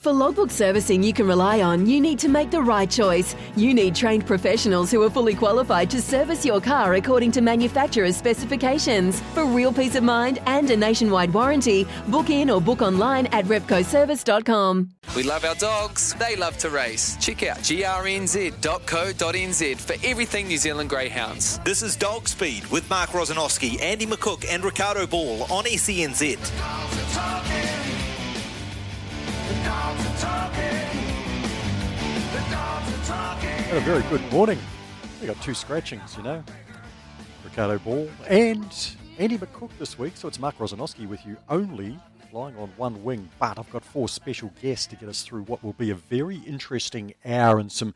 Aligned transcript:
For 0.00 0.12
logbook 0.14 0.50
servicing 0.50 1.02
you 1.02 1.12
can 1.12 1.26
rely 1.26 1.60
on, 1.60 1.84
you 1.84 2.00
need 2.00 2.18
to 2.20 2.28
make 2.30 2.50
the 2.50 2.62
right 2.62 2.88
choice. 2.90 3.36
You 3.54 3.74
need 3.74 3.94
trained 3.94 4.26
professionals 4.26 4.90
who 4.90 5.02
are 5.02 5.10
fully 5.10 5.34
qualified 5.34 5.90
to 5.90 6.00
service 6.00 6.42
your 6.42 6.58
car 6.58 6.94
according 6.94 7.32
to 7.32 7.42
manufacturer's 7.42 8.16
specifications. 8.16 9.20
For 9.34 9.44
real 9.44 9.74
peace 9.74 9.96
of 9.96 10.02
mind 10.02 10.38
and 10.46 10.70
a 10.70 10.76
nationwide 10.76 11.34
warranty, 11.34 11.86
book 12.08 12.30
in 12.30 12.48
or 12.48 12.62
book 12.62 12.80
online 12.80 13.26
at 13.26 13.44
repcoservice.com. 13.44 14.88
We 15.14 15.22
love 15.22 15.44
our 15.44 15.56
dogs. 15.56 16.14
They 16.14 16.34
love 16.34 16.56
to 16.58 16.70
race. 16.70 17.18
Check 17.18 17.42
out 17.42 17.58
grnz.co.nz 17.58 18.60
for 19.80 19.96
everything 20.06 20.48
New 20.48 20.56
Zealand 20.56 20.88
Greyhounds. 20.88 21.58
This 21.58 21.82
is 21.82 21.94
Dog 21.94 22.26
Speed 22.26 22.64
with 22.68 22.88
Mark 22.88 23.10
Rosanowski, 23.10 23.78
Andy 23.82 24.06
McCook, 24.06 24.46
and 24.48 24.64
Ricardo 24.64 25.06
Ball 25.06 25.42
on 25.52 25.64
SENZ. 25.64 26.38
And 33.70 33.78
a 33.78 33.80
very 33.82 34.02
good 34.10 34.32
morning. 34.32 34.58
We 35.20 35.28
got 35.28 35.40
two 35.42 35.54
scratchings, 35.54 36.16
you 36.16 36.22
know. 36.24 36.42
Ricardo 37.44 37.78
Ball 37.78 38.10
and 38.26 38.96
Andy 39.18 39.38
McCook 39.38 39.70
this 39.78 39.98
week. 39.98 40.16
So 40.16 40.26
it's 40.26 40.40
Mark 40.40 40.58
Rosanowski 40.58 41.06
with 41.06 41.24
you 41.24 41.36
only 41.48 41.98
flying 42.30 42.56
on 42.56 42.72
one 42.76 43.04
wing. 43.04 43.28
But 43.38 43.58
I've 43.58 43.70
got 43.70 43.84
four 43.84 44.08
special 44.08 44.52
guests 44.60 44.86
to 44.88 44.96
get 44.96 45.08
us 45.08 45.22
through 45.22 45.42
what 45.42 45.62
will 45.62 45.74
be 45.74 45.90
a 45.90 45.94
very 45.94 46.38
interesting 46.38 47.14
hour 47.24 47.58
and 47.58 47.70
some 47.70 47.94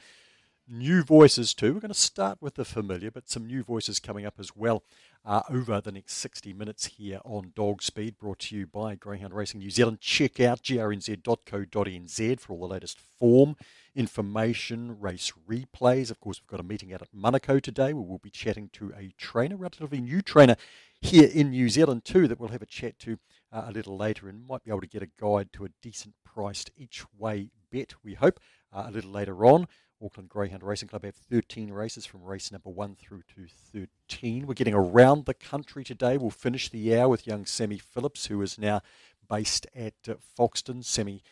new 0.68 1.02
voices 1.02 1.54
too. 1.54 1.74
We're 1.74 1.80
going 1.80 1.92
to 1.92 1.98
start 1.98 2.38
with 2.40 2.54
the 2.54 2.64
familiar, 2.64 3.10
but 3.10 3.28
some 3.28 3.46
new 3.46 3.62
voices 3.62 4.00
coming 4.00 4.24
up 4.24 4.34
as 4.38 4.56
well 4.56 4.82
uh, 5.24 5.42
over 5.50 5.80
the 5.80 5.92
next 5.92 6.14
60 6.14 6.52
minutes 6.52 6.86
here 6.86 7.20
on 7.24 7.52
Dog 7.54 7.82
Speed, 7.82 8.18
brought 8.18 8.40
to 8.40 8.56
you 8.56 8.66
by 8.66 8.94
Greyhound 8.94 9.34
Racing 9.34 9.60
New 9.60 9.70
Zealand. 9.70 10.00
Check 10.00 10.40
out 10.40 10.62
grnz.co.nz 10.62 12.40
for 12.40 12.52
all 12.52 12.60
the 12.60 12.74
latest 12.74 13.00
form 13.00 13.56
information, 13.94 14.98
race 15.00 15.32
replays. 15.48 16.10
Of 16.10 16.20
course, 16.20 16.40
we've 16.40 16.48
got 16.48 16.60
a 16.60 16.68
meeting 16.68 16.92
out 16.92 17.02
at 17.02 17.14
Manukau 17.14 17.60
today 17.60 17.92
where 17.92 18.04
we'll 18.04 18.18
be 18.18 18.30
chatting 18.30 18.70
to 18.74 18.92
a 18.96 19.12
trainer, 19.16 19.56
relatively 19.56 20.00
new 20.00 20.20
trainer 20.20 20.56
here 21.00 21.30
in 21.32 21.50
New 21.50 21.68
Zealand 21.68 22.04
too, 22.04 22.26
that 22.28 22.40
we'll 22.40 22.50
have 22.50 22.62
a 22.62 22.66
chat 22.66 22.98
to 23.00 23.18
uh, 23.52 23.64
a 23.66 23.72
little 23.72 23.96
later 23.96 24.28
and 24.28 24.46
might 24.46 24.64
be 24.64 24.70
able 24.70 24.80
to 24.80 24.86
get 24.86 25.02
a 25.02 25.10
guide 25.20 25.52
to 25.52 25.64
a 25.64 25.70
decent 25.82 26.14
priced 26.24 26.70
each 26.76 27.04
way 27.16 27.50
bet, 27.74 27.94
we 28.04 28.14
hope, 28.14 28.40
uh, 28.72 28.84
a 28.86 28.90
little 28.90 29.10
later 29.10 29.44
on. 29.44 29.66
Auckland 30.04 30.28
Greyhound 30.28 30.62
Racing 30.62 30.88
Club 30.88 31.04
have 31.04 31.14
13 31.14 31.72
races 31.72 32.04
from 32.04 32.22
race 32.22 32.52
number 32.52 32.68
1 32.68 32.96
through 32.96 33.22
to 33.34 33.46
13. 33.72 34.46
We're 34.46 34.52
getting 34.52 34.74
around 34.74 35.24
the 35.24 35.32
country 35.32 35.82
today. 35.82 36.18
We'll 36.18 36.30
finish 36.30 36.68
the 36.68 36.98
hour 36.98 37.08
with 37.08 37.26
young 37.26 37.46
Sammy 37.46 37.78
Phillips, 37.78 38.26
who 38.26 38.42
is 38.42 38.58
now 38.58 38.82
based 39.30 39.66
at 39.74 39.94
uh, 40.06 40.14
Foxton. 40.38 40.84
Sammy 40.84 41.22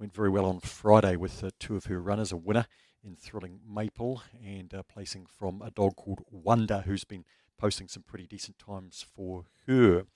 went 0.00 0.14
very 0.14 0.30
well 0.30 0.46
on 0.46 0.60
Friday 0.60 1.16
with 1.16 1.44
uh, 1.44 1.50
two 1.58 1.76
of 1.76 1.84
her 1.86 2.00
runners, 2.00 2.32
a 2.32 2.36
winner 2.36 2.66
in 3.04 3.16
Thrilling 3.16 3.60
Maple 3.68 4.22
and 4.42 4.72
uh, 4.72 4.82
placing 4.82 5.26
from 5.26 5.60
a 5.60 5.70
dog 5.70 5.96
called 5.96 6.22
Wonder, 6.30 6.84
who's 6.86 7.04
been 7.04 7.24
posting 7.58 7.86
some 7.86 8.02
pretty 8.02 8.26
decent 8.26 8.58
times 8.58 9.04
for 9.14 9.44
her. 9.66 10.06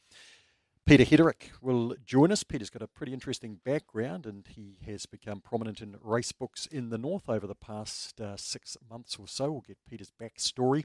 Peter 0.87 1.03
Heterick 1.03 1.51
will 1.61 1.97
join 2.05 2.31
us. 2.31 2.45
Peter's 2.45 2.71
got 2.71 2.81
a 2.81 2.87
pretty 2.87 3.13
interesting 3.13 3.59
background 3.65 4.25
and 4.25 4.47
he 4.47 4.79
has 4.87 5.05
become 5.05 5.41
prominent 5.41 5.81
in 5.81 5.97
race 6.01 6.31
books 6.31 6.65
in 6.67 6.91
the 6.91 6.99
north 6.99 7.29
over 7.29 7.45
the 7.45 7.57
past 7.57 8.21
uh, 8.21 8.37
six 8.37 8.77
months 8.89 9.17
or 9.19 9.27
so. 9.27 9.51
We'll 9.51 9.65
get 9.67 9.79
Peter's 9.91 10.13
backstory. 10.13 10.85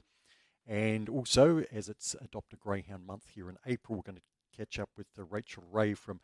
And 0.66 1.08
also, 1.08 1.62
as 1.70 1.88
it's 1.88 2.16
Adopt 2.20 2.52
a 2.52 2.56
Greyhound 2.56 3.06
month 3.06 3.26
here 3.32 3.48
in 3.48 3.58
April, 3.64 3.94
we're 3.94 4.12
going 4.12 4.18
to 4.18 4.56
catch 4.56 4.80
up 4.80 4.90
with 4.96 5.06
uh, 5.16 5.22
Rachel 5.22 5.62
Rae 5.70 5.94
from 5.94 6.18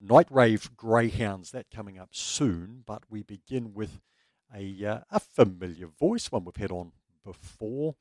Night 0.00 0.28
Rave 0.30 0.74
Greyhounds. 0.74 1.50
That 1.50 1.70
coming 1.70 1.98
up 1.98 2.10
soon. 2.12 2.82
But 2.86 3.02
we 3.10 3.22
begin 3.22 3.74
with 3.74 4.00
a, 4.54 4.86
uh, 4.86 5.00
a 5.10 5.20
familiar 5.20 5.86
voice, 5.86 6.32
one 6.32 6.46
we've 6.46 6.56
had 6.56 6.72
on 6.72 6.92
before. 7.22 7.96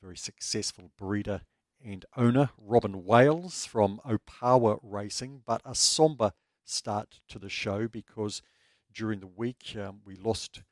Very 0.00 0.16
successful 0.16 0.92
breeder 0.96 1.40
and 1.84 2.04
owner 2.16 2.50
Robin 2.58 3.04
Wales 3.04 3.66
from 3.66 4.00
Opawa 4.06 4.78
Racing, 4.82 5.42
but 5.46 5.60
a 5.64 5.74
somber 5.74 6.32
start 6.64 7.20
to 7.28 7.38
the 7.38 7.48
show 7.48 7.88
because 7.88 8.42
during 8.92 9.20
the 9.20 9.26
week 9.26 9.74
um, 9.78 10.00
we 10.04 10.14
lost 10.14 10.62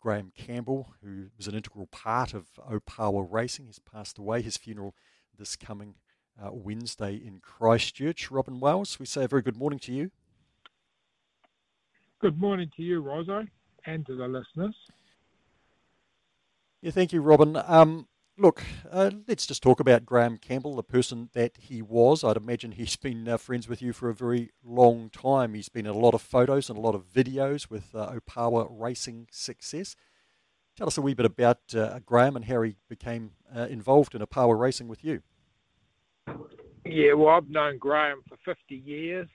Graham 0.00 0.32
Campbell, 0.36 0.94
who 1.02 1.26
was 1.36 1.46
an 1.46 1.54
integral 1.54 1.86
part 1.86 2.34
of 2.34 2.46
Opawa 2.58 3.26
Racing. 3.28 3.66
He's 3.66 3.78
passed 3.78 4.18
away. 4.18 4.42
His 4.42 4.56
funeral 4.56 4.94
this 5.38 5.56
coming 5.56 5.94
uh, 6.40 6.50
Wednesday 6.52 7.14
in 7.14 7.40
Christchurch. 7.40 8.30
Robin 8.30 8.60
Wales, 8.60 8.98
we 9.00 9.06
say 9.06 9.24
a 9.24 9.28
very 9.28 9.42
good 9.42 9.56
morning 9.56 9.78
to 9.80 9.92
you. 9.92 10.10
Good 12.20 12.38
morning 12.38 12.70
to 12.76 12.82
you, 12.82 13.00
Rosa, 13.00 13.46
and 13.86 14.04
to 14.06 14.14
the 14.14 14.28
listeners. 14.28 14.76
Yeah, 16.82 16.90
thank 16.90 17.12
you, 17.12 17.22
Robin. 17.22 17.56
Um, 17.56 18.06
Look, 18.40 18.62
uh, 18.90 19.10
let's 19.28 19.46
just 19.46 19.62
talk 19.62 19.80
about 19.80 20.06
Graham 20.06 20.38
Campbell, 20.38 20.74
the 20.74 20.82
person 20.82 21.28
that 21.34 21.58
he 21.60 21.82
was. 21.82 22.24
I'd 22.24 22.38
imagine 22.38 22.72
he's 22.72 22.96
been 23.08 23.28
uh, 23.28 23.36
friends 23.36 23.68
with 23.68 23.82
you 23.82 23.92
for 23.92 24.08
a 24.08 24.14
very 24.14 24.48
long 24.64 25.10
time. 25.10 25.52
He's 25.52 25.68
been 25.68 25.84
in 25.84 25.94
a 25.94 25.98
lot 25.98 26.14
of 26.14 26.22
photos 26.22 26.70
and 26.70 26.78
a 26.78 26.80
lot 26.80 26.94
of 26.94 27.04
videos 27.04 27.68
with 27.68 27.94
uh, 27.94 28.10
Opawa 28.10 28.66
racing 28.70 29.28
success. 29.30 29.94
Tell 30.74 30.86
us 30.86 30.96
a 30.96 31.02
wee 31.02 31.12
bit 31.12 31.26
about 31.26 31.58
uh, 31.74 31.98
Graham 32.06 32.34
and 32.34 32.46
how 32.46 32.62
he 32.62 32.76
became 32.88 33.32
uh, 33.54 33.66
involved 33.68 34.14
in 34.14 34.22
Opawa 34.22 34.58
racing 34.58 34.88
with 34.88 35.04
you. 35.04 35.20
Yeah, 36.86 37.12
well, 37.12 37.36
I've 37.36 37.50
known 37.50 37.76
Graham 37.76 38.22
for 38.26 38.38
50 38.46 38.74
years. 38.74 39.28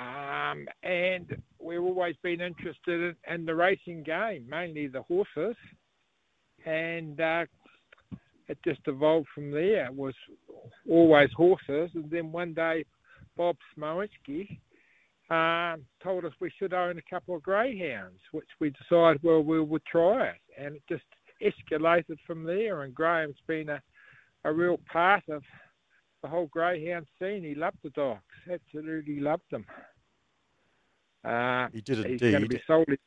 Um, 0.00 0.66
and 0.82 1.40
we've 1.60 1.80
always 1.80 2.16
been 2.24 2.40
interested 2.40 3.14
in, 3.28 3.32
in, 3.32 3.44
the 3.44 3.54
racing 3.54 4.02
game, 4.02 4.46
mainly 4.48 4.88
the 4.88 5.02
horses. 5.02 5.54
And 6.66 7.20
uh, 7.20 7.44
it 8.50 8.58
just 8.64 8.80
evolved 8.86 9.28
from 9.32 9.52
there. 9.52 9.86
It 9.86 9.94
was 9.94 10.14
always 10.88 11.30
horses, 11.36 11.90
and 11.94 12.10
then 12.10 12.32
one 12.32 12.52
day 12.52 12.84
Bob 13.36 13.56
Smoinski 13.78 14.58
uh, 15.30 15.76
told 16.02 16.24
us 16.24 16.32
we 16.40 16.52
should 16.58 16.74
own 16.74 16.98
a 16.98 17.10
couple 17.14 17.36
of 17.36 17.42
greyhounds, 17.44 18.18
which 18.32 18.48
we 18.58 18.70
decided 18.70 19.22
well 19.22 19.42
we 19.42 19.60
would 19.60 19.84
try 19.86 20.30
it, 20.30 20.40
and 20.58 20.74
it 20.74 20.82
just 20.88 21.04
escalated 21.40 22.18
from 22.26 22.42
there. 22.42 22.82
And 22.82 22.92
Graham's 22.92 23.36
been 23.46 23.68
a, 23.68 23.80
a 24.44 24.52
real 24.52 24.80
part 24.92 25.22
of 25.28 25.44
the 26.22 26.28
whole 26.28 26.46
greyhound 26.46 27.06
scene. 27.20 27.44
He 27.44 27.54
loved 27.54 27.78
the 27.84 27.90
dogs, 27.90 28.20
absolutely 28.52 29.20
loved 29.20 29.48
them. 29.52 29.64
Uh, 31.24 31.68
he 31.72 31.82
did 31.82 31.98
indeed. 31.98 32.20
He's 32.20 32.30
going 32.32 32.42
to 32.42 32.48
be 32.48 32.62
sold 32.66 32.88
in 32.88 32.98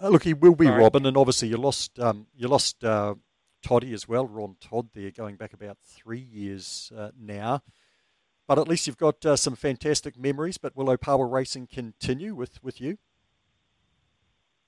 uh, 0.00 0.08
look, 0.08 0.24
he 0.24 0.34
will 0.34 0.54
be 0.54 0.66
Sorry. 0.66 0.82
Robin, 0.82 1.06
and 1.06 1.16
obviously 1.16 1.48
you 1.48 1.56
lost 1.56 1.98
um, 1.98 2.26
you 2.34 2.48
lost 2.48 2.82
uh, 2.84 3.14
Toddy 3.62 3.92
as 3.92 4.06
well, 4.06 4.26
Ron 4.26 4.56
Todd 4.60 4.88
there, 4.94 5.10
going 5.10 5.36
back 5.36 5.52
about 5.52 5.78
three 5.82 6.20
years 6.20 6.92
uh, 6.96 7.10
now. 7.18 7.62
But 8.46 8.58
at 8.58 8.68
least 8.68 8.86
you've 8.86 8.98
got 8.98 9.24
uh, 9.24 9.36
some 9.36 9.56
fantastic 9.56 10.18
memories. 10.18 10.58
But 10.58 10.76
will 10.76 10.94
Opawa 10.94 11.30
Racing 11.30 11.68
continue 11.72 12.34
with, 12.34 12.62
with 12.62 12.80
you? 12.80 12.98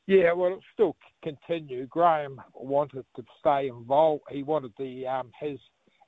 Yeah, 0.07 0.33
well, 0.33 0.53
it'll 0.53 0.61
still 0.73 0.97
continue. 1.23 1.87
Graham 1.87 2.41
wanted 2.55 3.05
to 3.17 3.25
stay 3.41 3.69
involved. 3.69 4.23
He 4.31 4.43
wanted 4.45 4.73
the 4.79 5.07
um, 5.07 5.31
his 5.41 5.59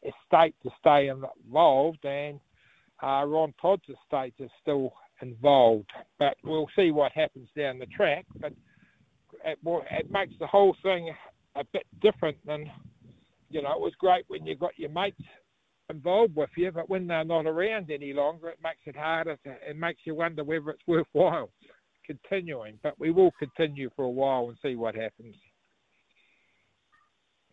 estate 0.02 0.54
to 0.62 0.70
stay 0.78 1.08
involved, 1.08 2.04
and 2.04 2.38
uh, 3.02 3.24
Ron 3.26 3.52
Todd's 3.60 3.82
estate 3.88 4.34
is 4.38 4.50
still 4.62 4.92
involved. 5.20 5.90
But 6.18 6.36
we'll 6.44 6.68
see 6.76 6.92
what 6.92 7.12
happens 7.12 7.48
down 7.56 7.80
the 7.80 7.86
track. 7.86 8.24
But 8.40 8.52
it, 9.44 9.58
it 9.64 10.10
makes 10.10 10.34
the 10.38 10.46
whole 10.46 10.76
thing 10.82 11.14
a 11.56 11.64
bit 11.72 11.86
different 12.00 12.36
than, 12.46 12.70
you 13.50 13.62
know, 13.62 13.72
it 13.72 13.80
was 13.80 13.92
great 13.98 14.24
when 14.28 14.46
you 14.46 14.56
got 14.56 14.78
your 14.78 14.90
mates 14.90 15.22
involved 15.90 16.36
with 16.36 16.50
you, 16.56 16.70
but 16.70 16.88
when 16.88 17.06
they're 17.06 17.24
not 17.24 17.46
around 17.46 17.90
any 17.90 18.12
longer, 18.12 18.50
it 18.50 18.58
makes 18.62 18.80
it 18.86 18.96
harder. 18.96 19.36
To, 19.44 19.50
it 19.68 19.76
makes 19.76 20.00
you 20.04 20.14
wonder 20.14 20.44
whether 20.44 20.70
it's 20.70 20.86
worthwhile 20.86 21.50
continuing. 22.04 22.78
But 22.82 22.98
we 22.98 23.10
will 23.10 23.32
continue 23.38 23.90
for 23.94 24.04
a 24.04 24.10
while 24.10 24.48
and 24.48 24.58
see 24.62 24.76
what 24.76 24.94
happens. 24.94 25.36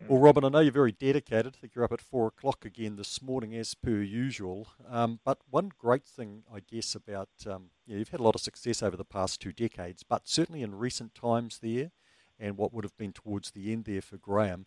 Well, 0.08 0.20
Robin, 0.20 0.44
I 0.44 0.50
know 0.50 0.60
you're 0.60 0.70
very 0.70 0.92
dedicated. 0.92 1.56
I 1.56 1.58
think 1.58 1.74
you're 1.74 1.84
up 1.84 1.92
at 1.92 2.00
four 2.00 2.28
o'clock 2.28 2.64
again 2.64 2.96
this 2.96 3.20
morning, 3.20 3.54
as 3.56 3.74
per 3.74 4.02
usual. 4.02 4.68
Um, 4.88 5.18
but 5.24 5.38
one 5.50 5.72
great 5.76 6.04
thing, 6.04 6.44
I 6.52 6.60
guess, 6.60 6.94
about 6.94 7.30
um, 7.46 7.70
yeah, 7.86 7.96
you've 7.96 8.10
had 8.10 8.20
a 8.20 8.22
lot 8.22 8.36
of 8.36 8.40
success 8.40 8.82
over 8.82 8.96
the 8.96 9.04
past 9.04 9.40
two 9.40 9.52
decades, 9.52 10.04
but 10.04 10.28
certainly 10.28 10.62
in 10.62 10.76
recent 10.76 11.14
times 11.14 11.58
there, 11.60 11.90
and 12.38 12.56
what 12.56 12.72
would 12.72 12.84
have 12.84 12.96
been 12.96 13.12
towards 13.12 13.50
the 13.50 13.72
end 13.72 13.84
there 13.86 14.02
for 14.02 14.16
Graham, 14.16 14.66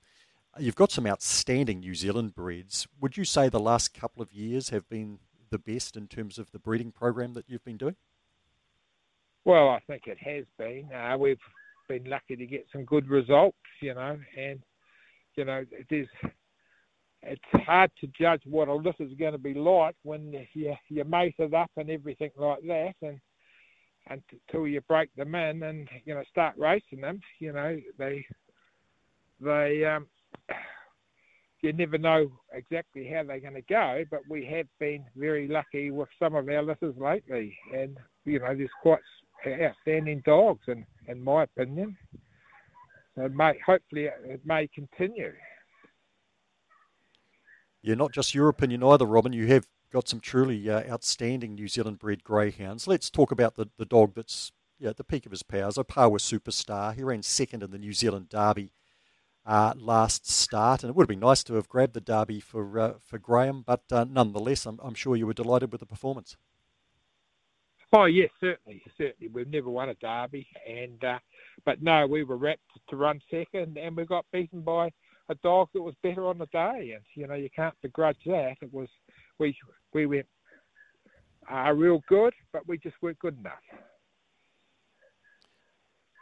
you've 0.58 0.76
got 0.76 0.92
some 0.92 1.08
outstanding 1.08 1.80
New 1.80 1.96
Zealand 1.96 2.34
breeds. 2.34 2.88
Would 3.00 3.16
you 3.16 3.24
say 3.24 3.48
the 3.48 3.60
last 3.60 3.94
couple 3.94 4.22
of 4.22 4.34
years 4.34 4.70
have 4.70 4.90
been 4.90 5.20
the 5.52 5.60
best 5.60 5.96
in 5.96 6.08
terms 6.08 6.38
of 6.38 6.52
the 6.52 6.60
breeding 6.60 6.92
program 6.92 7.34
that 7.34 7.46
you've 7.48 7.64
been 7.64 7.78
doing? 7.78 7.96
Well, 9.46 9.70
I 9.70 9.80
think 9.88 10.08
it 10.08 10.18
has 10.20 10.46
been. 10.58 10.90
Uh, 10.94 11.18
we've 11.18 11.40
been 11.88 12.04
lucky 12.06 12.36
to 12.36 12.46
get 12.46 12.68
some 12.74 12.84
good 12.84 13.08
results, 13.08 13.58
you 13.82 13.94
know, 13.94 14.20
and 14.38 14.62
you 15.36 15.46
know, 15.46 15.64
it 15.72 15.88
is. 15.94 16.08
It's 17.22 17.66
hard 17.66 17.92
to 18.00 18.08
judge 18.18 18.42
what 18.46 18.70
a 18.70 18.74
litter 18.74 19.04
is 19.04 19.14
going 19.20 19.34
to 19.34 19.38
be 19.38 19.54
like 19.54 19.96
when 20.04 20.34
you 20.54 20.76
you 20.88 21.04
mate 21.04 21.36
it 21.38 21.54
up 21.54 21.70
and 21.76 21.90
everything 21.90 22.32
like 22.38 22.62
that, 22.68 22.94
and 23.02 23.20
until 24.10 24.68
you 24.68 24.82
break 24.82 25.14
them 25.16 25.36
in 25.36 25.64
and 25.64 25.88
you 26.06 26.14
know 26.14 26.24
start 26.30 26.56
racing 26.58 27.02
them, 27.02 27.20
you 27.40 27.52
know 27.52 27.78
they 27.98 28.26
they 29.42 29.84
um, 29.86 30.08
you 31.62 31.74
never 31.74 31.98
know 31.98 32.32
exactly 32.54 33.06
how 33.14 33.24
they're 33.24 33.40
going 33.40 33.54
to 33.54 33.62
go, 33.64 34.04
but 34.10 34.22
we 34.30 34.46
have 34.46 34.68
been 34.80 35.04
very 35.16 35.48
lucky 35.48 35.92
with 35.92 36.10
some 36.18 36.36
of 36.36 36.48
our 36.48 36.64
litters 36.64 36.96
lately, 36.98 37.58
and 37.76 37.98
you 38.26 38.40
know 38.40 38.56
there's 38.56 38.70
quite 38.82 39.00
outstanding 39.46 40.22
dogs, 40.26 40.64
in 40.68 40.86
in 41.08 41.22
my 41.22 41.44
opinion. 41.44 41.98
It 43.20 43.34
may, 43.34 43.54
hopefully 43.66 44.06
it 44.06 44.42
may 44.46 44.68
continue. 44.68 45.34
Yeah, 47.82 47.96
not 47.96 48.14
just 48.14 48.36
your 48.36 48.50
opinion 48.50 48.84
either, 48.84 49.06
Robin. 49.06 49.34
You 49.34 49.48
have 49.48 49.68
got 49.92 50.08
some 50.08 50.20
truly 50.20 50.70
uh, 50.70 50.84
outstanding 50.92 51.56
New 51.56 51.68
Zealand 51.68 52.00
bred 52.00 52.24
greyhounds. 52.24 52.88
Let's 52.88 53.10
talk 53.10 53.32
about 53.32 53.56
the, 53.56 53.68
the 53.78 53.86
dog 53.86 54.14
that's 54.16 54.52
yeah, 54.80 54.90
at 54.90 54.98
the 54.98 55.04
peak 55.04 55.26
of 55.26 55.32
his 55.32 55.44
powers, 55.44 55.76
Opawa 55.76 56.20
Superstar. 56.20 56.96
He 56.96 57.04
ran 57.04 57.24
second 57.24 57.64
in 57.64 57.72
the 57.72 57.78
New 57.78 57.94
Zealand 57.94 58.30
Derby 58.30 58.72
uh, 59.46 59.74
last 59.76 60.30
start, 60.30 60.84
and 60.84 60.90
it 60.90 60.96
would 60.96 61.04
have 61.04 61.10
been 61.10 61.20
nice 61.20 61.44
to 61.44 61.56
have 61.56 61.68
grabbed 61.68 61.94
the 61.94 62.02
Derby 62.02 62.40
for 62.40 62.80
uh, 62.80 62.94
for 63.00 63.18
Graham, 63.18 63.64
but 63.66 63.84
uh, 63.92 64.06
nonetheless, 64.10 64.66
I'm, 64.66 64.80
I'm 64.82 64.94
sure 64.94 65.16
you 65.16 65.28
were 65.28 65.34
delighted 65.34 65.72
with 65.72 65.80
the 65.80 65.88
performance. 65.88 66.38
Oh 67.92 68.06
yes, 68.06 68.30
certainly, 68.40 68.82
certainly. 68.98 69.32
We've 69.34 69.50
never 69.50 69.70
won 69.70 69.90
a 69.90 69.96
derby, 69.96 70.48
and 70.68 71.04
uh, 71.04 71.20
but 71.66 71.82
no, 71.82 72.06
we 72.06 72.24
were 72.24 72.38
wrapped 72.38 72.62
to 72.90 72.96
run 72.96 73.20
second, 73.32 73.78
and 73.78 73.98
we 73.98 74.06
got 74.06 74.26
beaten 74.32 74.62
by 74.62 74.92
a 75.30 75.36
dog 75.36 75.70
that 75.74 75.82
was 75.82 75.96
better 76.04 76.28
on 76.28 76.38
the 76.38 76.46
day, 76.48 76.94
and 76.96 77.04
you 77.16 77.28
know 77.28 77.34
you 77.34 77.50
can't 77.56 77.76
begrudge 77.82 78.18
that. 78.28 78.56
It 78.62 78.72
was 78.72 78.90
we 79.40 79.56
we 79.94 80.06
went 80.06 80.28
uh, 81.52 81.72
real 81.72 82.02
good, 82.08 82.34
but 82.54 82.68
we 82.68 82.78
just 82.78 82.96
weren't 83.02 83.20
good 83.20 83.38
enough. 83.40 83.54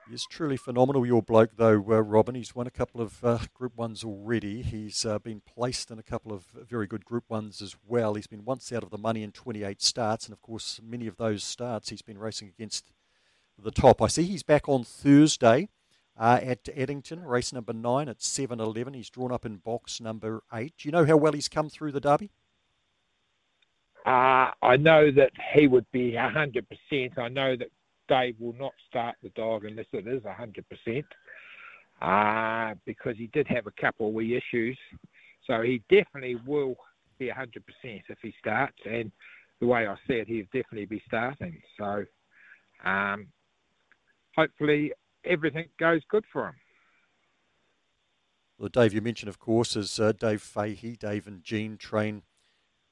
He's 0.10 0.26
truly 0.26 0.56
phenomenal, 0.56 1.06
your 1.06 1.22
bloke, 1.22 1.58
though, 1.58 1.74
uh, 1.74 2.02
Robin. 2.02 2.34
He's 2.36 2.56
won 2.56 2.66
a 2.66 2.72
couple 2.72 3.02
of 3.02 3.24
uh, 3.26 3.40
Group 3.54 3.76
1s 3.76 4.06
already. 4.06 4.62
He's 4.62 5.06
uh, 5.06 5.20
been 5.20 5.42
placed 5.42 5.92
in 5.92 6.00
a 6.00 6.04
couple 6.04 6.32
of 6.32 6.46
very 6.70 6.88
good 6.88 7.04
Group 7.04 7.26
1s 7.30 7.62
as 7.62 7.76
well. 7.86 8.14
He's 8.14 8.28
been 8.28 8.46
once 8.46 8.72
out 8.72 8.84
of 8.84 8.90
the 8.90 8.98
money 8.98 9.22
in 9.22 9.34
28 9.34 9.82
starts, 9.82 10.26
and 10.26 10.32
of 10.32 10.42
course, 10.42 10.80
many 10.82 11.08
of 11.08 11.18
those 11.18 11.44
starts 11.44 11.90
he's 11.90 12.02
been 12.02 12.18
racing 12.18 12.48
against 12.48 12.90
the 13.62 13.72
top. 13.72 14.02
I 14.02 14.08
see 14.08 14.24
he's 14.24 14.44
back 14.44 14.70
on 14.70 14.86
Thursday 14.86 15.68
uh, 16.18 16.40
at 16.42 16.70
Addington, 16.70 17.24
race 17.26 17.52
number 17.52 17.74
9 17.74 18.08
at 18.08 18.20
7.11. 18.20 18.96
He's 18.96 19.10
drawn 19.10 19.34
up 19.34 19.46
in 19.46 19.58
box 19.58 20.00
number 20.00 20.42
8. 20.54 20.74
Do 20.78 20.88
you 20.88 20.92
know 20.94 21.06
how 21.06 21.18
well 21.18 21.34
he's 21.34 21.50
come 21.50 21.70
through 21.70 21.92
the 21.92 22.00
Derby? 22.00 22.32
Uh, 24.06 24.52
I 24.62 24.78
know 24.78 25.12
that 25.12 25.32
he 25.54 25.68
would 25.68 25.86
be 25.92 26.14
100%. 26.14 27.18
I 27.18 27.28
know 27.28 27.58
that 27.58 27.68
Dave 28.08 28.36
will 28.40 28.54
not 28.54 28.74
start 28.90 29.16
the 29.22 29.30
dog 29.30 29.66
unless 29.66 29.86
it 29.94 30.08
is 30.08 30.24
100%, 30.24 31.04
uh, 32.02 32.76
because 32.86 33.16
he 33.18 33.28
did 33.28 33.48
have 33.48 33.68
a 33.68 33.82
couple 33.82 34.08
of 34.08 34.14
wee 34.14 34.36
issues. 34.36 34.78
So 35.46 35.62
he 35.62 35.82
definitely 35.90 36.36
will 36.46 36.76
be 37.18 37.30
100% 37.30 37.62
if 37.84 38.18
he 38.22 38.34
starts. 38.40 38.78
And 38.90 39.12
the 39.60 39.68
way 39.68 39.88
I 39.88 39.96
see 40.08 40.16
it, 40.16 40.28
he'll 40.28 40.46
definitely 40.46 40.86
be 40.86 41.02
starting. 41.08 41.62
So 41.78 42.06
um, 42.86 43.28
hopefully 44.36 44.92
everything 45.26 45.66
goes 45.80 46.02
good 46.10 46.26
for 46.32 46.48
him. 46.48 46.56
Well, 48.60 48.70
Dave, 48.70 48.94
you 48.94 49.02
mentioned, 49.02 49.30
of 49.30 49.40
course, 49.40 49.76
is 49.76 50.00
uh, 50.00 50.14
Dave 50.14 50.42
Fahey. 50.42 50.96
Dave 50.96 51.28
and 51.28 51.44
Jean 51.44 51.78
train 51.78 52.24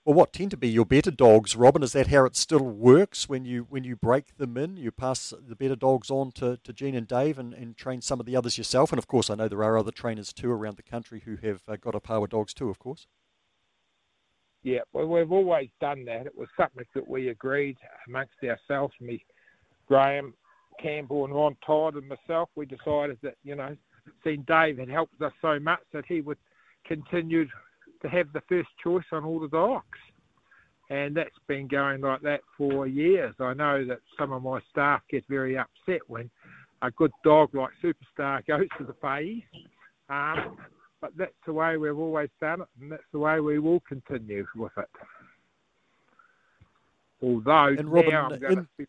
well, 0.05 0.13
what 0.13 0.33
tend 0.33 0.51
to 0.51 0.57
be 0.57 0.69
your 0.69 0.85
better 0.85 1.09
dogs, 1.09 1.55
Robin? 1.55 1.81
Is 1.81 1.93
that 1.93 2.07
how 2.07 2.25
it 2.25 2.35
still 2.35 2.63
works 2.63 3.27
when 3.27 3.43
you 3.43 3.65
when 3.69 3.83
you 3.83 3.95
break 3.95 4.37
them 4.37 4.55
in? 4.55 4.77
You 4.77 4.91
pass 4.91 5.33
the 5.35 5.55
better 5.55 5.75
dogs 5.75 6.11
on 6.11 6.31
to, 6.33 6.57
to 6.63 6.73
Jean 6.73 6.93
and 6.93 7.07
Dave 7.07 7.39
and, 7.39 7.55
and 7.55 7.75
train 7.75 8.01
some 8.01 8.19
of 8.19 8.27
the 8.27 8.35
others 8.35 8.55
yourself. 8.55 8.91
And 8.91 8.99
of 8.99 9.07
course, 9.07 9.31
I 9.31 9.35
know 9.35 9.47
there 9.47 9.63
are 9.63 9.79
other 9.79 9.91
trainers 9.91 10.31
too 10.31 10.51
around 10.51 10.77
the 10.77 10.83
country 10.83 11.23
who 11.25 11.37
have 11.37 11.63
uh, 11.67 11.77
got 11.77 11.95
Opawa 11.95 12.29
dogs 12.29 12.53
too, 12.53 12.69
of 12.69 12.77
course. 12.77 13.07
Yeah, 14.61 14.81
well, 14.93 15.07
we've 15.07 15.31
always 15.31 15.69
done 15.81 16.05
that. 16.05 16.27
It 16.27 16.37
was 16.37 16.49
something 16.55 16.85
that 16.93 17.07
we 17.07 17.29
agreed 17.29 17.77
amongst 18.07 18.35
ourselves, 18.43 18.93
me, 19.01 19.25
Graham, 19.87 20.35
Campbell, 20.79 21.25
and 21.25 21.33
Ron 21.33 21.55
Todd, 21.65 21.95
and 21.95 22.07
myself. 22.07 22.49
We 22.55 22.67
decided 22.67 23.17
that, 23.23 23.35
you 23.43 23.55
know, 23.55 23.75
seeing 24.23 24.43
Dave 24.43 24.77
had 24.77 24.89
helped 24.89 25.19
us 25.21 25.33
so 25.41 25.59
much 25.59 25.81
that 25.93 26.05
he 26.07 26.21
would 26.21 26.37
continue 26.85 27.47
to 28.05 28.15
have 28.15 28.31
the 28.33 28.41
first 28.47 28.69
choice 28.83 29.05
on 29.11 29.23
all 29.23 29.39
the 29.39 29.47
dogs. 29.47 29.99
And 30.91 31.17
that's 31.17 31.29
been 31.47 31.67
going 31.67 32.01
like 32.01 32.21
that 32.21 32.41
for 32.55 32.85
years. 32.85 33.33
I 33.39 33.55
know 33.55 33.83
that 33.85 33.99
some 34.19 34.31
of 34.31 34.43
my 34.43 34.59
staff 34.69 35.01
get 35.09 35.23
very 35.27 35.57
upset 35.57 36.01
when 36.07 36.29
a 36.83 36.91
good 36.91 37.11
dog 37.23 37.55
like 37.55 37.71
Superstar 37.83 38.45
goes 38.45 38.67
to 38.77 38.83
the 38.83 38.93
phase. 39.01 39.41
Um, 40.09 40.57
but 41.01 41.11
that's 41.17 41.33
the 41.47 41.53
way 41.53 41.77
we've 41.77 41.97
always 41.97 42.29
done 42.39 42.61
it, 42.61 42.67
and 42.79 42.91
that's 42.91 43.03
the 43.11 43.17
way 43.19 43.39
we 43.39 43.57
will 43.57 43.79
continue 43.81 44.45
with 44.55 44.71
it. 44.77 44.89
Although 47.23 47.75
and 47.79 47.91
Robin, 47.91 48.11
now 48.11 48.29
I'm 48.29 48.39
going 48.39 48.57
in... 48.59 48.67
to 48.77 48.87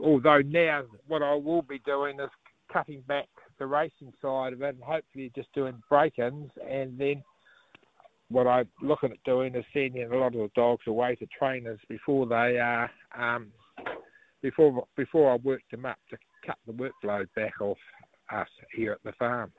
although 0.00 0.40
now 0.42 0.84
what 1.08 1.22
I 1.22 1.34
will 1.34 1.62
be 1.62 1.80
doing 1.80 2.20
is 2.20 2.30
cutting 2.76 3.00
back 3.08 3.28
the 3.58 3.66
racing 3.66 4.12
side 4.20 4.52
of 4.52 4.60
it 4.60 4.74
and 4.74 4.82
hopefully 4.82 5.32
just 5.34 5.50
doing 5.54 5.82
break-ins 5.88 6.50
and 6.68 6.98
then 6.98 7.22
what 8.28 8.46
I'm 8.46 8.68
looking 8.82 9.12
at 9.12 9.22
doing 9.24 9.54
is 9.54 9.64
sending 9.72 10.02
a 10.02 10.16
lot 10.16 10.34
of 10.34 10.40
the 10.40 10.50
dogs 10.54 10.82
away 10.86 11.14
to 11.16 11.26
trainers 11.38 11.78
before 11.88 12.26
they 12.26 12.58
are 12.58 12.90
um, 13.16 13.48
before 14.42 14.84
before 14.96 15.32
I 15.32 15.36
work 15.36 15.62
them 15.70 15.86
up 15.86 15.96
to 16.10 16.18
cut 16.44 16.58
the 16.66 16.72
workload 16.72 17.28
back 17.34 17.60
off 17.60 17.78
us 18.30 18.48
here 18.74 18.92
at 18.92 19.02
the 19.04 19.12
farm. 19.12 19.52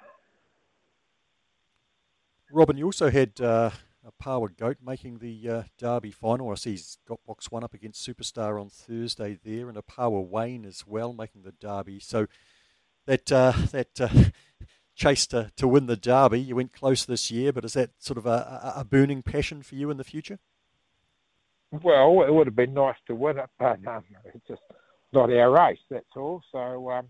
Robin, 2.52 2.78
you 2.78 2.86
also 2.86 3.10
had 3.10 3.40
uh, 3.42 3.72
power 4.20 4.50
Goat 4.50 4.78
making 4.86 5.20
the 5.20 5.50
uh, 5.50 5.64
Derby 5.78 6.12
final. 6.12 6.52
I 6.52 6.56
see 6.56 6.72
he's 6.72 6.98
got 7.08 7.20
box 7.26 7.52
one 7.52 7.64
up 7.64 7.74
against 7.74 8.08
Superstar 8.08 8.60
on 8.60 8.70
Thursday 8.70 9.38
there, 9.44 9.70
and 9.70 9.78
Opawa 9.78 10.28
Wayne 10.28 10.66
as 10.66 10.86
well 10.86 11.14
making 11.14 11.44
the 11.44 11.52
Derby. 11.52 12.00
So 12.00 12.28
that 13.08 13.32
uh, 13.32 13.54
that 13.72 14.00
uh, 14.00 14.10
chase 14.96 15.26
to, 15.28 15.52
to 15.56 15.68
win 15.68 15.88
the 15.88 15.96
derby. 15.96 16.40
You 16.40 16.56
went 16.56 16.74
close 16.74 17.06
this 17.06 17.32
year, 17.32 17.52
but 17.52 17.66
is 17.66 17.74
that 17.74 17.92
sort 17.98 18.18
of 18.18 18.26
a, 18.26 18.74
a 18.76 18.86
burning 18.86 19.24
passion 19.24 19.64
for 19.64 19.76
you 19.76 19.90
in 19.90 19.98
the 19.98 20.04
future? 20.04 20.40
Well, 21.72 22.24
it 22.24 22.34
would 22.34 22.48
have 22.48 22.56
been 22.56 22.74
nice 22.74 22.96
to 23.08 23.16
win 23.16 23.40
it, 23.40 23.50
but 23.60 23.86
um, 23.88 24.04
it's 24.26 24.48
just 24.48 24.62
not 25.12 25.32
our 25.32 25.52
race. 25.52 25.80
That's 25.90 26.06
all. 26.16 26.42
So 26.52 26.90
um, 26.92 27.08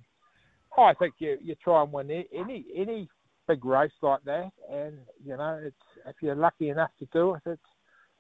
I 0.78 0.94
think 0.94 1.16
you 1.20 1.38
you 1.42 1.56
try 1.56 1.84
and 1.84 1.92
win 1.92 2.10
any 2.10 2.66
any 2.76 3.08
big 3.48 3.64
race 3.66 3.92
like 4.02 4.24
that, 4.26 4.52
and 4.72 4.98
you 5.24 5.38
know 5.38 5.60
it's 5.64 5.76
if 6.08 6.16
you're 6.22 6.36
lucky 6.36 6.70
enough 6.70 6.92
to 7.00 7.08
do 7.14 7.36
it, 7.36 7.42
it's 7.46 7.62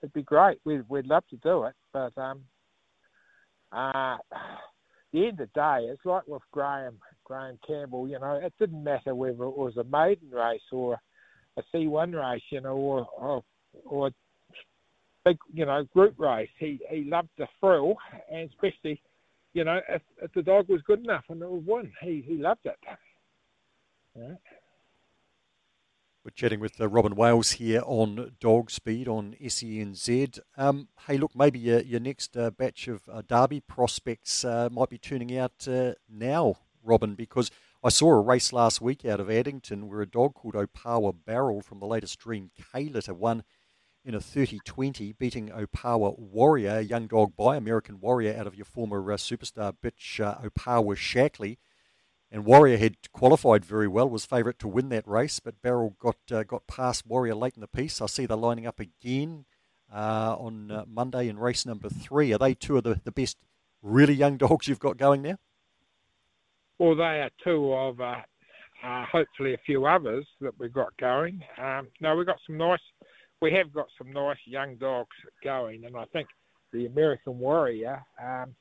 it'd 0.01 0.13
be 0.13 0.23
great. 0.23 0.59
We'd 0.63 0.87
we'd 0.87 1.07
love 1.07 1.23
to 1.29 1.37
do 1.37 1.63
it, 1.65 1.73
but 1.91 2.15
um, 2.17 2.41
uh, 3.71 4.17
end 5.13 5.39
of 5.39 5.49
the 5.53 5.59
day, 5.59 5.87
it's 5.89 6.05
like 6.05 6.27
with 6.27 6.41
Graham 6.51 6.97
Graham 7.23 7.57
Campbell. 7.65 8.07
You 8.07 8.19
know, 8.19 8.39
it 8.41 8.53
didn't 8.59 8.83
matter 8.83 9.15
whether 9.15 9.43
it 9.43 9.57
was 9.57 9.77
a 9.77 9.83
maiden 9.83 10.29
race 10.31 10.61
or 10.71 10.99
a 11.57 11.63
C1 11.73 12.13
race, 12.13 12.43
you 12.49 12.61
know, 12.61 12.75
or 12.75 13.07
or, 13.17 13.43
or 13.85 14.07
a 14.07 14.11
big, 15.25 15.37
you 15.53 15.65
know, 15.65 15.83
group 15.93 16.15
race. 16.19 16.49
He 16.59 16.79
he 16.89 17.03
loved 17.03 17.29
the 17.37 17.47
thrill, 17.59 17.95
and 18.31 18.49
especially, 18.49 19.01
you 19.53 19.63
know, 19.63 19.79
if, 19.89 20.01
if 20.21 20.31
the 20.33 20.41
dog 20.41 20.69
was 20.69 20.81
good 20.83 21.03
enough 21.03 21.23
and 21.29 21.41
it 21.41 21.49
was 21.49 21.63
won, 21.65 21.91
he 22.01 22.23
he 22.25 22.37
loved 22.37 22.65
it. 22.65 22.77
We're 26.27 26.31
chatting 26.31 26.59
with 26.59 26.81
uh, 26.81 26.89
Robin 26.89 27.15
Wales 27.15 27.51
here 27.51 27.81
on 27.85 28.33
Dog 28.41 28.69
Speed 28.69 29.07
on 29.07 29.37
SENZ. 29.41 30.39
Um, 30.57 30.89
hey, 31.07 31.17
look, 31.17 31.33
maybe 31.33 31.57
your, 31.57 31.79
your 31.79 32.01
next 32.01 32.35
uh, 32.35 32.51
batch 32.51 32.89
of 32.89 33.07
uh, 33.09 33.21
Derby 33.25 33.61
prospects 33.61 34.43
uh, 34.43 34.67
might 34.69 34.89
be 34.89 34.97
tuning 34.97 35.37
out 35.37 35.65
uh, 35.69 35.93
now, 36.09 36.55
Robin, 36.83 37.15
because 37.15 37.49
I 37.81 37.87
saw 37.87 38.09
a 38.09 38.19
race 38.19 38.51
last 38.51 38.81
week 38.81 39.05
out 39.05 39.21
of 39.21 39.31
Addington 39.31 39.87
where 39.87 40.01
a 40.01 40.05
dog 40.05 40.33
called 40.33 40.55
Opawa 40.55 41.15
Barrel 41.25 41.61
from 41.61 41.79
the 41.79 41.87
latest 41.87 42.19
Dream 42.19 42.51
K 42.73 42.89
litter 42.89 43.13
won 43.13 43.45
in 44.03 44.13
a 44.13 44.19
30-20, 44.19 45.17
beating 45.17 45.47
Opawa 45.47 46.19
Warrior, 46.19 46.79
a 46.79 46.81
young 46.81 47.07
dog 47.07 47.37
by 47.37 47.55
American 47.55 48.01
Warrior 48.01 48.35
out 48.37 48.47
of 48.47 48.55
your 48.55 48.65
former 48.65 49.13
uh, 49.13 49.15
superstar 49.15 49.73
bitch 49.81 50.19
Opawa 50.19 50.97
Shackley. 50.97 51.57
And 52.29 52.45
Warrior 52.45 52.77
had 52.77 53.11
qualified 53.13 53.63
very 53.63 53.87
well, 53.87 54.09
was 54.09 54.25
favourite 54.25 54.59
to 54.59 54.67
win 54.67 54.89
that 54.89 55.07
race, 55.07 55.39
but 55.39 55.61
Barrel 55.61 55.95
got 55.97 56.17
uh, 56.31 56.43
got 56.43 56.67
past 56.67 57.05
Warrior 57.07 57.35
late 57.35 57.55
in 57.55 57.61
the 57.61 57.67
piece. 57.67 58.01
I 58.01 58.05
see 58.07 58.25
they're 58.25 58.35
lining 58.35 58.67
up 58.67 58.79
again 58.79 59.45
uh, 59.93 60.35
on 60.37 60.69
uh, 60.69 60.83
Monday 60.87 61.29
in 61.29 61.39
race 61.39 61.65
number 61.65 61.87
three. 61.87 62.33
Are 62.33 62.37
they 62.37 62.53
two 62.53 62.77
of 62.77 62.83
the, 62.83 62.99
the 63.03 63.11
best 63.11 63.37
really 63.81 64.13
young 64.13 64.37
dogs 64.45 64.67
you've 64.67 64.79
got 64.79 64.97
going 64.97 65.21
now? 65.21 65.37
Well, 66.79 66.95
they 66.95 67.21
are 67.21 67.31
two 67.43 67.73
of 67.73 68.01
uh, 68.01 68.21
hopefully 68.83 69.53
a 69.53 69.59
few 69.65 69.85
others 69.85 70.27
that 70.41 70.59
we've 70.59 70.73
got 70.73 70.95
going. 70.97 71.41
Um, 71.57 71.87
no, 72.01 72.15
we've 72.15 72.27
got 72.27 72.39
some 72.45 72.57
nice 72.57 72.79
we 73.41 73.53
have 73.53 73.71
got 73.71 73.87
some 73.97 74.11
nice 74.11 74.37
young 74.45 74.75
dogs 74.75 75.15
going, 75.43 75.85
and 75.85 75.95
I 75.95 76.05
think 76.05 76.27
the 76.73 76.87
American 76.87 77.39
Warrior, 77.39 78.03
um, 78.21 78.55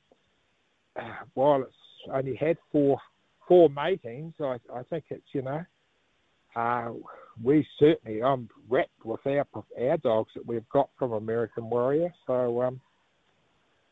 uh, 0.95 1.23
while 1.33 1.61
it's 1.63 1.73
only 2.11 2.35
had 2.35 2.57
four 2.71 2.99
four 3.47 3.69
matings, 3.69 4.33
I, 4.39 4.57
I 4.73 4.83
think 4.89 5.05
it's 5.09 5.25
you 5.33 5.41
know, 5.41 5.63
uh, 6.55 6.91
we 7.43 7.65
certainly 7.79 8.23
I'm 8.23 8.49
wrapped 8.69 9.05
with 9.05 9.25
our 9.25 9.45
our 9.79 9.97
dogs 9.97 10.31
that 10.35 10.45
we've 10.45 10.67
got 10.69 10.89
from 10.97 11.13
American 11.13 11.69
Warrior, 11.69 12.13
so 12.25 12.61
um, 12.63 12.81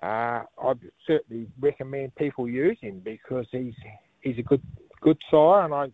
uh, 0.01 0.43
I'd 0.63 0.79
certainly 1.07 1.47
recommend 1.59 2.15
people 2.15 2.49
use 2.49 2.77
him 2.81 3.01
because 3.03 3.45
he's 3.51 3.75
he's 4.21 4.37
a 4.39 4.43
good 4.43 4.61
good 5.01 5.17
sire, 5.29 5.65
and 5.65 5.73
I 5.73 5.87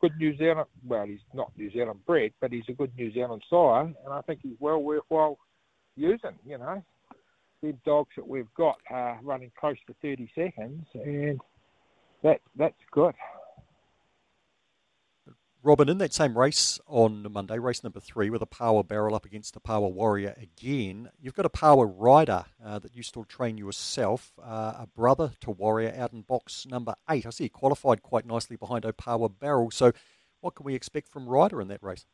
good 0.00 0.12
New 0.18 0.36
Zealand. 0.36 0.68
Well, 0.86 1.06
he's 1.06 1.18
not 1.34 1.52
New 1.56 1.70
Zealand 1.72 2.04
bred, 2.06 2.32
but 2.40 2.52
he's 2.52 2.68
a 2.68 2.72
good 2.72 2.92
New 2.96 3.12
Zealand 3.12 3.42
sire, 3.48 3.82
and 3.82 4.12
I 4.12 4.20
think 4.22 4.40
he's 4.42 4.56
well 4.60 4.82
worthwhile 4.82 5.38
using. 5.96 6.38
You 6.44 6.58
know, 6.58 6.82
the 7.62 7.72
dogs 7.84 8.10
that 8.16 8.26
we've 8.26 8.52
got 8.56 8.76
are 8.90 9.18
running 9.22 9.50
close 9.58 9.76
to 9.86 9.94
30 10.02 10.30
seconds, 10.34 10.84
and 10.94 11.40
that 12.26 12.40
that's 12.56 12.74
good. 12.90 13.14
Robin, 15.62 15.88
in 15.88 15.98
that 15.98 16.12
same 16.12 16.38
race 16.38 16.78
on 16.86 17.26
Monday, 17.32 17.58
race 17.58 17.82
number 17.82 17.98
three, 17.98 18.30
with 18.30 18.40
Opawa 18.40 18.86
Barrel 18.86 19.16
up 19.16 19.24
against 19.24 19.52
the 19.52 19.58
power 19.58 19.88
warrior 19.88 20.36
again, 20.40 21.10
you've 21.20 21.34
got 21.34 21.44
Opawa 21.44 21.92
Rider 21.92 22.44
uh, 22.64 22.78
that 22.78 22.94
you 22.94 23.02
still 23.02 23.24
train 23.24 23.58
yourself, 23.58 24.32
uh, 24.40 24.74
a 24.78 24.86
brother 24.94 25.32
to 25.40 25.50
warrior 25.50 25.92
out 25.98 26.12
in 26.12 26.22
box 26.22 26.66
number 26.66 26.94
eight. 27.10 27.26
I 27.26 27.30
see 27.30 27.44
he 27.44 27.48
qualified 27.48 28.02
quite 28.02 28.24
nicely 28.24 28.54
behind 28.54 28.84
a 28.84 28.92
power 28.92 29.28
barrel. 29.28 29.72
So, 29.72 29.90
what 30.40 30.54
can 30.54 30.64
we 30.64 30.76
expect 30.76 31.08
from 31.08 31.28
Ryder 31.28 31.60
in 31.60 31.66
that 31.66 31.82
race? 31.82 32.06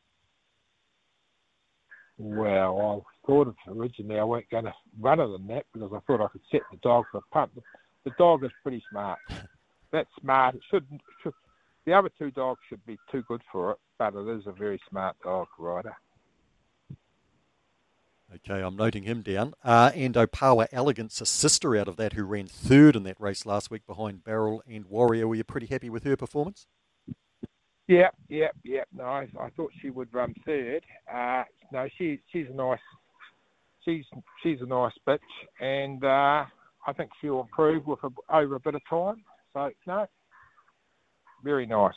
Well, 2.17 3.05
I 3.05 3.27
thought 3.27 3.49
of 3.49 3.55
originally 3.67 4.19
I 4.19 4.23
weren't 4.23 4.49
going 4.49 4.65
to 4.65 4.73
run 4.99 5.19
it 5.19 5.27
than 5.27 5.45
that 5.47 5.65
because 5.73 5.91
I 5.93 5.99
thought 6.07 6.23
I 6.23 6.27
could 6.29 6.41
set 6.51 6.61
the 6.71 6.77
dog 6.77 7.05
for 7.11 7.19
a 7.19 7.33
punt. 7.33 7.51
The 8.03 8.11
dog 8.17 8.43
is 8.43 8.51
pretty 8.63 8.83
smart. 8.89 9.19
That's 9.93 10.09
smart. 10.19 10.55
It 10.55 10.61
should, 10.69 10.85
should 11.21 11.33
the 11.85 11.93
other 11.93 12.09
two 12.17 12.31
dogs 12.31 12.59
should 12.67 12.85
be 12.85 12.97
too 13.11 13.23
good 13.27 13.41
for 13.51 13.71
it, 13.71 13.77
but 13.97 14.15
it 14.15 14.27
is 14.27 14.47
a 14.47 14.51
very 14.51 14.81
smart 14.89 15.15
dog 15.23 15.47
rider. 15.57 15.95
Okay, 18.35 18.61
I'm 18.61 18.75
noting 18.75 19.03
him 19.03 19.21
down. 19.21 19.53
Uh, 19.63 19.91
and 19.93 20.15
Opawa 20.15 20.67
Elegance, 20.71 21.21
a 21.21 21.25
sister 21.25 21.77
out 21.77 21.87
of 21.87 21.97
that 21.97 22.13
who 22.13 22.23
ran 22.23 22.47
third 22.47 22.95
in 22.95 23.03
that 23.03 23.21
race 23.21 23.45
last 23.45 23.69
week 23.69 23.85
behind 23.85 24.23
Barrel 24.23 24.63
and 24.67 24.85
Warrior. 24.85 25.27
Were 25.27 25.35
you 25.35 25.43
pretty 25.43 25.67
happy 25.67 25.89
with 25.89 26.03
her 26.03 26.17
performance? 26.17 26.65
Yeah, 27.87 28.09
yeah, 28.29 28.47
yeah. 28.63 28.85
No, 28.91 29.03
I, 29.03 29.27
I 29.39 29.49
thought 29.51 29.71
she 29.81 29.91
would 29.91 30.11
run 30.11 30.33
third. 30.45 30.83
Uh, 31.13 31.43
no, 31.71 31.87
she 31.97 32.21
she's 32.31 32.47
a 32.49 32.55
nice 32.55 32.79
she's 33.85 34.05
she's 34.41 34.61
a 34.61 34.65
nice 34.65 34.93
bitch, 35.07 35.19
and 35.59 36.03
uh, 36.03 36.45
I 36.87 36.93
think 36.95 37.11
she'll 37.21 37.41
improve 37.41 37.85
with 37.85 37.99
a, 38.03 38.09
over 38.35 38.55
a 38.55 38.59
bit 38.59 38.75
of 38.75 38.81
time. 38.89 39.23
So 39.53 39.71
no, 39.85 40.07
very 41.43 41.65
nice. 41.65 41.93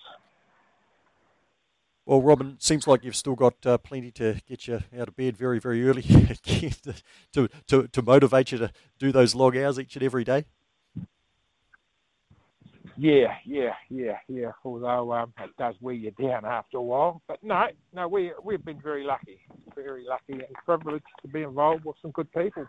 Well, 2.05 2.23
Robin, 2.23 2.57
seems 2.61 2.87
like 2.87 3.03
you've 3.03 3.17
still 3.17 3.35
got 3.35 3.55
uh, 3.67 3.79
plenty 3.79 4.13
to 4.13 4.41
get 4.49 4.69
you 4.69 4.81
out 4.97 5.09
of 5.09 5.17
bed 5.17 5.37
very, 5.37 5.59
very 5.59 5.89
early 5.89 6.03
to, 7.33 7.49
to, 7.67 7.89
to 7.89 8.03
motivate 8.03 8.53
you 8.53 8.59
to 8.59 8.71
do 9.01 9.11
those 9.11 9.35
log 9.35 9.57
hours 9.57 9.81
each 9.81 9.97
and 9.97 10.05
every 10.05 10.23
day. 10.23 10.45
Yeah, 12.97 13.35
yeah, 13.45 13.75
yeah, 13.91 14.19
yeah. 14.29 14.53
Although 14.65 15.13
um, 15.13 15.33
it 15.43 15.51
does 15.59 15.75
wear 15.81 15.95
you 15.95 16.13
down 16.13 16.45
after 16.47 16.79
a 16.79 16.83
while, 16.83 17.21
but 17.29 17.43
no, 17.43 17.67
no, 17.93 18.09
we 18.09 18.33
we've 18.43 18.65
been 18.65 18.81
very 18.81 19.05
lucky, 19.05 19.41
very 19.75 20.05
lucky 20.09 20.33
and 20.33 20.55
privileged 20.65 21.05
to 21.21 21.29
be 21.29 21.43
involved 21.43 21.85
with 21.85 21.97
some 22.01 22.11
good 22.13 22.33
people. 22.33 22.67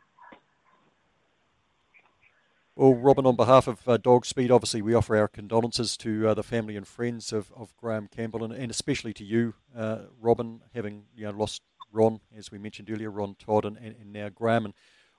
Well, 2.78 2.94
Robin, 2.94 3.26
on 3.26 3.36
behalf 3.36 3.68
of 3.68 3.90
uh, 3.90 3.98
Dog 3.98 4.24
Speed, 4.24 4.52
obviously 4.52 4.84
we 4.84 4.94
offer 4.94 5.18
our 5.18 5.28
condolences 5.28 5.98
to 5.98 6.28
uh, 6.28 6.34
the 6.36 6.44
family 6.44 6.76
and 6.76 6.88
friends 6.88 7.34
of, 7.34 7.52
of 7.56 7.76
Graham 7.76 8.08
Campbell, 8.08 8.44
and, 8.44 8.54
and 8.54 8.70
especially 8.70 9.14
to 9.14 9.24
you, 9.24 9.56
uh, 9.76 10.02
Robin, 10.22 10.62
having 10.76 11.06
you 11.16 11.26
know, 11.26 11.32
lost 11.32 11.64
Ron, 11.92 12.20
as 12.38 12.52
we 12.52 12.60
mentioned 12.60 12.92
earlier, 12.92 13.10
Ron 13.10 13.36
Todd, 13.40 13.66
and, 13.66 13.78
and, 13.78 13.96
and 14.00 14.14
now 14.14 14.30
Graham, 14.30 14.64
and 14.64 14.76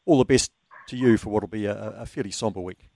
all 0.07 0.19
the 0.19 0.25
best 0.25 0.53
to 0.87 0.97
you 0.97 1.19
for 1.19 1.31
what 1.31 1.43
will 1.43 1.49
be 1.49 1.67
a, 1.67 1.75
a 1.75 2.07
fairly 2.07 2.31
sombre 2.31 2.63
week. 2.63 2.89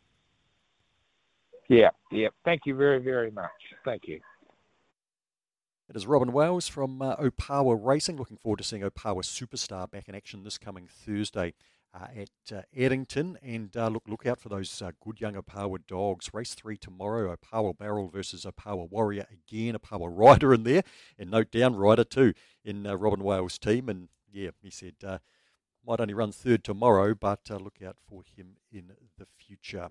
Yeah, 1.68 1.90
yeah. 2.12 2.28
Thank 2.44 2.60
you 2.64 2.76
very, 2.76 3.00
very 3.00 3.32
much. 3.32 3.50
Thank 3.84 4.06
you. 4.06 4.20
It 5.90 5.96
is 5.96 6.06
Robin 6.06 6.32
Wales 6.32 6.68
from 6.68 7.02
uh, 7.02 7.16
Opawa 7.16 7.76
Racing. 7.84 8.16
Looking 8.16 8.36
forward 8.36 8.58
to 8.58 8.64
seeing 8.64 8.82
Opawa 8.82 9.24
Superstar 9.24 9.90
back 9.90 10.08
in 10.08 10.14
action 10.14 10.44
this 10.44 10.56
coming 10.56 10.86
Thursday 10.86 11.52
uh, 11.94 12.06
at 12.16 12.56
uh, 12.56 12.62
Addington. 12.76 13.38
And 13.42 13.76
uh, 13.76 13.88
look, 13.88 14.04
look 14.06 14.26
out 14.26 14.40
for 14.40 14.48
those 14.48 14.80
uh, 14.82 14.92
good 15.00 15.20
young 15.20 15.34
Opawa 15.34 15.78
dogs. 15.86 16.30
Race 16.32 16.54
three 16.54 16.76
tomorrow. 16.76 17.36
Opawa 17.36 17.76
Barrel 17.76 18.08
versus 18.08 18.44
Opawa 18.44 18.90
Warrior 18.90 19.26
again. 19.30 19.76
Opawa 19.76 20.08
Rider 20.10 20.54
in 20.54 20.64
there, 20.64 20.82
and 21.18 21.30
note 21.30 21.50
down 21.50 21.76
Rider 21.76 22.04
too 22.04 22.34
in 22.64 22.86
uh, 22.86 22.94
Robin 22.96 23.22
Wales' 23.22 23.58
team. 23.58 23.88
And 23.88 24.08
yeah, 24.32 24.50
he 24.62 24.70
said 24.70 24.94
uh, 25.06 25.18
might 25.86 26.00
only 26.00 26.14
run 26.14 26.32
third 26.32 26.64
tomorrow, 26.64 27.14
but 27.14 27.50
look 27.50 27.78
out 27.84 27.96
for 28.06 28.22
him 28.36 28.56
in 28.70 28.92
the 29.18 29.26
future. 29.36 29.88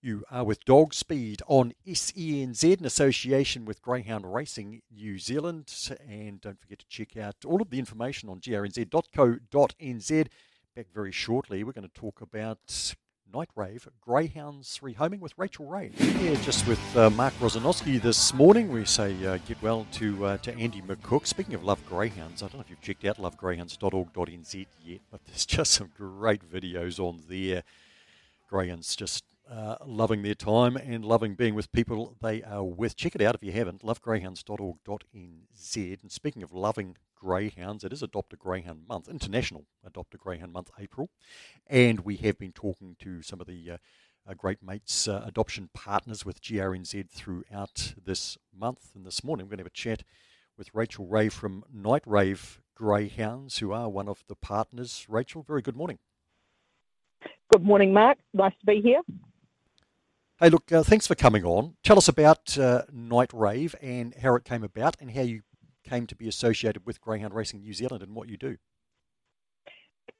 You 0.00 0.22
are 0.30 0.44
with 0.44 0.64
Dog 0.64 0.94
Speed 0.94 1.42
on 1.48 1.72
SENZ 1.84 2.78
in 2.78 2.84
association 2.84 3.64
with 3.64 3.82
Greyhound 3.82 4.32
Racing 4.32 4.82
New 4.94 5.18
Zealand. 5.18 5.72
And 6.08 6.40
don't 6.40 6.60
forget 6.60 6.78
to 6.78 6.86
check 6.88 7.16
out 7.16 7.34
all 7.44 7.60
of 7.60 7.70
the 7.70 7.80
information 7.80 8.28
on 8.28 8.38
grnz.co.nz 8.38 10.28
back 10.78 10.86
very 10.94 11.10
shortly. 11.10 11.64
We're 11.64 11.72
going 11.72 11.88
to 11.88 12.00
talk 12.00 12.20
about 12.20 12.94
Night 13.34 13.48
Rave 13.56 13.88
Greyhounds 14.00 14.78
rehoming 14.80 15.18
with 15.18 15.32
Rachel 15.36 15.66
Rae. 15.66 15.90
Yeah, 15.98 16.40
just 16.42 16.68
with 16.68 16.78
uh, 16.96 17.10
Mark 17.10 17.34
Rosanowski 17.40 18.00
this 18.00 18.32
morning. 18.32 18.70
We 18.70 18.84
say 18.84 19.12
uh, 19.26 19.38
get 19.38 19.60
well 19.60 19.88
to 19.94 20.24
uh, 20.24 20.36
to 20.36 20.56
Andy 20.56 20.80
McCook. 20.80 21.26
Speaking 21.26 21.54
of 21.54 21.64
Love 21.64 21.84
Greyhounds, 21.84 22.44
I 22.44 22.46
don't 22.46 22.54
know 22.54 22.60
if 22.60 22.70
you've 22.70 22.80
checked 22.80 23.04
out 23.04 23.16
lovegreyhounds.org.nz 23.16 24.66
yet, 24.84 25.00
but 25.10 25.20
there's 25.26 25.44
just 25.46 25.72
some 25.72 25.90
great 25.96 26.48
videos 26.48 27.00
on 27.00 27.24
there. 27.28 27.64
Greyhounds 28.48 28.94
just 28.94 29.24
uh, 29.50 29.78
loving 29.84 30.22
their 30.22 30.36
time 30.36 30.76
and 30.76 31.04
loving 31.04 31.34
being 31.34 31.56
with 31.56 31.72
people 31.72 32.14
they 32.22 32.44
are 32.44 32.62
with. 32.62 32.94
Check 32.94 33.16
it 33.16 33.20
out 33.20 33.34
if 33.34 33.42
you 33.42 33.50
haven't, 33.50 33.82
lovegreyhounds.org.nz. 33.82 36.02
And 36.02 36.12
speaking 36.12 36.44
of 36.44 36.52
loving 36.52 36.94
greyhounds. 37.18 37.84
It 37.84 37.92
is 37.92 38.02
Adopt 38.02 38.32
a 38.32 38.36
Greyhound 38.36 38.86
Month, 38.88 39.08
International 39.08 39.66
Adopt 39.84 40.14
a 40.14 40.18
Greyhound 40.18 40.52
Month, 40.52 40.70
April. 40.78 41.10
And 41.66 42.00
we 42.00 42.16
have 42.16 42.38
been 42.38 42.52
talking 42.52 42.96
to 43.00 43.22
some 43.22 43.40
of 43.40 43.46
the 43.46 43.72
uh, 43.72 43.76
uh, 44.28 44.34
Great 44.34 44.62
Mates 44.62 45.08
uh, 45.08 45.22
adoption 45.26 45.70
partners 45.74 46.24
with 46.24 46.42
GRNZ 46.42 47.10
throughout 47.10 47.94
this 48.02 48.36
month. 48.56 48.90
And 48.94 49.06
this 49.06 49.24
morning 49.24 49.46
we're 49.46 49.50
going 49.50 49.58
to 49.58 49.64
have 49.64 49.68
a 49.68 49.70
chat 49.70 50.02
with 50.56 50.70
Rachel 50.74 51.06
Rae 51.06 51.28
from 51.28 51.64
Night 51.72 52.02
Rave 52.06 52.60
Greyhounds, 52.74 53.58
who 53.58 53.72
are 53.72 53.88
one 53.88 54.08
of 54.08 54.24
the 54.28 54.36
partners. 54.36 55.06
Rachel, 55.08 55.42
very 55.42 55.62
good 55.62 55.76
morning. 55.76 55.98
Good 57.50 57.64
morning, 57.64 57.92
Mark. 57.92 58.18
Nice 58.34 58.52
to 58.60 58.66
be 58.66 58.80
here. 58.80 59.00
Hey, 60.40 60.50
look, 60.50 60.70
uh, 60.70 60.84
thanks 60.84 61.06
for 61.06 61.16
coming 61.16 61.44
on. 61.44 61.74
Tell 61.82 61.98
us 61.98 62.06
about 62.06 62.56
uh, 62.56 62.82
Night 62.92 63.30
Rave 63.32 63.74
and 63.82 64.14
how 64.14 64.36
it 64.36 64.44
came 64.44 64.62
about 64.62 64.96
and 65.00 65.10
how 65.10 65.22
you 65.22 65.42
came 65.88 66.06
to 66.06 66.16
be 66.16 66.28
associated 66.28 66.86
with 66.86 67.00
Greyhound 67.00 67.34
Racing 67.34 67.60
New 67.60 67.72
Zealand 67.72 68.02
and 68.02 68.14
what 68.14 68.28
you 68.28 68.36
do. 68.36 68.56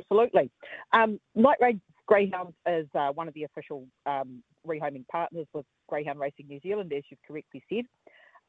Absolutely. 0.00 0.50
Um, 0.92 1.18
Night 1.34 1.58
Rave 1.60 1.80
Greyhounds 2.06 2.54
is 2.66 2.86
uh, 2.94 3.08
one 3.08 3.28
of 3.28 3.34
the 3.34 3.44
official 3.44 3.86
um, 4.06 4.42
rehoming 4.66 5.06
partners 5.08 5.46
with 5.52 5.66
Greyhound 5.88 6.18
Racing 6.18 6.46
New 6.48 6.60
Zealand, 6.60 6.92
as 6.96 7.02
you've 7.10 7.20
correctly 7.26 7.62
said. 7.68 7.84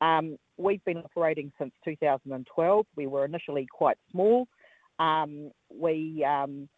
Um, 0.01 0.37
we've 0.57 0.83
been 0.85 0.99
operating 0.99 1.51
since 1.59 1.73
2012. 1.83 2.85
We 2.95 3.07
were 3.07 3.25
initially 3.25 3.67
quite 3.71 3.97
small. 4.11 4.47
Um, 4.97 5.51
we 5.69 6.25
um, 6.27 6.69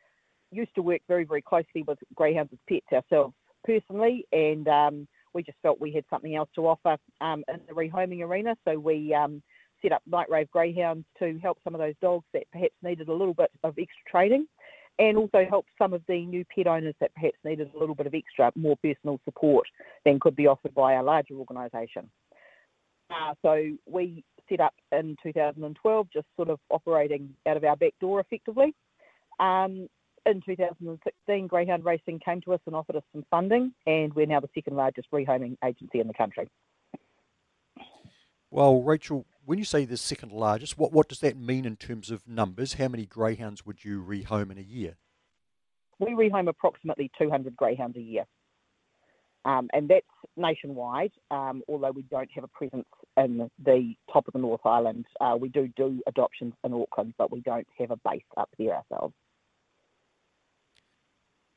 used 0.52 0.74
to 0.76 0.82
work 0.82 1.02
very, 1.08 1.24
very 1.24 1.42
closely 1.42 1.84
with 1.88 2.00
greyhounds 2.16 2.52
as 2.54 2.60
pets 2.68 2.86
ourselves 2.92 3.36
personally, 3.64 4.26
and 4.32 4.68
um, 4.68 5.08
we 5.34 5.44
just 5.44 5.58
felt 5.62 5.80
we 5.80 5.92
had 5.92 6.06
something 6.10 6.36
else 6.36 6.50
to 6.56 6.68
offer 6.68 6.98
um, 7.22 7.44
in 7.48 7.60
the 7.68 7.74
rehoming 7.74 8.22
arena. 8.22 8.56
So 8.66 8.78
we 8.78 9.14
um, 9.14 9.42
set 9.82 9.92
up 9.92 10.02
Night 10.06 10.30
Rave 10.30 10.50
Greyhounds 10.52 11.06
to 11.20 11.40
help 11.40 11.58
some 11.64 11.76
of 11.76 11.80
those 11.80 11.96
dogs 12.02 12.26
that 12.34 12.44
perhaps 12.52 12.76
needed 12.84 13.10
a 13.10 13.14
little 13.14 13.34
bit 13.34 13.52
of 13.64 13.78
extra 13.78 14.04
training 14.10 14.48
and 15.00 15.18
also 15.18 15.46
help 15.50 15.66
some 15.78 15.94
of 15.94 16.02
the 16.08 16.26
new 16.26 16.46
pet 16.56 16.68
owners 16.68 16.96
that 17.00 17.14
perhaps 17.14 17.38
needed 17.44 17.70
a 17.74 17.80
little 17.80 17.96
bit 17.96 18.08
of 18.08 18.14
extra, 18.14 18.52
more 18.56 18.78
personal 18.84 19.20
support 19.26 19.68
than 20.06 20.20
could 20.20 20.36
be 20.36 20.48
offered 20.48 20.74
by 20.74 20.94
a 20.94 21.04
larger 21.04 21.34
organisation. 21.36 22.10
Uh, 23.10 23.34
so 23.42 23.72
we 23.86 24.24
set 24.48 24.60
up 24.60 24.74
in 24.92 25.16
2012, 25.24 26.08
just 26.14 26.28
sort 26.36 26.50
of 26.50 26.60
operating 26.70 27.34
out 27.48 27.58
of 27.58 27.64
our 27.64 27.76
back 27.76 27.94
door 28.00 28.20
effectively. 28.20 28.74
Um, 29.40 29.88
in 30.26 30.42
2016, 30.46 31.48
Greyhound 31.48 31.84
Racing 31.84 32.20
came 32.24 32.42
to 32.42 32.54
us 32.54 32.60
and 32.68 32.76
offered 32.76 32.96
us 32.96 33.04
some 33.12 33.26
funding, 33.32 33.74
and 33.88 34.14
we're 34.14 34.28
now 34.28 34.40
the 34.40 34.50
second 34.54 34.76
largest 34.76 35.10
rehoming 35.12 35.58
agency 35.66 36.00
in 36.00 36.08
the 36.08 36.14
country. 36.14 36.48
Well, 38.52 38.84
Rachel, 38.84 39.26
when 39.46 39.58
you 39.58 39.64
say 39.64 39.86
the 39.86 39.96
second 39.96 40.34
largest, 40.34 40.78
what, 40.78 40.92
what 40.92 41.08
does 41.08 41.20
that 41.22 41.38
mean 41.38 41.66
in 41.66 41.78
terms 41.78 42.12
of 42.12 42.28
numbers? 42.28 42.74
How 42.74 42.90
many 42.90 43.06
greyhounds 43.06 43.66
would 43.66 43.86
you 43.86 44.04
rehome 44.04 44.52
in 44.52 44.58
a 44.58 44.62
year? 44.62 44.98
We 46.00 46.12
rehome 46.12 46.50
approximately 46.50 47.10
200 47.18 47.56
greyhounds 47.56 47.96
a 47.96 48.02
year. 48.02 48.26
Um, 49.46 49.70
and 49.74 49.90
that's 49.90 50.06
nationwide, 50.36 51.14
um, 51.32 51.64
although 51.70 51.92
we 51.92 52.04
don't 52.04 52.30
have 52.36 52.44
a 52.44 52.48
presence 52.50 52.86
in 53.18 53.50
the 53.64 53.96
top 54.12 54.28
of 54.28 54.34
the 54.34 54.40
North 54.40 54.66
Island. 54.66 55.06
Uh, 55.20 55.38
we 55.40 55.48
do 55.48 55.70
do 55.78 56.02
adoptions 56.06 56.54
in 56.64 56.74
Auckland, 56.74 57.14
but 57.18 57.32
we 57.32 57.40
don't 57.42 57.68
have 57.80 57.90
a 57.90 57.98
base 57.98 58.22
up 58.38 58.50
there 58.60 58.76
ourselves. 58.76 59.16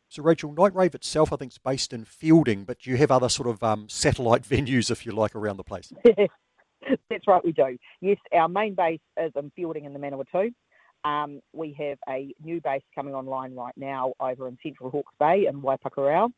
So, 0.08 0.22
Rachel, 0.22 0.52
Night 0.52 0.74
Rave 0.74 0.94
itself, 0.94 1.32
I 1.32 1.36
think, 1.36 1.52
is 1.52 1.58
based 1.58 1.92
in 1.92 2.04
Feilding, 2.04 2.64
but 2.64 2.86
you 2.86 2.96
have 2.96 3.10
other 3.10 3.28
sort 3.28 3.48
of 3.48 3.62
um, 3.64 3.88
satellite 3.88 4.42
venues, 4.48 4.90
if 4.90 5.04
you 5.04 5.12
like, 5.12 5.34
around 5.34 5.56
the 5.56 5.64
place. 5.64 5.92
That's 7.10 7.26
right, 7.26 7.44
we 7.44 7.52
do. 7.52 7.78
Yes, 8.00 8.18
our 8.32 8.48
main 8.48 8.74
base 8.74 9.00
is 9.20 9.32
in 9.36 9.50
Feilding 9.58 9.86
in 9.86 9.92
the 9.92 9.98
Manawatu. 9.98 10.52
Um, 11.04 11.40
we 11.52 11.74
have 11.78 11.98
a 12.08 12.32
new 12.42 12.60
base 12.60 12.82
coming 12.94 13.14
online 13.14 13.54
right 13.54 13.74
now 13.76 14.14
over 14.20 14.48
in 14.48 14.56
Central 14.62 14.90
Hawke's 14.90 15.12
Bay 15.18 15.46
in 15.46 15.60
Waipukurau. 15.60 16.30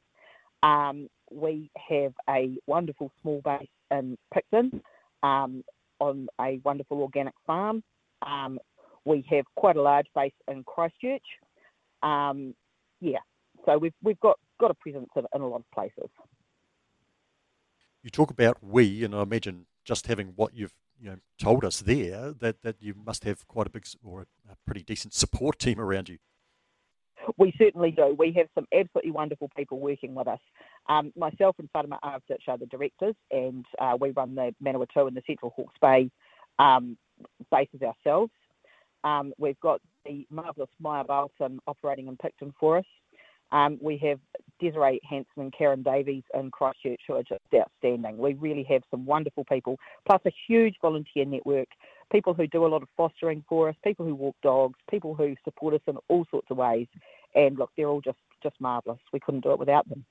Um, 0.62 1.08
we 1.30 1.70
have 1.88 2.12
a 2.28 2.56
wonderful 2.66 3.12
small 3.22 3.40
base 3.44 3.68
in 3.90 4.16
Picton 4.34 4.82
um, 5.22 5.62
on 6.00 6.28
a 6.40 6.60
wonderful 6.64 7.00
organic 7.00 7.34
farm. 7.46 7.82
Um, 8.22 8.58
we 9.04 9.24
have 9.30 9.44
quite 9.54 9.76
a 9.76 9.82
large 9.82 10.06
base 10.14 10.32
in 10.48 10.64
Christchurch. 10.64 11.22
Um, 12.02 12.54
yeah, 13.00 13.18
so 13.64 13.78
we've 13.78 13.94
we've 14.02 14.20
got 14.20 14.38
got 14.58 14.70
a 14.70 14.74
presence 14.74 15.08
in, 15.16 15.24
in 15.34 15.42
a 15.42 15.46
lot 15.46 15.60
of 15.60 15.70
places. 15.72 16.10
You 18.06 18.10
talk 18.10 18.30
about 18.30 18.58
we, 18.62 19.02
and 19.02 19.16
I 19.16 19.22
imagine 19.22 19.66
just 19.84 20.06
having 20.06 20.34
what 20.36 20.54
you've 20.54 20.76
you 20.96 21.10
know 21.10 21.16
told 21.40 21.64
us 21.64 21.80
there 21.80 22.32
that 22.38 22.62
that 22.62 22.76
you 22.78 22.94
must 22.94 23.24
have 23.24 23.48
quite 23.48 23.66
a 23.66 23.70
big 23.70 23.84
or 24.04 24.28
a, 24.48 24.54
pretty 24.64 24.84
decent 24.84 25.12
support 25.12 25.58
team 25.64 25.80
around 25.80 26.08
you. 26.08 26.18
We 27.36 27.52
certainly 27.58 27.90
do. 27.90 28.14
We 28.16 28.32
have 28.36 28.46
some 28.54 28.68
absolutely 28.72 29.10
wonderful 29.10 29.50
people 29.56 29.80
working 29.80 30.14
with 30.14 30.28
us. 30.28 30.38
Um, 30.88 31.12
myself 31.16 31.56
and 31.58 31.68
Fatima 31.72 31.98
Avdich 32.04 32.46
are 32.46 32.56
the 32.56 32.66
directors, 32.66 33.16
and 33.32 33.66
uh, 33.80 33.96
we 34.00 34.12
run 34.12 34.36
the 34.36 34.54
Manawatu 34.64 35.08
and 35.08 35.16
the 35.16 35.22
Central 35.26 35.52
Hawke's 35.56 35.74
Bay 35.82 36.08
um, 36.60 36.96
bases 37.50 37.82
ourselves. 37.82 38.30
Um, 39.02 39.32
we've 39.36 39.58
got 39.58 39.80
the 40.04 40.28
marvellous 40.30 40.70
Maya 40.78 41.02
Balson 41.02 41.58
operating 41.66 42.06
in 42.06 42.16
Picton 42.16 42.54
for 42.60 42.78
us. 42.78 42.86
Um, 43.52 43.78
we 43.80 43.96
have 43.98 44.18
Desiree 44.58 45.00
Hanson 45.08 45.50
Karen 45.56 45.82
Davies 45.82 46.24
in 46.34 46.50
Christchurch 46.50 47.00
who 47.06 47.14
are 47.14 47.22
just 47.22 47.42
outstanding. 47.54 48.18
We 48.18 48.34
really 48.34 48.64
have 48.70 48.82
some 48.90 49.06
wonderful 49.06 49.44
people, 49.44 49.78
plus 50.06 50.20
a 50.26 50.32
huge 50.48 50.76
volunteer 50.80 51.24
network, 51.24 51.68
people 52.10 52.34
who 52.34 52.46
do 52.46 52.66
a 52.66 52.68
lot 52.68 52.82
of 52.82 52.88
fostering 52.96 53.44
for 53.48 53.68
us, 53.68 53.76
people 53.84 54.06
who 54.06 54.14
walk 54.14 54.36
dogs, 54.42 54.78
people 54.90 55.14
who 55.14 55.34
support 55.44 55.74
us 55.74 55.80
in 55.86 55.96
all 56.08 56.26
sorts 56.30 56.48
of 56.50 56.56
ways. 56.56 56.86
And 57.34 57.58
look, 57.58 57.70
they're 57.76 57.88
all 57.88 58.00
just, 58.00 58.18
just 58.42 58.56
marvellous. 58.60 58.98
We 59.12 59.20
couldn't 59.20 59.44
do 59.44 59.52
it 59.52 59.58
without 59.58 59.88
them. 59.88 60.04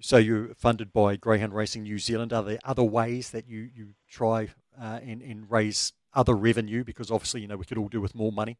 So 0.00 0.16
you're 0.16 0.54
funded 0.54 0.92
by 0.92 1.16
Greyhound 1.16 1.54
Racing 1.54 1.84
New 1.84 1.98
Zealand. 1.98 2.32
Are 2.32 2.42
there 2.42 2.58
other 2.64 2.82
ways 2.82 3.30
that 3.30 3.48
you, 3.48 3.70
you 3.74 3.94
try 4.10 4.48
uh, 4.78 4.98
and, 5.00 5.22
and 5.22 5.48
raise 5.48 5.92
other 6.12 6.34
revenue? 6.34 6.82
Because 6.82 7.10
obviously, 7.10 7.40
you 7.40 7.46
know, 7.46 7.56
we 7.56 7.64
could 7.64 7.78
all 7.78 7.88
do 7.88 8.00
with 8.00 8.14
more 8.14 8.32
money. 8.32 8.58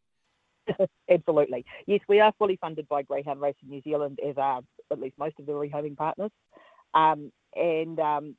Absolutely. 1.11 1.65
Yes, 1.87 2.01
we 2.09 2.21
are 2.21 2.33
fully 2.39 2.57
funded 2.61 2.89
by 2.89 3.03
Greyhound 3.03 3.41
Racing 3.41 3.69
New 3.69 3.83
Zealand, 3.83 4.19
as 4.27 4.37
are 4.39 4.61
at 4.91 5.01
least 5.01 5.19
most 5.19 5.39
of 5.39 5.47
the 5.47 5.53
rehoming 5.53 5.97
partners. 5.97 6.31
Um, 6.95 7.33
and 7.55 7.99
um, 7.99 8.37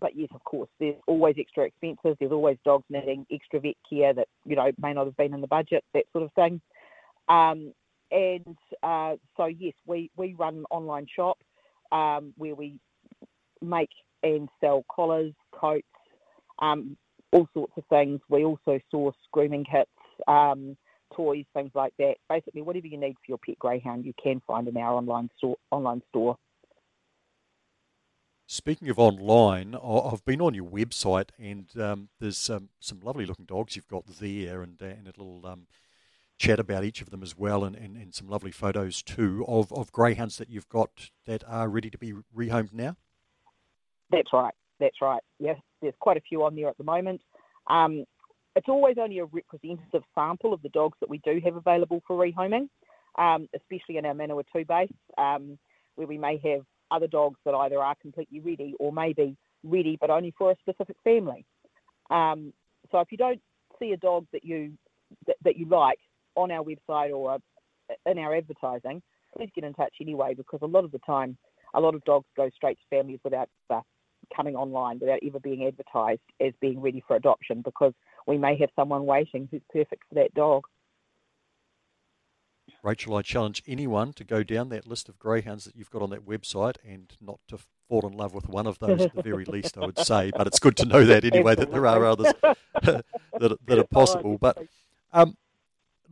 but 0.00 0.16
yes, 0.16 0.28
of 0.34 0.42
course, 0.44 0.68
there's 0.80 0.96
always 1.06 1.36
extra 1.38 1.64
expenses. 1.64 2.16
There's 2.18 2.32
always 2.32 2.58
dogs 2.64 2.84
needing 2.90 3.26
extra 3.30 3.60
vet 3.60 3.74
care 3.88 4.12
that 4.14 4.28
you 4.44 4.56
know 4.56 4.70
may 4.80 4.92
not 4.92 5.06
have 5.06 5.16
been 5.16 5.34
in 5.34 5.40
the 5.40 5.46
budget, 5.46 5.84
that 5.94 6.04
sort 6.12 6.24
of 6.24 6.32
thing. 6.34 6.60
Um, 7.28 7.72
and 8.10 8.56
uh, 8.82 9.16
so 9.36 9.46
yes, 9.46 9.74
we 9.86 10.10
we 10.16 10.34
run 10.34 10.56
an 10.58 10.64
online 10.70 11.06
shop 11.14 11.38
um, 11.90 12.32
where 12.36 12.54
we 12.54 12.78
make 13.60 13.90
and 14.22 14.48
sell 14.60 14.84
collars, 14.94 15.32
coats, 15.52 15.86
um, 16.60 16.96
all 17.32 17.48
sorts 17.54 17.72
of 17.76 17.84
things. 17.88 18.20
We 18.28 18.44
also 18.44 18.78
source 18.90 19.16
grooming 19.32 19.64
kits. 19.70 19.90
Um, 20.28 20.76
toys, 21.14 21.44
things 21.54 21.70
like 21.74 21.92
that. 21.98 22.14
Basically, 22.28 22.62
whatever 22.62 22.86
you 22.86 22.98
need 22.98 23.14
for 23.14 23.28
your 23.28 23.38
pet 23.38 23.58
greyhound, 23.58 24.04
you 24.04 24.12
can 24.22 24.40
find 24.46 24.68
in 24.68 24.76
our 24.76 24.94
online 24.94 25.30
store. 25.38 25.56
Online 25.70 26.02
store. 26.10 26.36
Speaking 28.46 28.90
of 28.90 28.98
online, 28.98 29.74
I've 29.74 30.24
been 30.26 30.42
on 30.42 30.52
your 30.52 30.68
website 30.68 31.30
and 31.38 31.68
um, 31.80 32.08
there's 32.20 32.50
um, 32.50 32.68
some 32.80 33.00
lovely 33.00 33.24
looking 33.24 33.46
dogs 33.46 33.76
you've 33.76 33.88
got 33.88 34.04
there 34.06 34.62
and, 34.62 34.82
uh, 34.82 34.86
and 34.86 35.06
a 35.06 35.06
little 35.06 35.46
um, 35.46 35.66
chat 36.38 36.58
about 36.58 36.84
each 36.84 37.00
of 37.00 37.08
them 37.08 37.22
as 37.22 37.38
well 37.38 37.64
and, 37.64 37.74
and, 37.74 37.96
and, 37.96 38.14
some 38.14 38.28
lovely 38.28 38.50
photos 38.50 39.02
too 39.02 39.44
of, 39.48 39.72
of 39.72 39.90
greyhounds 39.90 40.36
that 40.36 40.50
you've 40.50 40.68
got 40.68 41.10
that 41.24 41.42
are 41.48 41.68
ready 41.68 41.88
to 41.88 41.96
be 41.96 42.12
rehomed 42.36 42.74
now. 42.74 42.96
That's 44.10 44.32
right. 44.34 44.54
That's 44.78 45.00
right. 45.00 45.22
Yes, 45.38 45.58
there's 45.80 45.94
quite 45.98 46.18
a 46.18 46.22
few 46.28 46.42
on 46.44 46.54
there 46.54 46.68
at 46.68 46.76
the 46.76 46.84
moment. 46.84 47.22
Um, 47.68 48.04
it's 48.56 48.68
always 48.68 48.96
only 49.00 49.18
a 49.18 49.24
representative 49.24 50.02
sample 50.14 50.52
of 50.52 50.62
the 50.62 50.68
dogs 50.70 50.98
that 51.00 51.08
we 51.08 51.18
do 51.18 51.40
have 51.44 51.56
available 51.56 52.02
for 52.06 52.16
rehoming, 52.16 52.68
um, 53.18 53.48
especially 53.54 53.96
in 53.96 54.06
our 54.06 54.14
Manawatu 54.14 54.66
base, 54.66 54.92
um, 55.18 55.58
where 55.94 56.06
we 56.06 56.18
may 56.18 56.38
have 56.44 56.62
other 56.90 57.06
dogs 57.06 57.38
that 57.44 57.54
either 57.54 57.78
are 57.78 57.94
completely 58.00 58.40
ready 58.40 58.74
or 58.78 58.92
may 58.92 59.12
be 59.12 59.36
ready 59.64 59.96
but 60.00 60.10
only 60.10 60.34
for 60.36 60.50
a 60.50 60.56
specific 60.60 60.96
family. 61.02 61.44
Um, 62.10 62.52
so 62.90 63.00
if 63.00 63.08
you 63.10 63.18
don't 63.18 63.40
see 63.78 63.92
a 63.92 63.96
dog 63.96 64.26
that 64.32 64.44
you 64.44 64.72
that, 65.26 65.36
that 65.44 65.56
you 65.56 65.66
like 65.66 65.98
on 66.34 66.50
our 66.50 66.64
website 66.64 67.14
or 67.14 67.38
in 68.06 68.18
our 68.18 68.36
advertising, 68.36 69.02
please 69.36 69.50
get 69.54 69.64
in 69.64 69.72
touch 69.74 69.94
anyway 70.00 70.34
because 70.34 70.60
a 70.62 70.66
lot 70.66 70.84
of 70.84 70.92
the 70.92 70.98
time, 71.00 71.36
a 71.74 71.80
lot 71.80 71.94
of 71.94 72.04
dogs 72.04 72.26
go 72.36 72.50
straight 72.54 72.78
to 72.78 72.96
families 72.96 73.20
without 73.24 73.48
uh, 73.70 73.80
coming 74.34 74.56
online, 74.56 74.98
without 74.98 75.18
ever 75.26 75.40
being 75.40 75.66
advertised 75.66 76.20
as 76.40 76.52
being 76.60 76.80
ready 76.80 77.02
for 77.06 77.16
adoption 77.16 77.62
because 77.62 77.92
we 78.26 78.38
may 78.38 78.56
have 78.58 78.70
someone 78.76 79.06
waiting 79.06 79.48
who's 79.50 79.62
perfect 79.72 80.04
for 80.08 80.16
that 80.16 80.34
dog. 80.34 80.64
Rachel, 82.82 83.16
I 83.16 83.22
challenge 83.22 83.62
anyone 83.66 84.12
to 84.14 84.24
go 84.24 84.42
down 84.42 84.68
that 84.70 84.88
list 84.88 85.08
of 85.08 85.18
greyhounds 85.18 85.64
that 85.64 85.76
you've 85.76 85.90
got 85.90 86.02
on 86.02 86.10
that 86.10 86.26
website 86.26 86.76
and 86.84 87.16
not 87.20 87.38
to 87.48 87.58
fall 87.88 88.06
in 88.06 88.12
love 88.12 88.34
with 88.34 88.48
one 88.48 88.66
of 88.66 88.78
those 88.80 89.02
at 89.02 89.14
the 89.14 89.22
very 89.22 89.44
least, 89.48 89.78
I 89.78 89.86
would 89.86 89.98
say. 89.98 90.32
But 90.36 90.46
it's 90.46 90.58
good 90.58 90.76
to 90.78 90.86
know 90.86 91.04
that 91.04 91.24
anyway, 91.24 91.54
that 91.54 91.70
there 91.70 91.86
are 91.86 92.04
others 92.04 92.32
that, 92.82 93.04
that 93.38 93.78
are 93.78 93.84
possible. 93.84 94.36
But 94.38 94.58
um, 95.12 95.36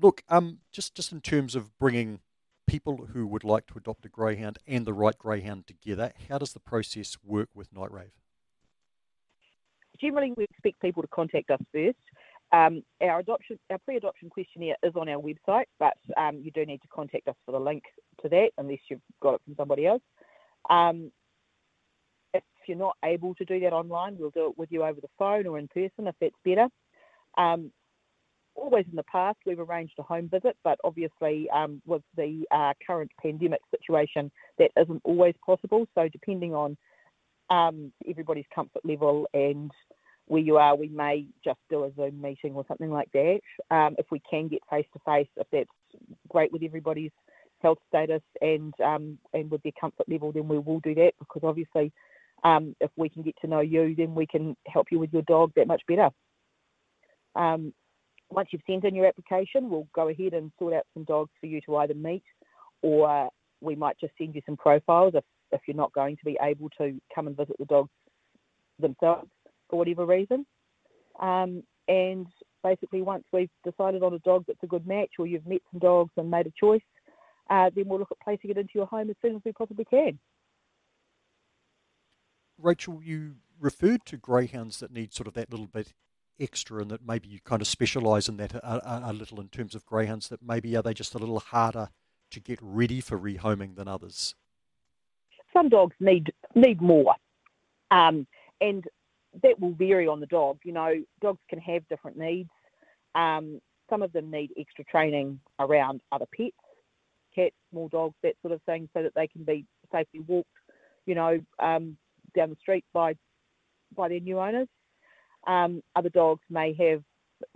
look, 0.01 0.23
um, 0.29 0.59
just, 0.71 0.95
just 0.95 1.11
in 1.11 1.21
terms 1.21 1.57
of 1.57 1.77
bringing 1.79 2.21
people 2.67 3.09
who 3.13 3.27
would 3.27 3.43
like 3.43 3.67
to 3.67 3.75
adopt 3.77 4.05
a 4.07 4.09
greyhound 4.09 4.59
and 4.67 4.87
the 4.87 4.93
right 4.93 5.19
greyhound 5.19 5.67
together, 5.67 6.13
how 6.29 6.39
does 6.39 6.53
the 6.53 6.61
process 6.61 7.17
work 7.25 7.49
with 7.53 7.73
Night 7.73 7.91
Rave? 7.91 8.13
Generally 10.01 10.33
we 10.37 10.45
expect 10.45 10.81
people 10.81 11.03
to 11.03 11.09
contact 11.09 11.51
us 11.51 11.61
first. 11.73 11.99
Um, 12.53 12.83
our 13.01 13.21
adoption, 13.21 13.59
our 13.71 13.79
pre-adoption 13.79 14.29
questionnaire 14.29 14.77
is 14.83 14.93
on 14.97 15.09
our 15.09 15.21
website, 15.21 15.67
but 15.79 15.97
um, 16.17 16.41
you 16.43 16.51
do 16.51 16.67
need 16.67 16.83
to 16.83 16.89
contact 16.89 17.29
us 17.29 17.37
for 17.47 17.53
the 17.53 17.61
link 17.61 17.85
to 18.23 18.29
that, 18.29 18.51
unless 18.59 18.81
you've 18.89 19.01
got 19.23 19.35
it 19.35 19.41
from 19.45 19.55
somebody 19.57 19.87
else. 19.87 20.03
Um, 20.69 21.13
if 22.35 22.43
you're 22.67 22.77
not 22.77 22.97
able 23.05 23.35
to 23.37 23.45
do 23.45 23.61
that 23.61 23.73
online, 23.73 24.17
we'll 24.19 24.31
do 24.31 24.49
it 24.49 24.59
with 24.59 24.71
you 24.73 24.83
over 24.83 25.01
the 25.01 25.09
phone 25.19 25.47
or 25.47 25.59
in 25.59 25.69
person 25.69 26.07
if 26.07 26.15
that's 26.21 26.35
better. 26.45 26.69
Um, 27.39 27.71
always 28.55 28.85
in 28.91 28.97
the 28.97 29.05
past, 29.05 29.39
we've 29.47 29.61
arranged 29.61 29.95
a 29.99 30.03
home 30.03 30.29
visit, 30.29 30.57
but 30.65 30.79
obviously 30.85 31.49
um, 31.51 31.81
with 31.87 32.03
the 32.17 32.45
uh, 32.51 32.73
current 32.87 33.11
pandemic 33.23 33.61
situation, 33.71 34.31
that 34.59 34.71
isn't 34.81 35.01
always 35.05 35.35
possible. 35.45 35.87
So 35.95 36.09
depending 36.09 36.55
on 36.55 36.77
um, 37.51 37.93
everybody's 38.09 38.47
comfort 38.55 38.85
level 38.85 39.29
and 39.35 39.71
where 40.27 40.41
you 40.41 40.59
are, 40.59 40.77
we 40.77 40.89
may 40.89 41.27
just 41.45 41.59
do 41.69 41.85
a 41.85 41.93
Zoom 41.97 42.21
meeting 42.21 42.55
or 42.55 42.65
something 42.69 42.91
like 42.91 43.11
that. 43.13 43.41
Um, 43.71 43.97
if 43.99 44.07
we 44.13 44.23
can 44.31 44.47
get 44.47 44.61
face 44.71 44.87
to 44.93 45.01
face, 45.05 45.27
if 45.37 45.47
that's 45.51 45.69
great 46.29 46.53
with 46.53 46.63
everybody's 46.63 47.11
health 47.61 47.79
status 47.89 48.23
and 48.41 48.73
um, 48.81 49.19
and 49.35 49.51
with 49.51 49.63
their 49.65 49.73
comfort 49.79 50.09
level, 50.09 50.31
then 50.33 50.47
we 50.47 50.59
will 50.59 50.81
do 50.81 50.95
that 50.95 51.13
because 51.19 51.43
obviously, 51.45 51.93
um, 52.45 52.77
if 52.81 52.91
we 52.97 53.09
can 53.09 53.23
get 53.23 53.35
to 53.41 53.49
know 53.49 53.61
you, 53.61 53.95
then 53.97 54.15
we 54.15 54.27
can 54.27 54.57
help 54.67 54.87
you 54.93 55.01
with 55.01 55.13
your 55.13 55.23
dog 55.23 55.51
that 55.57 55.67
much 55.67 55.83
better. 55.89 56.11
Um, 57.35 57.75
once 58.31 58.51
you've 58.53 58.63
sent 58.67 58.85
in 58.85 58.95
your 58.95 59.07
application, 59.07 59.69
we'll 59.69 59.89
go 59.95 60.09
ahead 60.09 60.33
and 60.35 60.53
sort 60.59 60.75
out 60.75 60.87
some 60.95 61.05
dogs 61.05 61.33
for 61.41 61.47
you 61.47 61.61
to 61.63 61.77
either 61.79 61.95
meet, 61.95 62.23
or 62.83 63.29
we 63.61 63.75
might 63.75 63.99
just 63.99 64.13
send 64.17 64.35
you 64.35 64.43
some 64.47 64.57
profiles 64.57 65.15
if, 65.17 65.25
if 65.53 65.61
you're 65.67 65.77
not 65.77 65.93
going 65.93 66.17
to 66.17 66.25
be 66.25 66.39
able 66.41 66.69
to 66.79 67.01
come 67.15 67.27
and 67.27 67.37
visit 67.37 67.57
the 67.59 67.65
dogs 67.67 67.91
themselves 68.79 69.29
for 69.69 69.79
whatever 69.79 70.07
reason. 70.07 70.47
Um, 71.21 71.63
and 71.89 72.27
basically, 72.63 73.03
once 73.03 73.25
we've 73.33 73.51
decided 73.65 74.03
on 74.03 74.15
a 74.15 74.19
dog 74.21 74.45
that's 74.47 74.63
a 74.63 74.67
good 74.67 74.87
match, 74.87 75.11
or 75.19 75.27
you've 75.27 75.47
met 75.47 75.61
some 75.71 75.81
dogs 75.81 76.13
and 76.17 76.31
made 76.31 76.47
a 76.47 76.53
choice, 76.59 76.83
uh, 77.51 77.71
then 77.75 77.85
we'll 77.87 77.99
look 77.99 78.13
at 78.13 78.21
placing 78.21 78.51
it 78.51 78.57
into 78.57 78.73
your 78.75 78.87
home 78.87 79.11
as 79.11 79.17
soon 79.23 79.35
as 79.35 79.43
we 79.45 79.53
possibly 79.53 79.85
can. 79.85 80.19
Rachel, 82.59 83.01
you 83.03 83.37
referred 83.59 84.05
to 84.07 84.17
greyhounds 84.17 84.81
that 84.81 84.93
need 84.93 85.13
sort 85.13 85.27
of 85.27 85.35
that 85.35 85.51
little 85.51 85.67
bit 85.67 85.93
extra 86.39 86.81
and 86.81 86.91
that 86.91 87.07
maybe 87.07 87.29
you 87.29 87.39
kind 87.45 87.61
of 87.61 87.69
specialise 87.69 88.29
in 88.29 88.37
that 88.39 88.55
a, 88.55 88.89
a, 88.89 89.11
a, 89.11 89.13
little 89.13 89.41
in 89.41 89.49
terms 89.49 89.75
of 89.75 89.85
greyhounds 89.85 90.29
that 90.29 90.43
maybe 90.43 90.75
are 90.75 90.83
they 90.83 90.95
just 90.95 91.15
a 91.15 91.19
little 91.19 91.39
harder 91.39 91.91
to 92.31 92.41
get 92.41 92.59
ready 92.63 93.01
for 93.01 93.19
rehoming 93.19 93.77
than 93.77 93.89
others? 93.89 94.35
Some 95.53 95.69
dogs 95.69 95.95
need 96.01 96.33
need 96.55 96.81
more, 96.81 97.15
um, 97.91 98.27
and 98.61 98.85
that 99.43 99.59
will 99.59 99.73
vary 99.73 100.07
on 100.07 100.21
the 100.21 100.27
dog. 100.27 100.59
You 100.65 100.73
know, 100.73 100.95
dogs 101.21 101.41
can 101.49 101.59
have 101.61 101.87
different 101.89 102.17
needs. 102.17 102.51
Um, 103.15 103.61
some 103.89 104.03
of 104.03 104.13
them 104.13 104.31
need 104.31 104.53
extra 104.59 104.85
training 104.85 105.41
around 105.59 106.01
other 106.13 106.27
pets, 106.37 106.55
cats, 107.35 107.55
small 107.71 107.89
dogs, 107.89 108.15
that 108.23 108.35
sort 108.43 108.55
of 108.55 108.63
thing, 108.63 108.89
so 108.95 109.03
that 109.03 109.13
they 109.15 109.27
can 109.27 109.45
be 109.45 109.67
safely 109.91 110.21
walked, 110.21 110.49
you 111.07 111.15
know, 111.15 111.41
um, 111.59 111.97
down 112.35 112.51
the 112.51 112.57
street 112.61 112.85
by 112.93 113.15
by 113.97 114.09
their 114.09 114.21
new 114.21 114.39
owners. 114.39 114.69
Um, 115.47 115.83
other 115.97 116.11
dogs 116.11 116.43
may 116.51 116.75
have 116.75 117.03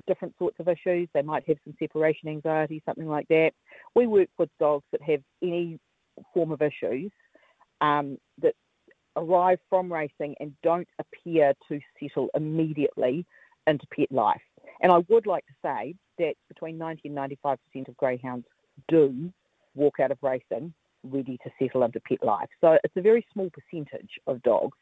different 0.07 0.35
sorts 0.39 0.59
of 0.59 0.69
issues. 0.69 1.09
They 1.13 1.23
might 1.23 1.47
have 1.47 1.59
some 1.65 1.75
separation 1.79 2.29
anxiety, 2.29 2.83
something 2.85 3.09
like 3.09 3.29
that. 3.29 3.53
We 3.95 4.07
work 4.07 4.29
with 4.39 4.49
dogs 4.59 4.85
that 4.93 5.03
have 5.03 5.21
any 5.43 5.79
form 6.33 6.53
of 6.53 6.63
issues 6.63 7.13
um, 7.81 8.19
that 8.41 8.55
arrive 9.17 9.59
from 9.69 9.93
racing 9.93 10.35
and 10.41 10.53
don't 10.63 10.89
appear 10.99 11.55
to 11.69 11.81
settle 12.01 12.29
immediately 12.35 13.25
into 13.67 13.87
pet 13.97 14.11
life. 14.11 14.43
And 14.81 14.93
I 14.93 14.99
would 15.09 15.27
like 15.27 15.45
to 15.47 15.53
say 15.63 15.95
that 16.19 16.35
between 16.49 16.79
90 16.79 17.09
and 17.09 17.17
95% 17.17 17.57
of 17.89 17.97
greyhounds 17.97 18.47
do 18.89 19.33
walk 19.75 20.01
out 20.01 20.11
of 20.11 20.19
racing 20.23 20.73
ready 21.05 21.39
to 21.45 21.51
settle 21.59 21.83
into 21.85 22.01
pet 22.01 22.23
life. 22.23 22.49
So 22.61 22.79
it's 22.83 22.97
a 22.97 23.03
very 23.03 23.27
small 23.33 23.51
percentage 23.51 24.11
of 24.27 24.43
dogs 24.43 24.79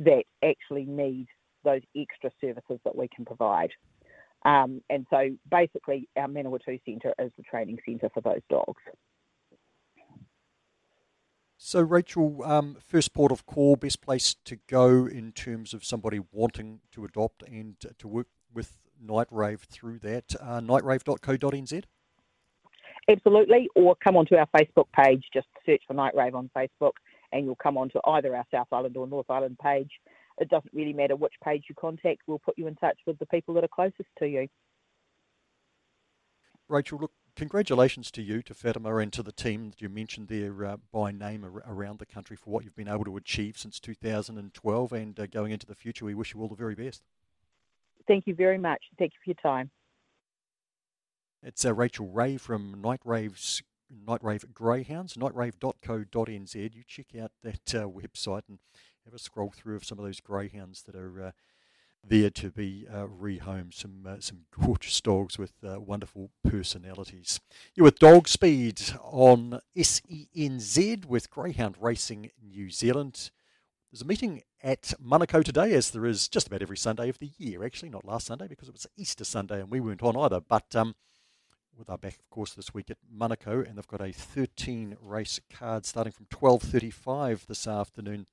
that 0.00 0.24
actually 0.42 0.84
need 0.84 1.26
those 1.64 1.82
extra 1.96 2.30
services 2.40 2.78
that 2.84 2.96
we 2.96 3.08
can 3.14 3.24
provide. 3.24 3.70
Um, 4.44 4.80
and 4.88 5.06
so 5.10 5.30
basically, 5.50 6.08
our 6.16 6.28
Manawatu 6.28 6.80
Centre 6.84 7.12
is 7.18 7.30
the 7.36 7.42
training 7.42 7.78
centre 7.84 8.08
for 8.14 8.20
those 8.20 8.40
dogs. 8.48 8.82
So, 11.60 11.80
Rachel, 11.80 12.44
um, 12.44 12.76
first 12.80 13.12
port 13.12 13.32
of 13.32 13.44
call, 13.44 13.74
best 13.74 14.00
place 14.00 14.36
to 14.44 14.56
go 14.68 15.06
in 15.06 15.32
terms 15.32 15.74
of 15.74 15.84
somebody 15.84 16.20
wanting 16.30 16.80
to 16.92 17.04
adopt 17.04 17.42
and 17.42 17.74
to 17.98 18.06
work 18.06 18.28
with 18.54 18.78
Nightrave 19.04 19.62
through 19.62 19.98
that, 19.98 20.36
uh, 20.40 20.60
nightrave.co.nz? 20.60 21.82
Absolutely, 23.08 23.68
or 23.74 23.96
come 23.96 24.16
onto 24.16 24.36
our 24.36 24.46
Facebook 24.56 24.86
page, 24.92 25.24
just 25.34 25.48
search 25.66 25.82
for 25.88 25.94
Nightrave 25.94 26.34
on 26.34 26.48
Facebook, 26.56 26.92
and 27.32 27.44
you'll 27.44 27.56
come 27.56 27.76
onto 27.76 27.98
either 28.06 28.36
our 28.36 28.44
South 28.52 28.68
Island 28.70 28.96
or 28.96 29.08
North 29.08 29.28
Island 29.28 29.58
page, 29.60 29.90
it 30.38 30.48
doesn't 30.48 30.72
really 30.72 30.92
matter 30.92 31.16
which 31.16 31.34
page 31.42 31.64
you 31.68 31.74
contact, 31.74 32.22
we'll 32.28 32.38
put 32.38 32.56
you 32.56 32.68
in 32.68 32.76
touch 32.76 32.98
with 33.04 33.18
the 33.18 33.26
people 33.26 33.54
that 33.54 33.64
are 33.64 33.68
closest 33.68 34.08
to 34.20 34.28
you. 34.28 34.46
Rachel, 36.68 36.98
look, 36.98 37.12
congratulations 37.38 38.10
to 38.10 38.20
you, 38.20 38.42
to 38.42 38.52
Fatima, 38.52 38.96
and 38.96 39.12
to 39.12 39.22
the 39.22 39.32
team 39.32 39.70
that 39.70 39.80
you 39.80 39.88
mentioned 39.88 40.28
there 40.28 40.64
uh, 40.64 40.76
by 40.92 41.12
name 41.12 41.44
ar- 41.44 41.62
around 41.66 42.00
the 42.00 42.06
country 42.06 42.36
for 42.36 42.50
what 42.50 42.64
you've 42.64 42.76
been 42.76 42.88
able 42.88 43.04
to 43.04 43.16
achieve 43.16 43.56
since 43.56 43.78
2012 43.78 44.92
and 44.92 45.20
uh, 45.20 45.26
going 45.26 45.52
into 45.52 45.66
the 45.66 45.74
future. 45.74 46.04
We 46.04 46.14
wish 46.14 46.34
you 46.34 46.40
all 46.40 46.48
the 46.48 46.56
very 46.56 46.74
best. 46.74 47.02
Thank 48.06 48.26
you 48.26 48.34
very 48.34 48.58
much. 48.58 48.82
Thank 48.98 49.12
you 49.12 49.18
for 49.24 49.30
your 49.30 49.52
time. 49.52 49.70
It's 51.42 51.64
uh, 51.64 51.72
Rachel 51.72 52.08
Rae 52.08 52.36
from 52.36 52.80
Night 52.82 53.00
Rave's 53.04 53.62
Night 54.06 54.22
Rave 54.22 54.44
Greyhounds, 54.52 55.14
nightrave.co.nz. 55.14 56.54
You 56.54 56.82
check 56.86 57.06
out 57.20 57.30
that 57.42 57.74
uh, 57.74 57.88
website 57.88 58.42
and 58.48 58.58
have 59.04 59.14
a 59.14 59.18
scroll 59.18 59.52
through 59.54 59.76
of 59.76 59.84
some 59.84 59.98
of 59.98 60.04
those 60.04 60.20
greyhounds 60.20 60.82
that 60.82 60.96
are 60.96 61.22
uh, 61.26 61.30
there 62.08 62.30
to 62.30 62.50
be 62.50 62.86
uh, 62.90 63.06
rehomed. 63.06 63.74
Some 63.74 64.06
uh, 64.06 64.16
some 64.20 64.40
gorgeous 64.60 65.00
dogs 65.00 65.38
with 65.38 65.52
uh, 65.64 65.80
wonderful 65.80 66.30
personalities. 66.44 67.40
You're 67.74 67.84
with 67.84 67.98
Dog 67.98 68.28
Speed 68.28 68.80
on 69.02 69.60
SENZ 69.76 71.06
with 71.06 71.30
Greyhound 71.30 71.76
Racing 71.80 72.30
New 72.42 72.70
Zealand. 72.70 73.30
There's 73.90 74.02
a 74.02 74.06
meeting 74.06 74.42
at 74.62 74.92
Manukau 75.02 75.42
today, 75.42 75.72
as 75.72 75.90
there 75.90 76.04
is 76.04 76.28
just 76.28 76.46
about 76.46 76.62
every 76.62 76.76
Sunday 76.76 77.08
of 77.08 77.18
the 77.18 77.30
year. 77.38 77.64
Actually, 77.64 77.90
not 77.90 78.04
last 78.04 78.26
Sunday 78.26 78.48
because 78.48 78.68
it 78.68 78.74
was 78.74 78.86
Easter 78.96 79.24
Sunday 79.24 79.60
and 79.60 79.70
we 79.70 79.80
weren't 79.80 80.02
on 80.02 80.16
either. 80.16 80.40
But 80.40 80.74
um, 80.76 80.94
with 81.76 81.88
our 81.88 81.98
back, 81.98 82.18
of 82.18 82.28
course, 82.30 82.52
this 82.52 82.74
week 82.74 82.90
at 82.90 82.98
Manukau, 83.14 83.66
and 83.66 83.78
they've 83.78 83.86
got 83.86 84.02
a 84.02 84.12
13 84.12 84.96
race 85.00 85.40
card 85.50 85.86
starting 85.86 86.12
from 86.12 86.26
12:35 86.26 87.46
this 87.46 87.66
afternoon 87.66 88.26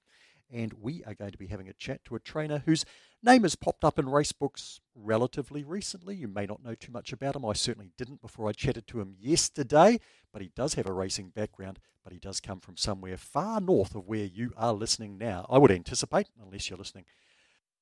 and 0.52 0.74
we 0.82 1.04
are 1.06 1.14
going 1.14 1.32
to 1.32 1.38
be 1.38 1.48
having 1.48 1.70
a 1.70 1.74
chat 1.74 2.04
to 2.06 2.16
a 2.16 2.20
trainer 2.20 2.64
whose 2.66 2.86
name 3.26 3.44
has 3.44 3.56
popped 3.56 3.84
up 3.84 3.98
in 3.98 4.08
race 4.08 4.32
books 4.32 4.80
relatively 4.94 5.64
recently. 5.64 6.16
You 6.16 6.28
may 6.28 6.46
not 6.46 6.64
know 6.64 6.76
too 6.76 6.92
much 6.92 7.12
about 7.12 7.36
him. 7.36 7.44
I 7.44 7.54
certainly 7.54 7.92
didn't 7.98 8.22
before 8.22 8.48
I 8.48 8.52
chatted 8.52 8.88
to 8.88 9.02
him 9.02 9.16
yesterday, 9.20 10.00
but 10.32 10.42
he 10.42 10.52
does 10.56 10.76
have 10.76 10.86
a 10.86 10.94
racing 10.94 11.30
background, 11.30 11.80
but 12.04 12.14
he 12.14 12.20
does 12.20 12.40
come 12.40 12.60
from 12.60 12.78
somewhere 12.78 13.18
far 13.18 13.60
north 13.60 13.96
of 13.96 14.08
where 14.08 14.26
you 14.26 14.54
are 14.56 14.74
listening 14.74 15.18
now. 15.18 15.48
I 15.50 15.58
would 15.58 15.72
anticipate, 15.72 16.30
unless 16.42 16.70
you're 16.70 16.78
listening 16.78 17.06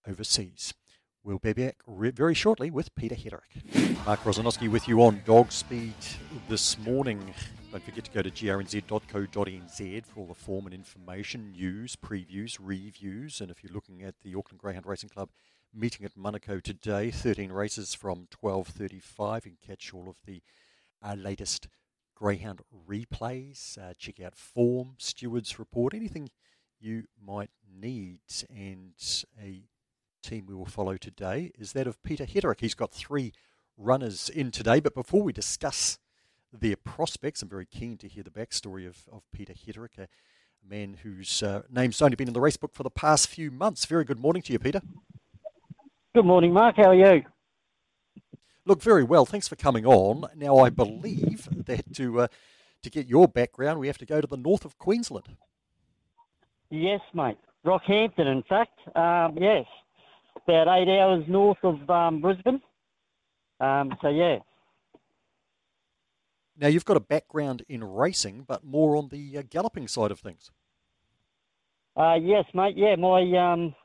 overseas. 0.07 0.73
We'll 1.23 1.39
be 1.39 1.53
back 1.53 1.77
very 1.87 2.33
shortly 2.33 2.71
with 2.71 2.93
Peter 2.95 3.15
Heterick. 3.15 4.05
Mark 4.05 4.21
Rosanowski 4.23 4.69
with 4.69 4.87
you 4.87 5.01
on 5.03 5.21
Dog 5.25 5.51
Speed 5.51 5.93
this 6.49 6.77
morning. 6.79 7.33
Don't 7.73 7.83
forget 7.83 8.03
to 8.03 8.11
go 8.11 8.21
to 8.21 8.29
grnz.co.nz 8.29 10.05
for 10.05 10.19
all 10.19 10.27
the 10.27 10.35
form 10.35 10.67
and 10.67 10.75
information, 10.75 11.53
news, 11.53 11.95
previews, 11.95 12.59
reviews. 12.61 13.41
And 13.41 13.49
if 13.49 13.63
you're 13.63 13.73
looking 13.73 14.03
at 14.03 14.13
the 14.21 14.35
Auckland 14.35 14.59
Greyhound 14.59 14.85
Racing 14.85 15.09
Club 15.09 15.29
meeting 15.73 16.05
at 16.05 16.15
Manukau 16.15 16.61
today, 16.61 17.09
13 17.09 17.51
races 17.51 17.95
from 17.95 18.27
12.35. 18.43 19.45
You 19.45 19.51
can 19.53 19.57
catch 19.65 19.91
all 19.91 20.07
of 20.07 20.17
the 20.27 20.43
uh, 21.01 21.15
latest 21.15 21.67
Greyhound 22.13 22.61
replays. 22.87 23.75
Uh, 23.75 23.95
check 23.97 24.21
out 24.21 24.35
form, 24.35 24.93
stewards 24.99 25.57
report, 25.57 25.95
anything 25.95 26.29
you 26.79 27.05
might 27.19 27.49
need. 27.67 28.19
And 28.55 28.93
a 29.41 29.63
team 30.21 30.45
we 30.45 30.53
will 30.53 30.67
follow 30.67 30.97
today 30.97 31.51
is 31.57 31.73
that 31.73 31.87
of 31.87 32.03
Peter 32.03 32.27
Heterick. 32.27 32.59
He's 32.59 32.75
got 32.75 32.93
three 32.93 33.33
runners 33.79 34.29
in 34.29 34.51
today, 34.51 34.79
but 34.79 34.93
before 34.93 35.23
we 35.23 35.33
discuss 35.33 35.97
their 36.53 36.75
prospects, 36.75 37.41
I'm 37.41 37.49
very 37.49 37.65
keen 37.65 37.97
to 37.97 38.07
hear 38.07 38.23
the 38.23 38.29
backstory 38.29 38.87
of, 38.87 39.03
of 39.11 39.23
Peter 39.31 39.53
Heterick, 39.53 39.97
a 39.97 40.07
man 40.67 40.97
whose 41.03 41.41
uh, 41.43 41.63
name's 41.69 42.01
only 42.01 42.15
been 42.15 42.27
in 42.27 42.33
the 42.33 42.41
race 42.41 42.57
book 42.57 42.73
for 42.73 42.83
the 42.83 42.89
past 42.89 43.27
few 43.27 43.51
months. 43.51 43.85
Very 43.85 44.05
good 44.05 44.19
morning 44.19 44.41
to 44.43 44.53
you, 44.53 44.59
Peter. 44.59 44.81
Good 46.13 46.25
morning, 46.25 46.53
Mark. 46.53 46.75
How 46.77 46.89
are 46.89 46.95
you? 46.95 47.23
Look, 48.65 48.81
very 48.81 49.03
well. 49.03 49.25
Thanks 49.25 49.47
for 49.47 49.55
coming 49.55 49.85
on. 49.85 50.25
Now, 50.35 50.59
I 50.59 50.69
believe 50.69 51.49
that 51.65 51.93
to 51.95 52.21
uh, 52.21 52.27
to 52.81 52.89
get 52.89 53.07
your 53.07 53.27
background, 53.27 53.79
we 53.79 53.87
have 53.87 53.97
to 53.97 54.05
go 54.05 54.21
to 54.21 54.27
the 54.27 54.37
north 54.37 54.63
of 54.63 54.77
Queensland. 54.77 55.37
Yes, 56.69 57.01
mate. 57.13 57.37
Rockhampton, 57.65 58.27
in 58.27 58.43
fact. 58.43 58.77
Um, 58.95 59.37
yes 59.37 59.65
about 60.45 60.67
eight 60.77 60.89
hours 60.89 61.23
north 61.27 61.57
of 61.63 61.89
um, 61.89 62.21
Brisbane. 62.21 62.61
Um, 63.59 63.93
so 64.01 64.09
yeah. 64.09 64.39
Now 66.57 66.67
you've 66.67 66.85
got 66.85 66.97
a 66.97 67.01
background 67.01 67.63
in 67.67 67.83
racing, 67.83 68.45
but 68.47 68.63
more 68.63 68.95
on 68.95 69.09
the 69.09 69.37
uh, 69.37 69.43
galloping 69.49 69.87
side 69.87 70.11
of 70.11 70.19
things. 70.19 70.51
Uh, 71.95 72.15
yes, 72.15 72.45
mate. 72.53 72.75
Yeah, 72.77 72.95
my 72.95 73.21
um, 73.37 73.75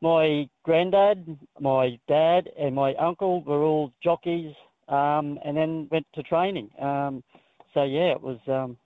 my 0.00 0.48
granddad, 0.64 1.38
my 1.60 1.98
dad, 2.08 2.48
and 2.58 2.74
my 2.74 2.94
uncle 2.94 3.42
were 3.42 3.62
all 3.62 3.92
jockeys, 4.02 4.54
um, 4.88 5.38
and 5.44 5.56
then 5.56 5.88
went 5.90 6.06
to 6.14 6.22
training. 6.22 6.70
Um, 6.80 7.22
so 7.74 7.84
yeah, 7.84 8.12
it 8.12 8.20
was 8.20 8.38
um, 8.48 8.76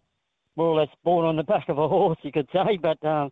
more 0.56 0.68
or 0.68 0.76
less 0.80 0.88
born 1.02 1.26
on 1.26 1.36
the 1.36 1.42
back 1.54 1.68
of 1.68 1.78
a 1.78 1.88
horse, 1.88 2.18
you 2.22 2.32
could 2.32 2.48
say. 2.52 2.78
But 2.80 3.04
um, 3.06 3.30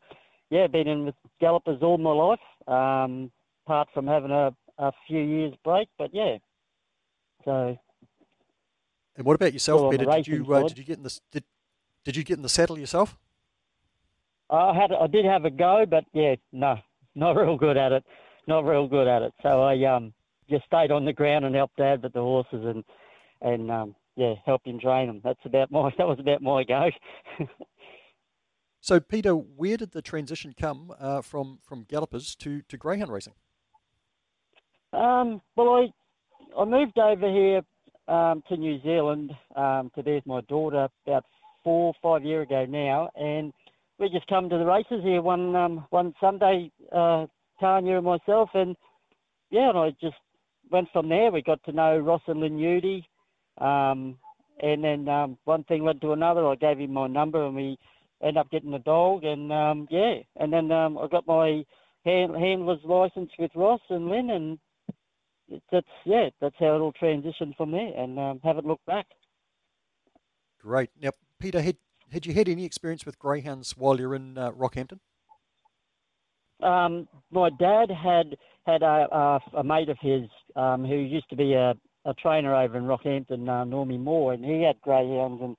yeah, 0.51 0.67
been 0.67 0.89
in 0.89 1.07
with 1.07 1.15
gallopers 1.41 1.83
all 1.83 1.99
my 1.99 2.13
life. 2.13 2.41
Um, 2.67 3.31
apart 3.67 3.89
from 3.95 4.07
having 4.07 4.31
a, 4.31 4.55
a 4.79 4.93
few 5.07 5.21
years 5.21 5.55
break. 5.65 5.89
But 5.99 6.11
yeah, 6.15 6.39
so. 7.45 7.77
And 9.17 9.27
what 9.27 9.35
about 9.35 9.53
yourself, 9.53 9.91
Peter? 9.91 10.05
Did 10.05 10.27
you 10.27 10.55
uh, 10.55 10.69
did 10.69 10.79
you 10.79 10.85
get 10.85 10.97
in 10.97 11.03
this? 11.03 11.21
Did, 11.31 11.45
Did 12.05 12.17
you 12.17 12.25
get 12.25 12.37
in 12.37 12.43
the 12.43 12.49
saddle 12.49 12.79
yourself? 12.79 13.19
I 14.51 14.75
had, 14.75 14.93
I 14.93 15.07
did 15.07 15.25
have 15.25 15.47
a 15.47 15.51
go, 15.51 15.87
but 15.89 16.05
yeah, 16.13 16.35
no, 16.53 16.79
not 17.15 17.37
real 17.37 17.57
good 17.57 17.77
at 17.77 17.93
it. 17.93 18.05
Not 18.47 18.65
real 18.65 18.87
good 18.87 19.07
at 19.09 19.23
it. 19.23 19.33
So 19.43 19.63
I 19.63 19.83
um 19.85 20.13
just 20.51 20.65
stayed 20.67 20.91
on 20.91 21.05
the 21.05 21.13
ground 21.13 21.45
and 21.45 21.55
helped 21.55 21.77
Dad 21.77 22.03
with 22.03 22.13
the 22.13 22.21
horses 22.21 22.65
and 22.65 22.85
and 23.41 23.71
um 23.71 23.95
yeah, 24.17 24.35
helped 24.45 24.67
him 24.67 24.79
train 24.79 25.07
them. 25.07 25.21
That's 25.23 25.41
about 25.45 25.71
my 25.71 25.91
that 25.99 26.07
was 26.07 26.19
about 26.19 26.43
my 26.43 26.65
go. 26.65 26.91
so 28.81 29.01
Peter, 29.01 29.33
where 29.33 29.77
did 29.77 29.93
the 29.93 30.03
transition 30.03 30.55
come 30.59 30.93
uh, 30.99 31.23
from 31.23 31.59
from 31.63 31.85
gallopers 31.85 32.35
to 32.37 32.63
to 32.63 32.77
greyhound 32.77 33.13
racing? 33.13 33.35
Um, 34.93 35.41
well, 35.57 35.75
I 35.75 36.61
I 36.61 36.65
moved 36.65 36.99
over 36.99 37.31
here 37.31 37.63
um, 38.13 38.43
to 38.49 38.57
New 38.57 38.81
Zealand 38.83 39.33
um, 39.57 39.91
to 39.95 40.03
be 40.03 40.15
with 40.15 40.27
my 40.27 40.43
daughter 40.43 40.89
about 41.07 41.25
four 41.65 41.87
or 41.87 41.95
five 42.03 42.27
year 42.27 42.43
ago 42.43 42.67
now, 42.69 43.09
and 43.17 43.53
we 43.99 44.11
just 44.11 44.27
come 44.27 44.51
to 44.51 44.59
the 44.59 44.67
races 44.67 45.03
here 45.03 45.23
one 45.23 45.57
um, 45.57 45.87
one 45.91 46.13
Sunday, 46.21 46.71
uh, 46.93 47.27
Tanya 47.59 47.97
and 47.97 48.05
myself, 48.05 48.51
and 48.53 48.77
yeah, 49.51 49.71
and 49.71 49.79
I 49.79 49.91
just 50.01 50.17
went 50.71 50.89
from 50.93 51.09
there. 51.09 51.31
We 51.31 51.43
got 51.43 51.63
to 51.65 51.73
know 51.73 51.99
Ross 51.99 52.21
and 52.27 52.41
Lynn 52.41 52.59
Udy, 52.59 53.09
um, 53.59 54.19
and 54.63 54.85
then 54.85 55.09
um, 55.09 55.39
one 55.45 55.65
thing 55.65 55.83
led 55.83 56.01
to 56.03 56.13
another. 56.13 56.47
I 56.47 56.57
gave 56.57 56.79
him 56.79 56.93
my 56.93 57.07
number, 57.07 57.47
and 57.47 57.57
we 57.57 57.79
ended 58.23 58.39
up 58.39 58.51
getting 58.51 58.75
a 58.75 58.79
dog, 58.79 59.25
and 59.25 59.51
um, 59.51 59.89
yeah, 59.91 60.17
and 60.37 60.53
then 60.53 60.71
um, 60.71 60.99
I 60.99 61.07
got 61.07 61.27
my 61.27 61.65
hand, 62.05 62.37
handler's 62.37 62.85
license 62.85 63.31
with 63.39 63.53
Ross 63.55 63.81
and 63.89 64.09
Lynn, 64.09 64.29
and 64.29 64.59
that's 65.71 65.87
yeah, 66.05 66.29
that's 66.41 66.57
how 66.59 66.77
it 66.77 66.81
all 66.81 66.93
transitioned 66.93 67.57
from 67.57 67.71
there, 67.71 67.93
and 67.97 68.19
um, 68.19 68.41
haven't 68.43 68.67
looked 68.67 68.87
back. 68.87 69.07
Great. 70.61 70.91
Now, 71.01 71.11
Peter, 71.39 71.61
had 71.61 71.77
had 72.11 72.27
you 72.27 72.35
had 72.35 72.49
any 72.49 72.65
experience 72.65 73.05
with 73.05 73.19
greyhounds 73.19 73.77
while 73.77 73.99
you're 73.99 74.15
in 74.15 74.39
uh, 74.39 74.53
Rockhampton? 74.53 75.01
Um, 76.63 77.09
my 77.31 77.51
dad 77.59 77.91
had 77.91 78.37
had 78.67 78.83
a, 78.83 79.09
a, 79.11 79.41
a 79.59 79.65
mate 79.65 79.89
of 79.89 79.99
his 80.01 80.29
um, 80.55 80.85
who 80.85 80.97
used 80.97 81.29
to 81.31 81.37
be 81.37 81.55
a, 81.55 81.75
a 82.05 82.15
trainer 82.15 82.55
over 82.55 82.79
in 82.79 82.85
Rockhampton, 82.85 83.49
uh, 83.49 83.65
Normie 83.65 83.99
Moore, 83.99 84.35
and 84.35 84.45
he 84.45 84.63
had 84.63 84.81
greyhounds, 84.81 85.43
and 85.43 85.57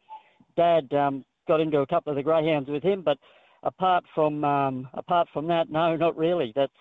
Dad 0.55 0.93
um, 0.95 1.25
got 1.47 1.59
into 1.59 1.79
a 1.79 1.87
couple 1.87 2.11
of 2.11 2.15
the 2.15 2.23
greyhounds 2.23 2.69
with 2.69 2.83
him. 2.83 3.01
But 3.01 3.17
apart 3.63 4.05
from 4.15 4.43
um, 4.43 4.87
apart 4.93 5.27
from 5.33 5.47
that, 5.47 5.69
no, 5.69 5.95
not 5.95 6.17
really. 6.17 6.53
That's 6.55 6.71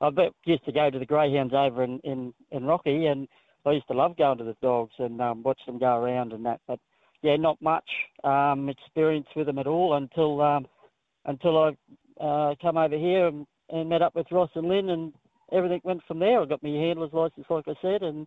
I 0.00 0.10
used 0.44 0.64
to 0.64 0.72
go 0.72 0.90
to 0.90 0.98
the 0.98 1.06
greyhounds 1.06 1.54
over 1.54 1.82
in, 1.82 2.00
in, 2.04 2.34
in 2.50 2.64
Rocky, 2.64 3.06
and 3.06 3.28
I 3.64 3.72
used 3.72 3.86
to 3.88 3.94
love 3.94 4.16
going 4.16 4.38
to 4.38 4.44
the 4.44 4.56
dogs 4.60 4.92
and 4.98 5.20
um, 5.20 5.42
watch 5.42 5.60
them 5.66 5.78
go 5.78 5.96
around 5.96 6.32
and 6.32 6.44
that. 6.46 6.60
But 6.66 6.78
yeah, 7.22 7.36
not 7.36 7.60
much 7.62 7.88
um, 8.22 8.68
experience 8.68 9.26
with 9.34 9.46
them 9.46 9.58
at 9.58 9.66
all 9.66 9.94
until 9.94 10.40
um, 10.42 10.66
until 11.24 11.58
I 11.58 12.22
uh, 12.22 12.54
come 12.60 12.76
over 12.76 12.96
here 12.96 13.28
and, 13.28 13.46
and 13.70 13.88
met 13.88 14.02
up 14.02 14.14
with 14.14 14.26
Ross 14.30 14.50
and 14.54 14.68
Lynn, 14.68 14.90
and 14.90 15.12
everything 15.52 15.80
went 15.84 16.02
from 16.06 16.18
there. 16.18 16.42
I 16.42 16.44
got 16.44 16.62
my 16.62 16.68
handler's 16.68 17.12
license, 17.12 17.46
like 17.48 17.64
I 17.66 17.74
said, 17.80 18.02
and 18.02 18.26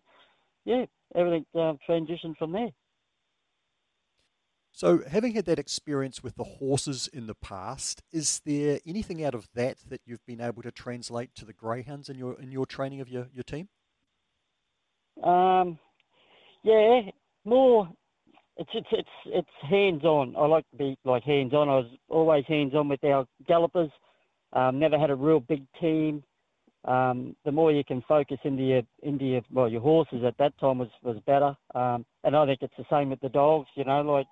yeah, 0.64 0.84
everything 1.14 1.46
uh, 1.54 1.74
transitioned 1.88 2.36
from 2.38 2.52
there. 2.52 2.70
So, 4.72 5.02
having 5.08 5.32
had 5.32 5.46
that 5.46 5.58
experience 5.58 6.22
with 6.22 6.36
the 6.36 6.44
horses 6.44 7.08
in 7.12 7.26
the 7.26 7.34
past, 7.34 8.02
is 8.12 8.40
there 8.44 8.78
anything 8.86 9.24
out 9.24 9.34
of 9.34 9.48
that 9.54 9.78
that 9.88 10.02
you've 10.04 10.24
been 10.24 10.40
able 10.40 10.62
to 10.62 10.70
translate 10.70 11.34
to 11.36 11.44
the 11.44 11.52
greyhounds 11.52 12.08
in 12.08 12.16
your 12.16 12.40
in 12.40 12.52
your 12.52 12.66
training 12.66 13.00
of 13.00 13.08
your, 13.08 13.26
your 13.32 13.42
team? 13.42 13.68
Um, 15.22 15.78
yeah, 16.62 17.00
more. 17.44 17.88
It's 18.56 18.70
it's 18.74 18.88
it's 18.92 19.08
it's 19.26 19.48
hands 19.68 20.04
on. 20.04 20.34
I 20.36 20.46
like 20.46 20.68
to 20.70 20.76
be 20.76 20.96
like 21.04 21.24
hands 21.24 21.54
on. 21.54 21.68
I 21.68 21.76
was 21.76 21.90
always 22.08 22.44
hands 22.46 22.74
on 22.74 22.88
with 22.88 23.02
our 23.04 23.26
gallopers. 23.46 23.90
Um, 24.52 24.78
never 24.78 24.98
had 24.98 25.10
a 25.10 25.14
real 25.14 25.40
big 25.40 25.64
team. 25.80 26.22
Um, 26.84 27.36
the 27.44 27.52
more 27.52 27.70
you 27.70 27.84
can 27.84 28.02
focus 28.08 28.38
into 28.44 28.62
your 28.62 28.82
into 29.02 29.24
your 29.24 29.42
well 29.52 29.68
your 29.68 29.80
horses 29.80 30.22
at 30.24 30.38
that 30.38 30.58
time 30.58 30.78
was 30.78 30.88
was 31.02 31.18
better. 31.26 31.56
Um, 31.74 32.04
and 32.24 32.36
I 32.36 32.46
think 32.46 32.60
it's 32.62 32.74
the 32.78 32.84
same 32.90 33.10
with 33.10 33.20
the 33.20 33.28
dogs. 33.28 33.68
You 33.74 33.84
know, 33.84 34.02
like 34.02 34.26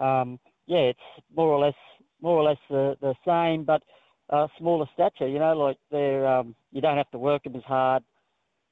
um, 0.00 0.38
yeah, 0.66 0.90
it's 0.92 1.00
more 1.34 1.48
or 1.48 1.58
less 1.58 1.74
more 2.20 2.36
or 2.36 2.42
less 2.42 2.58
the, 2.68 2.96
the 3.00 3.14
same, 3.26 3.64
but 3.64 3.82
uh, 4.30 4.48
smaller 4.58 4.86
stature. 4.94 5.28
You 5.28 5.38
know, 5.38 5.56
like 5.56 5.78
they're 5.90 6.26
um, 6.26 6.54
you 6.72 6.80
don't 6.80 6.96
have 6.96 7.10
to 7.12 7.18
work 7.18 7.44
them 7.44 7.56
as 7.56 7.62
hard 7.64 8.02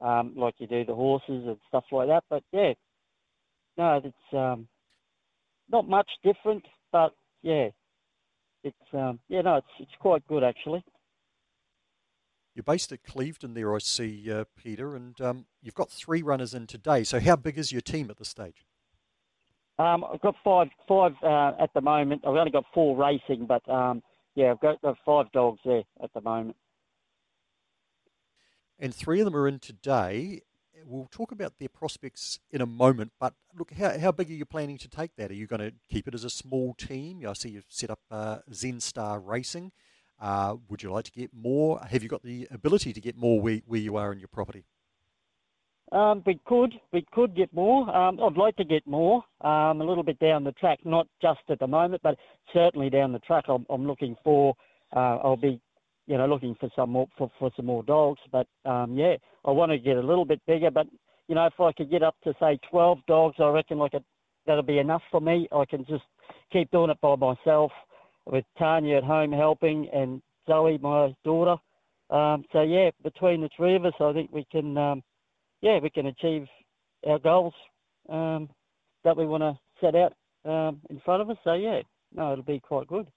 um, 0.01 0.33
like 0.35 0.55
you 0.57 0.67
do 0.67 0.85
the 0.85 0.95
horses 0.95 1.43
and 1.47 1.57
stuff 1.67 1.85
like 1.91 2.07
that. 2.07 2.23
But 2.29 2.43
yeah, 2.51 2.73
no, 3.77 4.01
it's 4.03 4.33
um, 4.33 4.67
not 5.69 5.87
much 5.87 6.09
different, 6.23 6.65
but 6.91 7.13
yeah, 7.41 7.69
it's 8.63 8.93
um, 8.93 9.19
yeah, 9.27 9.41
no, 9.41 9.57
it's 9.57 9.67
it's 9.79 9.91
quite 9.99 10.25
good 10.27 10.43
actually. 10.43 10.83
You're 12.53 12.63
based 12.63 12.91
at 12.91 13.03
Clevedon 13.03 13.53
there, 13.53 13.75
I 13.75 13.77
see, 13.77 14.31
uh, 14.31 14.45
Peter, 14.55 14.95
and 14.95 15.19
um, 15.21 15.45
you've 15.61 15.75
got 15.75 15.91
three 15.91 16.23
runners 16.23 16.55
in 16.55 16.65
today. 16.65 17.03
So 17.03 17.19
how 17.19 17.35
big 17.35 17.55
is 17.59 17.71
your 17.71 17.81
team 17.81 18.09
at 18.09 18.17
this 18.17 18.29
stage? 18.29 18.65
Um, 19.79 20.03
I've 20.11 20.21
got 20.21 20.35
five, 20.43 20.67
five 20.87 21.13
uh, 21.21 21.51
at 21.59 21.73
the 21.73 21.81
moment. 21.81 22.23
I've 22.25 22.35
only 22.35 22.51
got 22.51 22.65
four 22.73 22.97
racing, 22.97 23.45
but 23.45 23.67
um, 23.69 24.01
yeah, 24.35 24.51
I've 24.51 24.59
got, 24.59 24.81
got 24.81 24.97
five 25.05 25.31
dogs 25.31 25.59
there 25.63 25.83
at 26.03 26.11
the 26.13 26.21
moment. 26.21 26.55
And 28.79 28.93
three 28.93 29.19
of 29.19 29.25
them 29.25 29.35
are 29.35 29.47
in 29.47 29.59
today. 29.59 30.41
We'll 30.85 31.09
talk 31.11 31.31
about 31.31 31.57
their 31.59 31.69
prospects 31.69 32.39
in 32.51 32.61
a 32.61 32.65
moment, 32.65 33.11
but 33.19 33.33
look, 33.57 33.71
how, 33.73 33.97
how 33.97 34.11
big 34.11 34.29
are 34.29 34.33
you 34.33 34.45
planning 34.45 34.77
to 34.77 34.87
take 34.87 35.15
that? 35.17 35.31
Are 35.31 35.35
you 35.35 35.47
going 35.47 35.59
to 35.59 35.73
keep 35.89 36.07
it 36.07 36.13
as 36.13 36.23
a 36.23 36.29
small 36.29 36.75
team? 36.75 37.25
I 37.27 37.33
see 37.33 37.49
you've 37.49 37.65
set 37.67 37.89
up 37.89 37.99
uh, 38.11 38.37
Zen 38.53 38.79
Star 38.79 39.19
Racing. 39.19 39.71
Uh, 40.19 40.55
would 40.69 40.81
you 40.81 40.91
like 40.91 41.05
to 41.05 41.11
get 41.11 41.31
more? 41.33 41.79
Have 41.79 42.03
you 42.03 42.09
got 42.09 42.23
the 42.23 42.47
ability 42.51 42.93
to 42.93 43.01
get 43.01 43.17
more 43.17 43.41
where, 43.41 43.61
where 43.65 43.79
you 43.79 43.95
are 43.97 44.11
in 44.11 44.19
your 44.19 44.27
property? 44.27 44.65
Um, 45.91 46.21
we 46.25 46.39
could, 46.45 46.73
we 46.91 47.05
could 47.13 47.35
get 47.35 47.53
more. 47.53 47.89
Um, 47.95 48.19
I'd 48.21 48.37
like 48.37 48.55
to 48.57 48.65
get 48.65 48.85
more, 48.85 49.23
um, 49.41 49.81
a 49.81 49.85
little 49.85 50.03
bit 50.03 50.19
down 50.19 50.43
the 50.43 50.51
track, 50.53 50.79
not 50.83 51.07
just 51.21 51.39
at 51.49 51.59
the 51.59 51.67
moment, 51.67 52.01
but 52.03 52.17
certainly 52.53 52.89
down 52.89 53.13
the 53.13 53.19
track. 53.19 53.45
I'm, 53.47 53.65
I'm 53.69 53.87
looking 53.87 54.15
for. 54.23 54.53
Uh, 54.95 55.17
I'll 55.23 55.37
be, 55.37 55.59
you 56.05 56.17
know, 56.17 56.27
looking 56.27 56.55
for 56.59 56.69
some 56.75 56.91
more 56.91 57.07
for, 57.17 57.31
for 57.39 57.51
some 57.55 57.65
more 57.65 57.83
dogs. 57.83 58.19
But 58.31 58.47
um, 58.65 58.97
yeah, 58.97 59.15
I 59.45 59.51
want 59.51 59.71
to 59.71 59.77
get 59.77 59.97
a 59.97 60.01
little 60.01 60.25
bit 60.25 60.41
bigger. 60.45 60.71
But 60.71 60.87
you 61.27 61.35
know, 61.35 61.45
if 61.45 61.59
I 61.59 61.71
could 61.71 61.89
get 61.89 62.03
up 62.03 62.15
to 62.23 62.33
say 62.39 62.59
12 62.69 62.99
dogs, 63.07 63.35
I 63.39 63.47
reckon 63.49 63.77
like 63.77 63.93
a, 63.93 64.03
that'll 64.45 64.63
be 64.63 64.79
enough 64.79 65.03
for 65.11 65.21
me. 65.21 65.47
I 65.51 65.65
can 65.65 65.85
just 65.85 66.03
keep 66.51 66.69
doing 66.71 66.89
it 66.89 66.99
by 67.01 67.15
myself 67.15 67.71
with 68.25 68.45
Tanya 68.57 68.97
at 68.97 69.03
home 69.03 69.31
helping 69.31 69.89
and 69.93 70.21
Zoe, 70.47 70.77
my 70.81 71.13
daughter. 71.23 71.55
Um, 72.09 72.45
so 72.51 72.61
yeah, 72.61 72.91
between 73.03 73.41
the 73.41 73.49
three 73.55 73.75
of 73.75 73.85
us, 73.85 73.93
I 73.99 74.13
think 74.13 74.31
we 74.31 74.45
can 74.51 74.77
um, 74.77 75.03
yeah, 75.61 75.79
we 75.79 75.89
can 75.89 76.07
achieve 76.07 76.47
our 77.05 77.19
goals 77.19 77.53
um, 78.09 78.49
that 79.03 79.17
we 79.17 79.25
want 79.25 79.43
to 79.43 79.57
set 79.81 79.95
out 79.95 80.13
um, 80.45 80.81
in 80.89 80.99
front 80.99 81.21
of 81.21 81.29
us. 81.29 81.37
So 81.43 81.53
yeah, 81.53 81.81
no, 82.13 82.31
it'll 82.33 82.43
be 82.43 82.59
quite 82.59 82.87
good. 82.87 83.07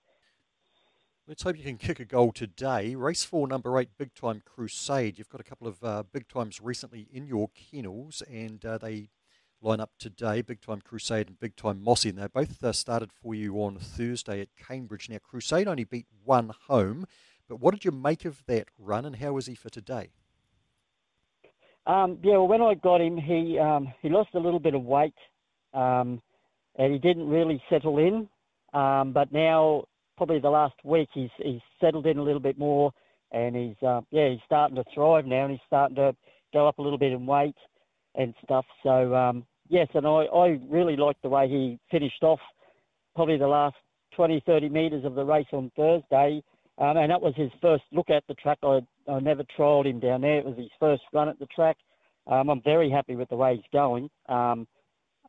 Let's 1.26 1.44
hope 1.44 1.57
you 1.57 1.62
can 1.62 1.79
kick 1.79 2.00
a 2.00 2.05
goal 2.05 2.33
today. 2.33 2.96
Race 2.96 3.22
four, 3.22 3.46
number 3.46 3.79
eight, 3.79 3.90
Big 3.96 4.14
Time 4.14 4.42
Crusade. 4.44 5.16
You've 5.16 5.29
got 5.29 5.40
a 5.40 5.44
couple 5.44 5.68
of 5.68 5.85
uh, 5.85 6.03
big 6.12 6.26
times 6.29 6.61
recently 6.61 7.07
in 7.12 7.26
your 7.26 7.50
kennels, 7.55 8.20
and 8.29 8.64
uh, 8.64 8.79
they 8.79 9.11
line 9.62 9.79
up 9.79 9.92
today 9.98 10.42
Big 10.42 10.61
Time 10.61 10.81
Crusade 10.81 11.29
and 11.29 11.38
Big 11.38 11.55
Time 11.55 11.85
Mossy. 11.85 12.09
And 12.09 12.18
they 12.18 12.26
both 12.26 12.64
uh, 12.64 12.72
started 12.72 13.12
for 13.12 13.35
you 13.35 13.62
on 13.62 13.76
Thursday 13.76 14.40
at 14.40 14.48
Cambridge. 14.57 15.09
Now, 15.09 15.18
Crusade 15.18 15.68
only 15.68 15.85
beat 15.85 16.07
one 16.24 16.53
home, 16.66 17.07
but 17.48 17.61
what 17.61 17.74
did 17.74 17.85
you 17.85 17.92
make 17.92 18.24
of 18.24 18.42
that 18.46 18.66
run, 18.76 19.05
and 19.05 19.16
how 19.16 19.35
was 19.35 19.46
he 19.46 19.55
for 19.55 19.70
today? 19.70 20.11
Um, 21.90 22.18
yeah, 22.22 22.35
well, 22.35 22.46
when 22.46 22.62
I 22.62 22.74
got 22.74 23.00
him, 23.00 23.16
he 23.16 23.59
um, 23.59 23.92
he 24.00 24.09
lost 24.09 24.31
a 24.35 24.38
little 24.38 24.61
bit 24.61 24.74
of 24.74 24.85
weight, 24.85 25.14
um, 25.74 26.22
and 26.79 26.92
he 26.92 27.00
didn't 27.00 27.29
really 27.29 27.61
settle 27.68 27.98
in. 27.98 28.29
Um, 28.72 29.12
but 29.12 29.33
now, 29.33 29.87
probably 30.16 30.38
the 30.38 30.50
last 30.50 30.76
week, 30.85 31.09
he's 31.12 31.31
he's 31.38 31.61
settled 31.81 32.07
in 32.07 32.18
a 32.18 32.22
little 32.22 32.40
bit 32.40 32.57
more, 32.57 32.92
and 33.33 33.57
he's 33.57 33.83
uh, 33.85 34.03
yeah, 34.12 34.29
he's 34.29 34.38
starting 34.46 34.76
to 34.76 34.85
thrive 34.94 35.26
now, 35.26 35.42
and 35.42 35.50
he's 35.50 35.66
starting 35.66 35.96
to 35.96 36.14
go 36.53 36.68
up 36.68 36.79
a 36.79 36.83
little 36.83 36.98
bit 36.98 37.11
in 37.11 37.26
weight 37.26 37.57
and 38.14 38.35
stuff. 38.44 38.66
So 38.85 39.12
um, 39.12 39.44
yes, 39.68 39.88
and 39.92 40.07
I 40.07 40.26
I 40.26 40.61
really 40.68 40.96
liked 40.96 41.22
the 41.22 41.29
way 41.29 41.48
he 41.48 41.81
finished 41.90 42.22
off, 42.22 42.40
probably 43.16 43.37
the 43.37 43.48
last 43.48 43.74
20, 44.14 44.40
30 44.46 44.68
metres 44.68 45.05
of 45.05 45.16
the 45.16 45.24
race 45.24 45.48
on 45.53 45.72
Thursday. 45.74 46.40
And 46.79 47.11
that 47.11 47.20
was 47.20 47.35
his 47.37 47.50
first 47.61 47.83
look 47.92 48.09
at 48.09 48.24
the 48.26 48.33
track. 48.35 48.57
I, 48.62 48.81
I 49.11 49.20
never 49.20 49.44
trialled 49.59 49.87
him 49.87 50.01
down 50.01 50.23
there. 50.23 50.38
It 50.38 50.44
was 50.44 50.57
his 50.57 50.70
first 50.79 51.03
run 51.12 51.29
at 51.29 51.38
the 51.38 51.46
track. 51.46 51.77
Um, 52.27 52.49
I'm 52.49 52.62
very 52.62 52.90
happy 52.90 53.16
with 53.16 53.29
the 53.29 53.37
way 53.37 53.57
he's 53.57 53.64
going. 53.73 54.09
Um, 54.29 54.66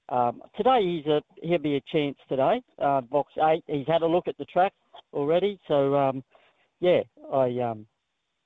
um, 0.10 0.42
today 0.58 0.82
he's 0.84 1.06
a 1.08 1.22
he'll 1.42 1.58
be 1.58 1.78
a 1.78 1.82
chance 1.92 2.18
today. 2.28 2.62
Uh, 2.82 3.02
box 3.02 3.32
eight. 3.50 3.64
He's 3.68 3.88
had 3.88 4.02
a 4.02 4.08
look 4.08 4.28
at 4.28 4.38
the 4.38 4.46
track 4.46 4.74
already. 5.14 5.60
So 5.68 5.96
um, 5.96 6.24
yeah, 6.80 7.02
I 7.34 7.46
um, 7.60 7.88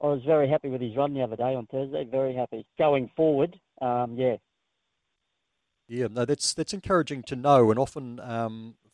I 0.01 0.07
was 0.07 0.21
very 0.25 0.49
happy 0.49 0.69
with 0.69 0.81
his 0.81 0.95
run 0.95 1.13
the 1.13 1.23
other 1.23 1.35
day 1.35 1.55
on 1.55 1.65
Thursday. 1.67 2.05
Very 2.09 2.35
happy 2.35 2.65
going 2.77 3.09
forward. 3.15 3.59
Um, 3.81 4.15
yeah. 4.17 4.35
Yeah, 5.87 6.07
no, 6.09 6.25
that's 6.25 6.53
that's 6.53 6.73
encouraging 6.73 7.23
to 7.23 7.35
know, 7.35 7.69
and 7.69 7.79
often 7.79 8.19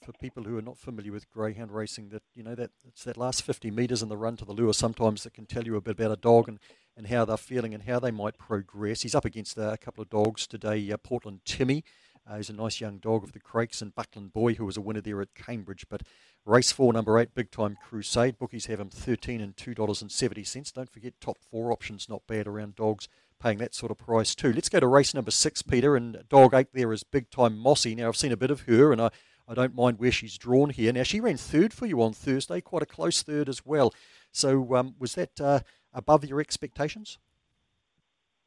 for 0.03 0.11
people 0.13 0.43
who 0.43 0.57
are 0.57 0.63
not 0.63 0.77
familiar 0.77 1.11
with 1.11 1.29
greyhound 1.31 1.71
racing, 1.71 2.09
that 2.09 2.23
you 2.33 2.43
know 2.43 2.55
that 2.55 2.71
it's 2.87 3.03
that 3.03 3.17
last 3.17 3.43
50 3.43 3.71
metres 3.71 4.01
in 4.01 4.09
the 4.09 4.17
run 4.17 4.37
to 4.37 4.45
the 4.45 4.53
lure 4.53 4.73
sometimes 4.73 5.23
that 5.23 5.33
can 5.33 5.45
tell 5.45 5.63
you 5.63 5.75
a 5.75 5.81
bit 5.81 5.99
about 5.99 6.11
a 6.11 6.17
dog 6.17 6.47
and, 6.47 6.59
and 6.97 7.07
how 7.07 7.25
they're 7.25 7.37
feeling 7.37 7.73
and 7.73 7.83
how 7.83 7.99
they 7.99 8.11
might 8.11 8.37
progress. 8.37 9.01
He's 9.01 9.15
up 9.15 9.25
against 9.25 9.57
uh, 9.57 9.71
a 9.73 9.77
couple 9.77 10.01
of 10.01 10.09
dogs 10.09 10.47
today. 10.47 10.91
Uh, 10.91 10.97
Portland 10.97 11.41
Timmy, 11.45 11.83
uh, 12.29 12.37
he's 12.37 12.49
a 12.49 12.53
nice 12.53 12.81
young 12.81 12.97
dog 12.97 13.23
of 13.23 13.33
the 13.33 13.39
Crakes, 13.39 13.81
and 13.81 13.95
Buckland 13.95 14.33
Boy, 14.33 14.55
who 14.55 14.65
was 14.65 14.77
a 14.77 14.81
winner 14.81 15.01
there 15.01 15.21
at 15.21 15.35
Cambridge. 15.35 15.85
But 15.89 16.03
race 16.45 16.71
four, 16.71 16.93
number 16.93 17.19
eight, 17.19 17.33
Big 17.33 17.51
Time 17.51 17.77
Crusade. 17.81 18.39
Bookies 18.39 18.65
have 18.65 18.79
him 18.79 18.89
13 18.89 19.41
and 19.41 19.55
$2.70. 19.55 20.73
Don't 20.73 20.89
forget 20.89 21.13
top 21.21 21.37
four 21.39 21.71
options, 21.71 22.09
not 22.09 22.27
bad 22.27 22.47
around 22.47 22.75
dogs 22.75 23.07
paying 23.41 23.57
that 23.57 23.73
sort 23.73 23.91
of 23.91 23.97
price 23.97 24.35
too. 24.35 24.53
Let's 24.53 24.69
go 24.69 24.79
to 24.79 24.87
race 24.87 25.13
number 25.13 25.31
six, 25.31 25.61
Peter, 25.61 25.95
and 25.95 26.23
dog 26.29 26.53
eight 26.53 26.67
there 26.73 26.93
is 26.93 27.03
big 27.03 27.29
time 27.29 27.57
Mossy. 27.57 27.95
Now 27.95 28.07
I've 28.07 28.17
seen 28.17 28.31
a 28.31 28.37
bit 28.37 28.51
of 28.51 28.61
her, 28.61 28.91
and 28.91 29.01
I, 29.01 29.09
I 29.47 29.53
don't 29.53 29.75
mind 29.75 29.99
where 29.99 30.11
she's 30.11 30.37
drawn 30.37 30.69
here. 30.69 30.91
Now 30.93 31.03
she 31.03 31.19
ran 31.19 31.37
third 31.37 31.73
for 31.73 31.85
you 31.85 32.01
on 32.01 32.13
Thursday, 32.13 32.61
quite 32.61 32.83
a 32.83 32.85
close 32.85 33.21
third 33.21 33.49
as 33.49 33.65
well. 33.65 33.93
So 34.31 34.75
um, 34.75 34.95
was 34.99 35.15
that 35.15 35.39
uh, 35.39 35.59
above 35.93 36.25
your 36.25 36.39
expectations? 36.39 37.17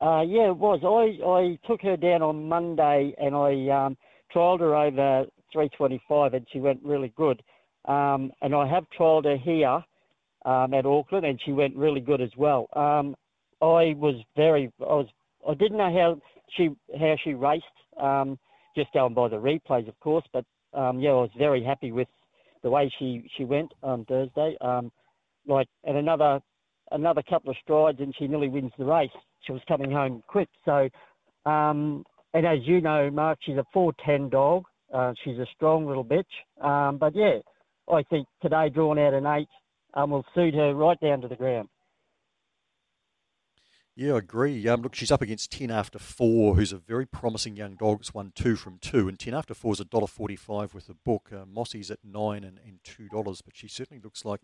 Uh, 0.01 0.23
yeah, 0.23 0.49
it 0.49 0.57
was. 0.57 0.81
I, 0.83 1.25
I 1.27 1.59
took 1.67 1.83
her 1.83 1.97
down 1.97 2.23
on 2.23 2.49
Monday 2.49 3.15
and 3.19 3.35
I 3.35 3.87
um, 3.87 3.97
trialled 4.35 4.61
her 4.61 4.75
over 4.75 5.27
325 5.53 6.35
and 6.35 6.47
she 6.53 6.59
went 6.59 6.81
really 6.83 7.13
good. 7.17 7.43
Um, 7.87 8.33
and 8.43 8.55
I 8.55 8.67
have 8.67 8.85
trialled 8.99 9.25
her 9.25 9.37
here 9.37 9.83
um, 10.45 10.75
at 10.75 10.87
Auckland 10.87 11.25
and 11.27 11.41
she 11.45 11.53
went 11.53 11.77
really 11.77 12.01
good 12.01 12.21
as 12.21 12.31
well. 12.37 12.69
Um, 12.75 13.17
I 13.63 13.95
was 13.97 14.17
very, 14.37 14.71
I 14.81 14.85
was, 14.85 15.07
I 15.49 15.55
didn't 15.55 15.79
know 15.79 15.93
how 15.93 16.21
she 16.57 16.71
how 16.99 17.17
she 17.23 17.35
raced, 17.35 17.65
um, 18.01 18.39
just 18.77 18.93
going 18.93 19.15
by 19.15 19.29
the 19.29 19.37
replays, 19.37 19.89
of 19.89 19.99
course. 20.01 20.25
But 20.33 20.45
um, 20.75 21.01
yeah, 21.01 21.11
I 21.11 21.15
was 21.15 21.31
very 21.37 21.63
happy 21.63 21.93
with 21.93 22.09
the 22.63 22.71
way 22.71 22.93
she 22.99 23.29
she 23.37 23.45
went 23.45 23.73
on 23.83 24.05
Thursday. 24.07 24.57
Um, 24.61 24.91
like 25.47 25.69
and 25.85 25.97
another 25.97 26.41
another 26.91 27.23
couple 27.23 27.51
of 27.51 27.57
strides, 27.63 28.01
and 28.01 28.15
she 28.19 28.27
nearly 28.27 28.49
wins 28.49 28.73
the 28.79 28.85
race. 28.85 29.11
She 29.43 29.53
was 29.53 29.63
coming 29.69 29.91
home 29.91 30.23
quick. 30.27 30.49
So, 30.65 30.89
um, 31.45 32.05
and 32.33 32.47
as 32.47 32.59
you 32.63 32.81
know, 32.81 33.11
Mark, 33.11 33.39
she's 33.43 33.57
a 33.57 33.65
410 33.73 34.31
dog. 34.31 34.65
Uh, 34.93 35.13
she's 35.25 35.39
a 35.39 35.47
strong 35.55 35.87
little 35.87 36.05
bitch. 36.05 36.25
Um, 36.63 36.99
but 36.99 37.15
yeah, 37.15 37.39
I 37.93 38.03
think 38.05 38.27
today 38.43 38.69
drawn 38.69 38.99
out 38.99 39.15
an 39.15 39.27
eight 39.27 39.49
um, 39.95 40.11
will 40.11 40.25
suit 40.35 40.55
her 40.55 40.75
right 40.75 40.99
down 41.01 41.21
to 41.21 41.29
the 41.29 41.37
ground. 41.37 41.69
Yeah, 43.97 44.15
I 44.15 44.19
agree. 44.19 44.67
Um, 44.69 44.83
look, 44.83 44.97
she's 44.97 45.13
up 45.13 45.23
against 45.23 45.53
10 45.53 45.71
after 45.71 46.01
4, 46.01 46.57
who's 46.57 46.73
a 46.73 46.79
very 46.79 47.07
promising 47.07 47.57
young 47.57 47.77
dog. 47.77 48.01
It's 48.01 48.13
won 48.13 48.33
2 48.35 48.57
from 48.57 48.79
2. 48.79 49.07
And 49.09 49.19
10 49.19 49.35
after 49.35 49.55
4 49.55 49.75
is 49.75 49.81
$1.45 49.81 50.75
with 50.75 50.89
the 50.89 50.95
book. 50.95 51.31
Uh, 51.33 51.45
Mossy's 51.47 51.93
at 51.93 52.01
9 52.03 52.43
and, 52.43 52.59
and 52.67 52.81
$2. 52.83 53.43
But 53.45 53.55
she 53.55 53.69
certainly 53.69 54.01
looks 54.03 54.25
like 54.25 54.41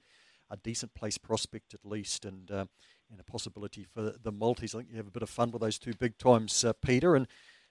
a 0.51 0.57
decent 0.57 0.95
place 0.95 1.19
prospect 1.19 1.75
at 1.75 1.85
least. 1.85 2.25
And, 2.25 2.49
uh, 2.49 2.67
and 3.11 3.19
a 3.19 3.25
possibility 3.25 3.85
for 3.85 4.15
the 4.23 4.33
multis. 4.33 4.75
I 4.75 4.79
think 4.79 4.91
you 4.91 4.97
have 4.99 5.09
a 5.09 5.13
bit 5.13 5.25
of 5.25 5.31
fun 5.31 5.51
with 5.51 5.63
those 5.63 5.79
two 5.79 5.95
big 5.95 6.17
times, 6.17 6.65
uh, 6.65 6.73
Peter. 6.75 7.17
And 7.17 7.27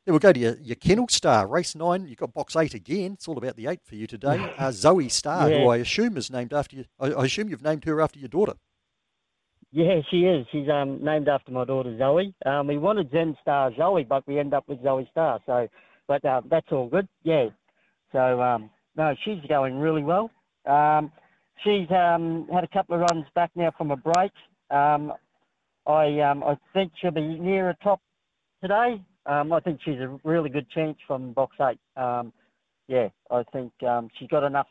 then 0.05 0.13
we'll 0.13 0.19
go 0.19 0.33
to 0.33 0.39
your, 0.39 0.57
your 0.59 0.75
Kennel 0.75 1.07
Star, 1.07 1.47
race 1.47 1.75
9. 1.75 2.07
You've 2.07 2.17
got 2.17 2.33
box 2.33 2.57
8 2.57 2.73
again. 2.73 3.13
It's 3.13 3.27
all 3.27 3.37
about 3.37 3.55
the 3.55 3.67
8 3.67 3.79
for 3.85 3.95
you 3.95 4.05
today. 4.05 4.53
Uh, 4.57 4.71
Zoe 4.71 5.07
Star, 5.07 5.49
yeah. 5.49 5.59
who 5.59 5.69
I 5.69 5.77
assume 5.77 6.17
is 6.17 6.29
named 6.29 6.53
after 6.53 6.75
you. 6.75 6.85
I, 6.99 7.11
I 7.11 7.25
assume 7.25 7.47
you've 7.47 7.63
named 7.63 7.85
her 7.85 8.01
after 8.01 8.19
your 8.19 8.27
daughter. 8.27 8.55
Yeah, 9.71 10.01
she 10.09 10.21
is. 10.21 10.47
She's 10.51 10.67
um, 10.67 11.03
named 11.03 11.27
after 11.27 11.51
my 11.51 11.63
daughter 11.63 11.95
Zoe. 11.97 12.33
Um, 12.45 12.67
we 12.67 12.77
wanted 12.77 13.11
Zen 13.11 13.37
Star 13.41 13.71
Zoe, 13.77 14.03
but 14.03 14.27
we 14.27 14.39
end 14.39 14.53
up 14.53 14.67
with 14.67 14.81
Zoe 14.81 15.07
Star. 15.11 15.39
So, 15.45 15.67
but 16.07 16.25
uh, 16.25 16.41
that's 16.49 16.71
all 16.71 16.87
good. 16.87 17.07
Yeah. 17.23 17.49
So 18.11 18.41
um, 18.41 18.71
no, 18.95 19.13
she's 19.23 19.39
going 19.47 19.77
really 19.79 20.03
well. 20.03 20.31
Um, 20.65 21.11
she's 21.63 21.89
um, 21.91 22.47
had 22.51 22.63
a 22.63 22.67
couple 22.67 22.95
of 22.95 23.01
runs 23.01 23.25
back 23.35 23.51
now 23.55 23.71
from 23.77 23.91
a 23.91 23.97
break. 23.97 24.31
Um, 24.71 25.13
I 25.85 26.19
um, 26.21 26.43
I 26.43 26.57
think 26.73 26.91
she'll 26.99 27.11
be 27.11 27.39
near 27.39 27.69
a 27.69 27.75
top 27.83 28.01
today. 28.61 29.01
Um, 29.27 29.53
I 29.53 29.59
think 29.59 29.79
she's 29.85 29.99
a 29.99 30.19
really 30.23 30.49
good 30.49 30.69
chance 30.71 30.97
from 31.05 31.33
box 31.33 31.55
eight. 31.61 31.79
Um, 31.95 32.33
yeah, 32.87 33.09
I 33.29 33.43
think 33.51 33.71
um, 33.83 34.09
she's 34.17 34.29
got 34.29 34.43
enough 34.43 34.67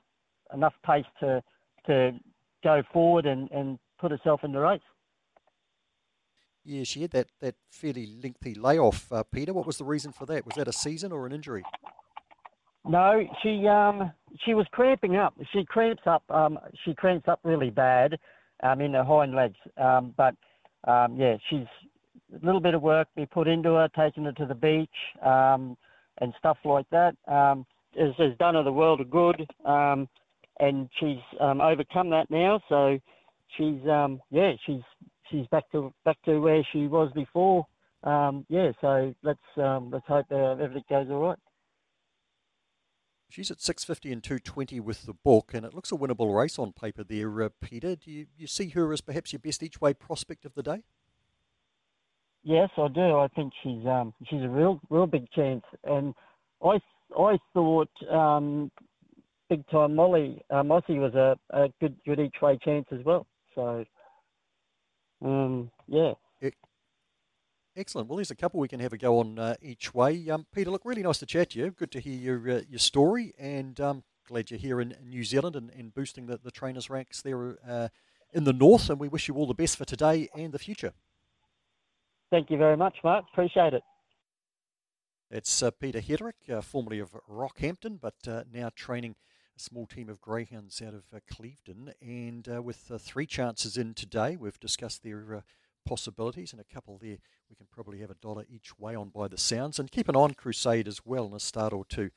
enough 0.53 0.75
pace 0.85 1.07
to 1.21 1.41
to 1.87 2.19
go 2.65 2.83
forward 2.93 3.27
and, 3.27 3.49
and 3.53 3.79
put 3.99 4.11
herself 4.11 4.45
in 4.45 4.53
the 4.53 4.61
race. 4.61 4.81
Yeah, 6.65 6.85
she 6.85 7.03
had 7.03 7.13
that, 7.13 7.29
that 7.41 7.55
fairly 7.71 8.07
lengthy 8.23 8.55
layoff, 8.55 9.11
uh, 9.13 9.23
Peter. 9.23 9.55
What 9.55 9.67
was 9.67 9.79
the 9.79 9.85
reason 9.85 10.13
for 10.13 10.27
that? 10.27 10.45
Was 10.45 10.57
that 10.57 10.69
a 10.69 10.73
season 10.73 11.13
or 11.13 11.27
an 11.27 11.33
injury? 11.33 11.65
No, 12.87 13.23
she 13.43 13.67
um 13.67 14.13
she 14.45 14.55
was 14.55 14.67
cramping 14.71 15.17
up. 15.17 15.35
She 15.53 15.65
cramps 15.65 16.03
up. 16.07 16.23
Um, 16.31 16.59
she 16.85 16.95
cramps 16.95 17.29
up 17.29 17.41
really 17.43 17.71
bad, 17.71 18.19
um, 18.63 18.81
in 18.81 18.95
her 18.95 19.05
hind 19.05 19.35
legs. 19.35 19.57
Um, 19.77 20.15
but 20.17 20.35
um, 20.85 21.17
yeah, 21.17 21.37
she's 21.51 21.67
a 22.35 22.45
little 22.45 22.61
bit 22.61 22.75
of 22.75 22.83
work 22.83 23.09
we 23.17 23.27
put 23.27 23.49
into 23.49 23.71
her, 23.71 23.89
taking 23.97 24.25
her 24.25 24.33
to 24.33 24.47
the 24.47 24.55
beach, 24.55 24.89
um, 25.25 25.77
and 26.21 26.33
stuff 26.39 26.59
like 26.65 26.87
that. 26.91 27.15
Um, 27.27 27.67
has, 27.99 28.15
has 28.19 28.37
done 28.39 28.55
her 28.55 28.63
the 28.63 28.73
world 28.73 29.01
of 29.01 29.11
good. 29.11 29.47
Um, 29.65 30.09
and 30.61 30.89
she's 30.99 31.19
um, 31.41 31.61
overcome 31.61 32.11
that 32.11 32.31
now. 32.31 32.61
So 32.69 32.99
she's 33.57 33.81
um, 33.89 34.21
yeah, 34.31 34.53
she's 34.67 34.83
she's 35.31 35.47
back 35.49 35.71
to 35.73 35.93
back 36.05 36.17
to 36.25 36.41
where 36.41 36.67
she 36.73 36.87
was 36.87 37.11
before. 37.15 37.67
Um, 38.05 38.47
yeah, 38.49 38.73
so 38.81 39.15
let's 39.23 39.41
um, 39.57 39.91
let's 39.91 40.07
hope 40.07 40.27
uh, 40.31 40.53
everything 40.53 40.85
goes 40.89 41.09
all 41.11 41.21
right. 41.21 41.39
She's 43.31 43.51
at 43.51 43.61
650 43.61 44.11
and 44.11 44.23
220 44.23 44.81
with 44.81 45.05
the 45.05 45.13
book, 45.13 45.53
and 45.53 45.67
it 45.67 45.75
looks 45.75 45.93
a 45.93 45.97
winnable 45.97 46.35
race 46.35 46.59
on 46.59 46.73
paper 46.73 47.05
there, 47.05 47.43
uh, 47.43 47.51
Peter. 47.61 47.95
Do 47.95 48.11
you, 48.11 48.27
you 48.39 48.47
see 48.47 48.71
her 48.71 48.91
as 48.91 49.03
perhaps 49.03 49.35
your 49.35 49.41
best 49.41 49.63
each 49.63 49.83
way 49.83 49.93
prospect 49.93 50.47
of 50.47 50.55
the 50.55 50.63
day? 50.63 50.83
Yes, 52.43 52.71
I 52.79 52.89
do. 52.89 53.19
I 53.19 53.29
think 53.37 53.53
she's 53.63 53.85
um, 53.87 54.15
she's 54.31 54.43
a 54.43 54.49
real 54.49 54.81
real 54.89 55.07
big 55.07 55.31
chance, 55.33 55.65
and 55.85 56.15
I 56.65 56.79
I 57.19 57.37
thought 57.53 57.91
um, 58.11 58.71
big 59.51 59.67
time 59.69 59.95
Molly 59.95 60.41
uh, 60.49 60.63
Mossy 60.63 60.99
was 60.99 61.15
a, 61.15 61.37
a 61.51 61.69
good 61.81 61.97
good 62.07 62.21
each 62.21 62.37
way 62.41 62.59
chance 62.65 62.87
as 62.93 63.05
well. 63.05 63.27
So, 63.55 63.85
um, 65.25 65.71
yeah. 65.87 66.15
Excellent. 67.79 68.09
Well, 68.09 68.17
there's 68.17 68.33
a 68.33 68.35
couple 68.35 68.59
we 68.59 68.67
can 68.67 68.81
have 68.81 68.93
a 68.93 68.99
go 68.99 69.21
on 69.21 69.39
uh, 69.39 69.55
each 69.63 69.95
way. 69.95 70.29
Um, 70.31 70.47
Peter, 70.53 70.69
look, 70.69 70.85
really 70.85 71.05
nice 71.05 71.19
to 71.19 71.27
chat 71.27 71.51
to 71.51 71.61
you. 71.61 71.71
Good 71.71 71.93
to 71.93 72.01
hear 72.01 72.19
your 72.19 72.57
uh, 72.57 72.63
your 72.69 72.81
story, 72.81 73.35
and 73.39 73.81
um, 73.81 74.03
glad 74.27 74.51
you're 74.51 74.59
here 74.59 74.81
in 74.81 74.97
New 75.05 75.23
Zealand 75.23 75.55
and, 75.55 75.71
and 75.71 75.95
boosting 75.95 76.27
the, 76.27 76.39
the 76.43 76.51
trainers' 76.51 76.91
ranks 76.91 77.23
there 77.23 77.57
uh, 77.65 77.87
in 78.33 78.43
the 78.43 78.53
north. 78.53 78.91
And 78.91 78.99
we 78.99 79.07
wish 79.07 79.29
you 79.29 79.37
all 79.37 79.47
the 79.47 79.55
best 79.55 79.77
for 79.77 79.85
today 79.85 80.29
and 80.35 80.53
the 80.53 80.59
future. 80.59 80.93
Thank 82.33 82.51
you 82.51 82.59
very 82.59 82.77
much, 82.77 82.97
Mark. 83.05 83.27
Appreciate 83.33 83.75
it. 83.75 83.83
It's 85.31 85.63
uh, 85.63 85.71
Peter 85.71 86.01
Heterick, 86.01 86.51
uh, 86.51 86.61
formerly 86.61 86.99
of 86.99 87.17
Rockhampton, 87.31 88.01
but 88.01 88.17
uh, 88.27 88.43
now 88.53 88.71
training 88.75 89.15
small 89.61 89.87
team 89.87 90.09
of 90.09 90.21
greyhounds 90.21 90.81
out 90.83 90.95
of 90.95 91.05
uh, 91.15 91.21
Clevedon. 91.31 91.93
And 92.01 92.49
uh, 92.49 92.63
with 92.63 92.91
uh, 92.91 92.99
three 92.99 93.27
chances 93.27 93.77
in 93.77 93.95
today, 93.95 94.37
we've 94.37 94.61
discussed 94.61 95.03
their 95.03 95.45
possibilities, 95.87 96.53
and 96.53 96.61
a 96.61 96.75
couple 96.75 96.99
there 96.99 97.19
we 97.49 97.57
can 97.57 97.67
probably 97.71 97.99
have 98.01 98.11
a 98.11 98.15
dollar 98.15 98.45
each 98.51 98.79
way 98.79 98.95
on 98.95 99.09
by 99.09 99.29
the 99.29 99.39
sounds. 99.39 99.79
And 99.79 99.91
keep 99.91 100.09
an 100.09 100.17
eye 100.17 100.21
on 100.21 100.35
Crusade 100.35 100.87
as 100.87 101.05
well 101.05 101.27
in 101.27 101.33
a 101.33 101.41
start 101.41 101.73
or 101.73 101.85
two. 101.85 102.11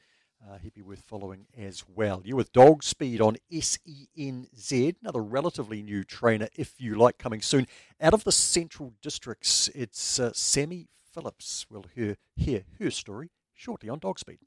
Uh, 0.44 0.58
he'd 0.58 0.74
be 0.74 0.82
worth 0.82 1.04
following 1.04 1.46
as 1.56 1.84
well. 1.88 2.22
You 2.26 2.36
with 2.36 2.52
Dog 2.52 2.84
Speed 2.84 3.22
on 3.22 3.38
SENZ, 3.52 4.96
another 5.02 5.22
relatively 5.22 5.84
new 5.84 6.04
trainer, 6.04 6.48
if 6.56 6.74
you 6.80 6.96
like, 6.96 7.20
coming 7.20 7.42
soon. 7.42 7.68
Out 8.02 8.16
of 8.16 8.24
the 8.24 8.32
Central 8.32 8.94
Districts, 9.04 9.70
it's 9.76 10.20
uh, 10.20 10.32
Sammy 10.34 10.88
Phillips. 11.14 11.68
We'll 11.70 11.86
hear, 11.94 12.18
hear 12.36 12.64
her 12.80 12.90
story 12.90 13.30
shortly 13.62 13.90
on 13.90 14.00
Dog 14.00 14.18
Speed. 14.18 14.40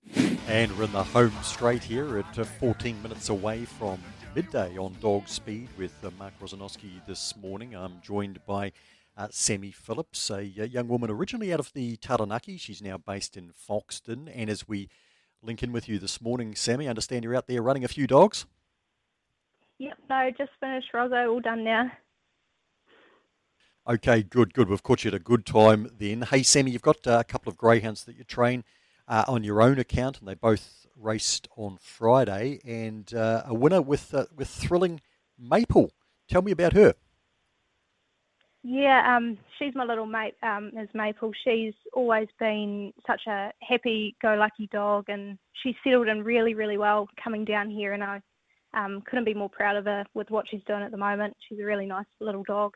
And 0.48 0.77
we're 0.77 0.87
in 0.87 0.92
the 0.92 1.05
home 1.05 1.31
straight 1.40 1.85
here 1.85 2.18
at 2.18 2.37
uh, 2.37 2.42
14 2.42 3.00
minutes 3.00 3.29
away 3.29 3.64
from 3.64 4.03
midday 4.35 4.77
on 4.77 4.96
Dog 5.00 5.29
Speed 5.29 5.68
with 5.79 5.94
uh, 6.05 6.11
Mark 6.18 6.33
Rosanowski 6.42 6.90
this 7.07 7.37
morning. 7.37 7.77
I'm 7.77 8.00
joined 8.03 8.44
by 8.44 8.72
uh, 9.16 9.29
Sammy 9.31 9.70
Phillips, 9.70 10.31
a, 10.31 10.38
a, 10.38 10.66
young 10.66 10.88
woman 10.88 11.12
originally 11.12 11.53
out 11.53 11.61
of 11.61 11.72
the 11.74 11.96
Taranaki. 11.98 12.57
She's 12.57 12.83
now 12.83 12.98
based 12.98 13.37
in 13.37 13.53
Foxton. 13.53 14.29
And 14.35 14.50
as 14.50 14.67
we 14.67 14.88
link 15.40 15.62
in 15.62 15.71
with 15.71 15.88
you 15.88 16.00
this 16.00 16.21
morning, 16.21 16.56
Sammy, 16.56 16.88
I 16.88 16.90
understand 16.90 17.23
you're 17.23 17.37
out 17.37 17.46
there 17.46 17.62
running 17.62 17.85
a 17.85 17.88
few 17.88 18.08
dogs? 18.08 18.46
Yep, 19.79 19.96
no, 20.10 20.31
just 20.37 20.50
finished 20.58 20.88
Rosso, 20.92 21.31
all 21.31 21.40
done 21.40 21.62
now. 21.62 21.88
Okay, 23.88 24.25
good, 24.25 24.54
good. 24.54 24.69
We've 24.69 24.83
caught 24.83 25.04
you 25.04 25.08
at 25.08 25.15
a 25.15 25.21
good 25.21 25.46
time 25.46 25.88
then. 26.00 26.23
Hey, 26.23 26.42
Sammy, 26.42 26.73
you've 26.73 26.83
got 26.83 27.06
uh, 27.06 27.19
a 27.21 27.25
couple 27.25 27.48
of 27.48 27.56
greyhounds 27.56 28.02
that 28.06 28.17
you 28.17 28.25
train 28.25 28.65
uh, 29.09 29.25
on 29.29 29.44
your 29.44 29.61
own 29.63 29.79
account, 29.79 30.19
and 30.19 30.29
they 30.29 30.35
both 30.35 30.87
raced 30.96 31.48
on 31.57 31.79
Friday. 31.81 32.61
And 32.65 33.13
uh, 33.15 33.42
a 33.46 33.55
winner 33.55 33.83
with 33.83 34.15
uh, 34.15 34.27
with 34.35 34.48
thrilling 34.48 35.00
Maple. 35.38 35.92
Tell 36.29 36.42
me 36.42 36.52
about 36.52 36.73
her. 36.73 36.94
Yeah, 38.67 39.15
um, 39.15 39.37
she's 39.59 39.75
my 39.75 39.85
little 39.85 40.07
mate, 40.07 40.37
um, 40.42 40.71
is 40.79 40.88
Maple. 40.94 41.33
She's 41.44 41.75
always 41.92 42.29
been 42.40 42.94
such 43.07 43.27
a 43.27 43.52
happy-go-lucky 43.61 44.69
dog, 44.73 45.05
and 45.09 45.37
she's 45.63 45.75
settled 45.85 46.09
in 46.09 46.25
really, 46.25 46.55
really 46.55 46.79
well 46.79 47.07
coming 47.23 47.44
down 47.44 47.69
here. 47.69 47.92
And 47.92 48.02
I 48.02 48.23
um, 48.73 49.02
couldn't 49.02 49.27
be 49.27 49.35
more 49.35 49.50
proud 49.50 49.77
of 49.77 49.85
her 49.85 50.07
with 50.15 50.31
what 50.31 50.46
she's 50.48 50.63
doing 50.67 50.83
at 50.83 50.92
the 50.92 50.96
moment. 50.96 51.37
She's 51.46 51.59
a 51.59 51.65
really 51.65 51.85
nice 51.85 52.07
little 52.21 52.42
dog. 52.42 52.73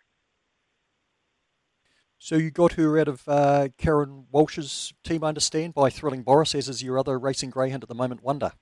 So 2.18 2.36
you 2.36 2.50
got 2.50 2.72
her 2.72 2.98
out 2.98 3.08
of 3.08 3.22
uh, 3.28 3.68
Karen 3.78 4.26
Walsh's 4.30 4.92
team, 5.04 5.22
I 5.22 5.28
understand, 5.28 5.74
by 5.74 5.88
Thrilling 5.88 6.22
Boris, 6.22 6.54
as 6.54 6.68
is 6.68 6.82
your 6.82 6.98
other 6.98 7.18
racing 7.18 7.50
greyhound 7.50 7.84
at 7.84 7.88
the 7.88 7.94
moment, 7.94 8.24
Wonder. 8.24 8.52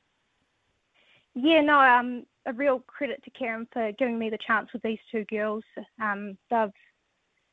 Yeah, 1.34 1.62
no, 1.62 1.80
um, 1.80 2.26
a 2.46 2.52
real 2.52 2.80
credit 2.80 3.22
to 3.24 3.30
Karen 3.30 3.66
for 3.72 3.92
giving 3.92 4.18
me 4.18 4.30
the 4.30 4.38
chance 4.46 4.68
with 4.72 4.82
these 4.82 4.98
two 5.10 5.24
girls. 5.24 5.64
Um, 6.00 6.36
they've 6.50 6.72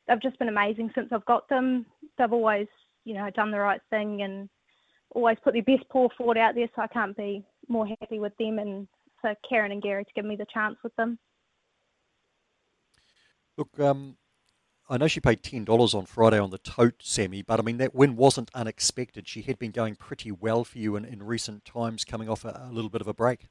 they've 0.06 0.22
just 0.22 0.38
been 0.38 0.48
amazing 0.48 0.90
since 0.94 1.08
I've 1.10 1.24
got 1.24 1.48
them. 1.48 1.86
They've 2.18 2.32
always, 2.32 2.66
you 3.04 3.14
know, 3.14 3.28
done 3.30 3.50
the 3.50 3.58
right 3.58 3.80
thing 3.90 4.22
and 4.22 4.48
always 5.14 5.38
put 5.42 5.54
their 5.54 5.62
best 5.62 5.88
paw 5.88 6.08
forward 6.16 6.38
out 6.38 6.54
there. 6.54 6.68
So 6.76 6.82
I 6.82 6.86
can't 6.86 7.16
be 7.16 7.44
more 7.68 7.86
happy 7.86 8.18
with 8.18 8.36
them 8.38 8.58
and 8.58 8.86
for 9.20 9.34
Karen 9.48 9.72
and 9.72 9.82
Gary 9.82 10.04
to 10.04 10.10
give 10.14 10.24
me 10.24 10.36
the 10.36 10.46
chance 10.52 10.76
with 10.84 10.94
them. 10.96 11.18
Look, 13.56 13.78
um, 13.80 14.16
I 14.88 14.98
know 14.98 15.06
she 15.06 15.20
paid 15.20 15.42
ten 15.42 15.64
dollars 15.64 15.94
on 15.94 16.04
Friday 16.04 16.38
on 16.38 16.50
the 16.50 16.58
tote, 16.58 17.02
Sammy, 17.02 17.42
but 17.42 17.58
I 17.58 17.62
mean 17.62 17.78
that 17.78 17.94
win 17.94 18.16
wasn't 18.16 18.50
unexpected. 18.54 19.26
She 19.26 19.42
had 19.42 19.58
been 19.58 19.70
going 19.70 19.94
pretty 19.94 20.30
well 20.30 20.64
for 20.64 20.78
you 20.78 20.96
in, 20.96 21.04
in 21.04 21.22
recent 21.22 21.64
times, 21.64 22.04
coming 22.04 22.28
off 22.28 22.44
a, 22.44 22.68
a 22.68 22.72
little 22.72 22.90
bit 22.90 23.00
of 23.00 23.08
a 23.08 23.14
break. 23.14 23.48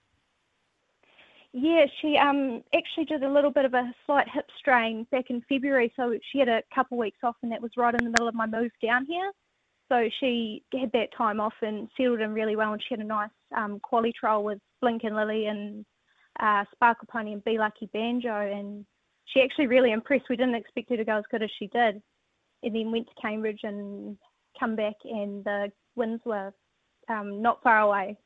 Yeah, 1.51 1.85
she 2.01 2.17
um 2.17 2.63
actually 2.75 3.05
did 3.05 3.23
a 3.23 3.31
little 3.31 3.51
bit 3.51 3.65
of 3.65 3.73
a 3.73 3.93
slight 4.05 4.27
hip 4.27 4.45
strain 4.59 5.05
back 5.11 5.29
in 5.29 5.41
February, 5.49 5.91
so 5.95 6.17
she 6.31 6.39
had 6.39 6.49
a 6.49 6.63
couple 6.73 6.97
of 6.97 6.99
weeks 6.99 7.19
off, 7.23 7.35
and 7.41 7.51
that 7.51 7.61
was 7.61 7.71
right 7.77 7.93
in 7.93 8.03
the 8.03 8.11
middle 8.11 8.27
of 8.27 8.35
my 8.35 8.45
move 8.45 8.71
down 8.81 9.05
here. 9.05 9.31
So 9.89 10.09
she 10.19 10.63
had 10.73 10.91
that 10.93 11.09
time 11.15 11.39
off 11.39 11.53
and 11.61 11.87
settled 11.95 12.21
in 12.21 12.33
really 12.33 12.55
well, 12.55 12.73
and 12.73 12.81
she 12.81 12.95
had 12.95 12.99
a 12.99 13.03
nice 13.03 13.29
um, 13.55 13.79
trial 14.19 14.43
with 14.43 14.59
Blink 14.81 15.03
and 15.03 15.15
Lily 15.15 15.45
and 15.45 15.85
uh, 16.39 16.63
Sparkle 16.71 17.07
Pony 17.11 17.33
and 17.33 17.43
Be 17.43 17.57
Lucky 17.59 17.87
Banjo, 17.93 18.33
and 18.33 18.85
she 19.25 19.41
actually 19.41 19.67
really 19.67 19.91
impressed. 19.91 20.25
We 20.29 20.35
didn't 20.35 20.55
expect 20.55 20.89
her 20.89 20.97
to 20.97 21.05
go 21.05 21.17
as 21.17 21.23
good 21.31 21.43
as 21.43 21.49
she 21.57 21.67
did, 21.67 22.01
and 22.63 22.75
then 22.75 22.91
went 22.91 23.07
to 23.07 23.21
Cambridge 23.21 23.61
and 23.63 24.17
come 24.59 24.75
back, 24.75 24.95
and 25.03 25.43
the 25.43 25.71
wins 25.95 26.21
were 26.25 26.53
um, 27.09 27.41
not 27.41 27.61
far 27.63 27.79
away. 27.79 28.17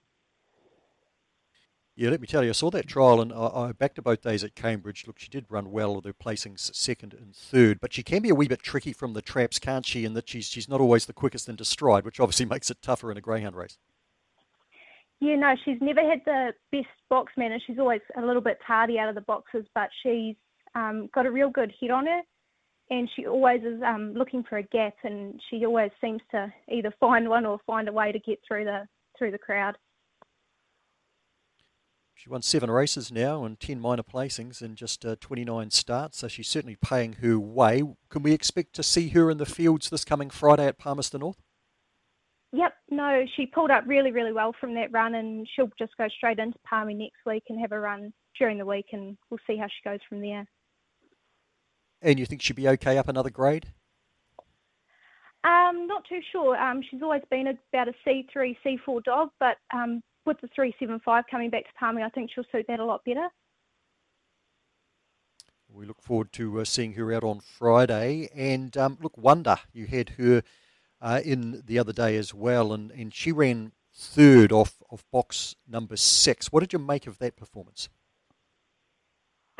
Yeah, 1.97 2.11
let 2.11 2.21
me 2.21 2.27
tell 2.27 2.43
you, 2.43 2.49
I 2.49 2.53
saw 2.53 2.69
that 2.69 2.85
trial 2.85 3.19
and 3.21 3.33
I, 3.33 3.47
I 3.47 3.71
backed 3.71 3.97
her 3.97 4.03
both 4.03 4.21
days 4.21 4.43
at 4.43 4.53
Cambridge. 4.53 5.05
Look, 5.07 5.17
she 5.17 5.29
did 5.29 5.47
run 5.49 5.71
well 5.71 5.95
with 5.95 6.05
her 6.05 6.13
placings 6.13 6.73
second 6.75 7.15
and 7.15 7.35
third, 7.35 7.79
but 7.81 7.91
she 7.91 8.03
can 8.03 8.21
be 8.21 8.29
a 8.29 8.35
wee 8.35 8.47
bit 8.47 8.61
tricky 8.61 8.93
from 8.93 9.13
the 9.13 9.21
traps, 9.23 9.57
can't 9.57 9.83
she? 9.83 10.05
In 10.05 10.13
that 10.13 10.29
she's 10.29 10.45
she's 10.45 10.69
not 10.69 10.79
always 10.79 11.07
the 11.07 11.13
quickest 11.13 11.49
into 11.49 11.65
stride, 11.65 12.05
which 12.05 12.19
obviously 12.19 12.45
makes 12.51 12.69
it 12.69 12.83
tougher 12.83 13.11
in 13.11 13.17
a 13.17 13.21
greyhound 13.21 13.55
race. 13.55 13.79
Yeah, 15.19 15.37
no, 15.37 15.55
she's 15.65 15.79
never 15.81 16.07
had 16.07 16.21
the 16.25 16.53
best 16.71 16.85
box 17.09 17.33
manner. 17.35 17.57
She's 17.65 17.79
always 17.79 18.01
a 18.15 18.21
little 18.21 18.43
bit 18.43 18.59
tardy 18.65 18.99
out 18.99 19.09
of 19.09 19.15
the 19.15 19.21
boxes, 19.21 19.65
but 19.73 19.89
she's 20.03 20.35
um, 20.75 21.09
got 21.13 21.25
a 21.25 21.31
real 21.31 21.49
good 21.49 21.73
head 21.79 21.91
on 21.91 22.05
her, 22.05 22.21
and 22.89 23.09
she 23.15 23.25
always 23.25 23.61
is 23.63 23.81
um, 23.83 24.13
looking 24.13 24.43
for 24.43 24.57
a 24.57 24.63
gap, 24.63 24.95
and 25.03 25.39
she 25.49 25.65
always 25.65 25.91
seems 26.01 26.21
to 26.31 26.51
either 26.71 26.93
find 26.99 27.29
one 27.29 27.45
or 27.45 27.59
find 27.65 27.87
a 27.87 27.93
way 27.93 28.11
to 28.11 28.19
get 28.19 28.39
through 28.47 28.65
the 28.65 28.87
through 29.17 29.31
the 29.31 29.37
crowd. 29.37 29.77
She 32.17 32.29
won 32.29 32.41
seven 32.41 32.71
races 32.71 33.11
now 33.11 33.45
and 33.45 33.59
10 33.59 33.79
minor 33.79 34.01
placings 34.01 34.63
in 34.63 34.75
just 34.75 35.05
uh, 35.05 35.15
29 35.21 35.69
starts, 35.69 36.17
so 36.17 36.27
she's 36.27 36.47
certainly 36.47 36.75
paying 36.75 37.13
her 37.21 37.37
way. 37.37 37.83
Can 38.09 38.23
we 38.23 38.33
expect 38.33 38.73
to 38.73 38.83
see 38.83 39.09
her 39.09 39.29
in 39.29 39.37
the 39.37 39.45
fields 39.45 39.91
this 39.91 40.03
coming 40.03 40.31
Friday 40.31 40.65
at 40.65 40.79
Palmerston 40.79 41.19
North? 41.19 41.37
Yep, 42.53 42.73
no, 42.89 43.23
she 43.35 43.45
pulled 43.45 43.69
up 43.69 43.83
really, 43.85 44.11
really 44.11 44.31
well 44.31 44.53
from 44.59 44.73
that 44.75 44.91
run, 44.91 45.13
and 45.13 45.47
she'll 45.53 45.69
just 45.77 45.95
go 45.97 46.07
straight 46.07 46.39
into 46.39 46.57
Palmy 46.67 46.95
next 46.95 47.19
week 47.25 47.43
and 47.49 47.59
have 47.59 47.71
a 47.71 47.79
run 47.79 48.11
during 48.39 48.57
the 48.57 48.65
week, 48.65 48.87
and 48.93 49.15
we'll 49.29 49.39
see 49.45 49.57
how 49.57 49.67
she 49.67 49.87
goes 49.87 49.99
from 50.09 50.21
there. 50.21 50.47
And 52.01 52.19
you 52.19 52.25
think 52.25 52.41
she'd 52.41 52.55
be 52.55 52.67
okay 52.69 52.97
up 52.97 53.07
another 53.07 53.29
grade? 53.29 53.67
Um, 55.43 55.87
not 55.87 56.03
too 56.07 56.19
sure. 56.31 56.57
Um, 56.57 56.81
she's 56.89 57.01
always 57.01 57.21
been 57.29 57.47
about 57.47 57.87
a 57.87 57.93
C3, 58.05 58.55
C4 58.65 59.03
dog, 59.03 59.29
but 59.39 59.57
um, 59.73 60.01
with 60.25 60.39
the 60.41 60.47
375 60.53 61.23
coming 61.29 61.49
back 61.49 61.63
to 61.63 61.73
Palmy, 61.79 62.03
I 62.03 62.09
think 62.09 62.31
she'll 62.33 62.43
suit 62.51 62.65
that 62.67 62.79
a 62.79 62.85
lot 62.85 63.03
better. 63.05 63.27
We 65.69 65.85
look 65.85 66.01
forward 66.01 66.31
to 66.33 66.61
uh, 66.61 66.65
seeing 66.65 66.93
her 66.93 67.13
out 67.13 67.23
on 67.23 67.39
Friday. 67.39 68.29
And 68.35 68.75
um, 68.77 68.97
look, 69.01 69.17
Wonder, 69.17 69.57
you 69.73 69.85
had 69.85 70.09
her 70.17 70.43
uh, 71.01 71.21
in 71.23 71.63
the 71.65 71.79
other 71.79 71.93
day 71.93 72.17
as 72.17 72.33
well, 72.33 72.73
and, 72.73 72.91
and 72.91 73.13
she 73.13 73.31
ran 73.31 73.71
third 73.93 74.51
off 74.51 74.81
of 74.91 75.03
box 75.11 75.55
number 75.67 75.95
six. 75.95 76.51
What 76.51 76.61
did 76.61 76.73
you 76.73 76.79
make 76.79 77.07
of 77.07 77.19
that 77.19 77.35
performance? 77.35 77.89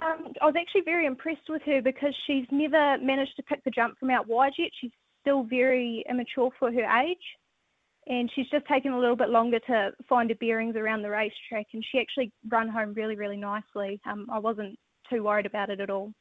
Um, 0.03 0.33
I 0.41 0.45
was 0.45 0.55
actually 0.59 0.81
very 0.81 1.05
impressed 1.05 1.49
with 1.49 1.63
her 1.63 1.81
because 1.81 2.13
she's 2.27 2.45
never 2.51 2.97
managed 2.99 3.35
to 3.37 3.43
pick 3.43 3.63
the 3.63 3.71
jump 3.71 3.97
from 3.97 4.11
out 4.11 4.27
wide 4.27 4.53
yet. 4.57 4.69
She's 4.79 4.91
still 5.21 5.43
very 5.43 6.05
immature 6.09 6.49
for 6.59 6.71
her 6.71 7.01
age 7.01 7.17
and 8.07 8.31
she's 8.33 8.47
just 8.49 8.65
taken 8.67 8.93
a 8.93 8.99
little 8.99 9.15
bit 9.15 9.29
longer 9.29 9.59
to 9.59 9.91
find 10.07 10.29
her 10.29 10.35
bearings 10.35 10.75
around 10.75 11.01
the 11.01 11.09
racetrack 11.09 11.65
and 11.73 11.83
she 11.91 11.99
actually 11.99 12.31
run 12.49 12.69
home 12.69 12.93
really 12.93 13.15
really 13.15 13.37
nicely. 13.37 13.99
Um, 14.05 14.27
i 14.31 14.39
wasn't 14.39 14.77
too 15.09 15.23
worried 15.23 15.45
about 15.45 15.69
it 15.69 15.79
at 15.79 15.89
all. 15.89 16.13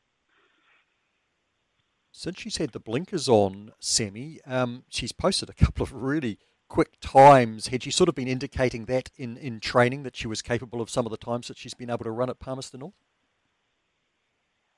Since 2.12 2.40
she's 2.40 2.56
had 2.56 2.72
the 2.72 2.80
blinkers 2.80 3.28
on 3.28 3.72
sammy 3.78 4.40
um, 4.46 4.84
she's 4.88 5.12
posted 5.12 5.50
a 5.50 5.54
couple 5.54 5.82
of 5.82 5.92
really 5.92 6.38
quick 6.68 6.98
times. 7.00 7.68
Had 7.68 7.84
she 7.84 7.92
sort 7.92 8.08
of 8.08 8.16
been 8.16 8.26
indicating 8.26 8.86
that 8.86 9.10
in, 9.16 9.36
in 9.36 9.60
training 9.60 10.02
that 10.02 10.16
she 10.16 10.26
was 10.26 10.42
capable 10.42 10.80
of 10.80 10.90
some 10.90 11.06
of 11.06 11.10
the 11.10 11.16
times 11.16 11.46
that 11.48 11.58
she's 11.58 11.74
been 11.74 11.90
able 11.90 12.04
to 12.04 12.10
run 12.10 12.30
at 12.30 12.40
palmerston 12.40 12.80
north 12.80 12.94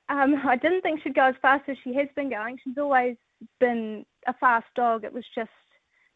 um, 0.09 0.35
i 0.47 0.57
didn't 0.57 0.83
think 0.83 1.01
she'd 1.03 1.15
go 1.15 1.27
as 1.27 1.35
fast 1.43 1.69
as 1.69 1.77
she 1.85 1.95
has 1.95 2.09
been 2.17 2.31
going 2.31 2.59
she's 2.63 2.79
always 2.79 3.17
been 3.61 4.05
a 4.27 4.35
fast 4.35 4.67
dog 4.75 5.05
it 5.05 5.13
was 5.13 5.25
just 5.35 5.51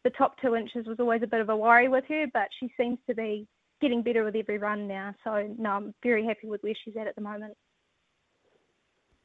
the 0.03 0.09
top 0.11 0.39
two 0.41 0.55
inches 0.55 0.85
was 0.85 0.99
always 0.99 1.23
a 1.23 1.27
bit 1.27 1.41
of 1.41 1.49
a 1.49 1.55
worry 1.55 1.87
with 1.87 2.03
her, 2.09 2.25
but 2.33 2.49
she 2.59 2.71
seems 2.77 2.99
to 3.07 3.15
be 3.15 3.47
getting 3.81 4.03
better 4.03 4.23
with 4.23 4.35
every 4.35 4.57
run 4.57 4.87
now. 4.87 5.15
So 5.23 5.53
no, 5.57 5.69
I'm 5.71 5.93
very 6.03 6.25
happy 6.25 6.47
with 6.47 6.61
where 6.61 6.73
she's 6.83 6.95
at 6.97 7.07
at 7.07 7.15
the 7.15 7.21
moment. 7.21 7.55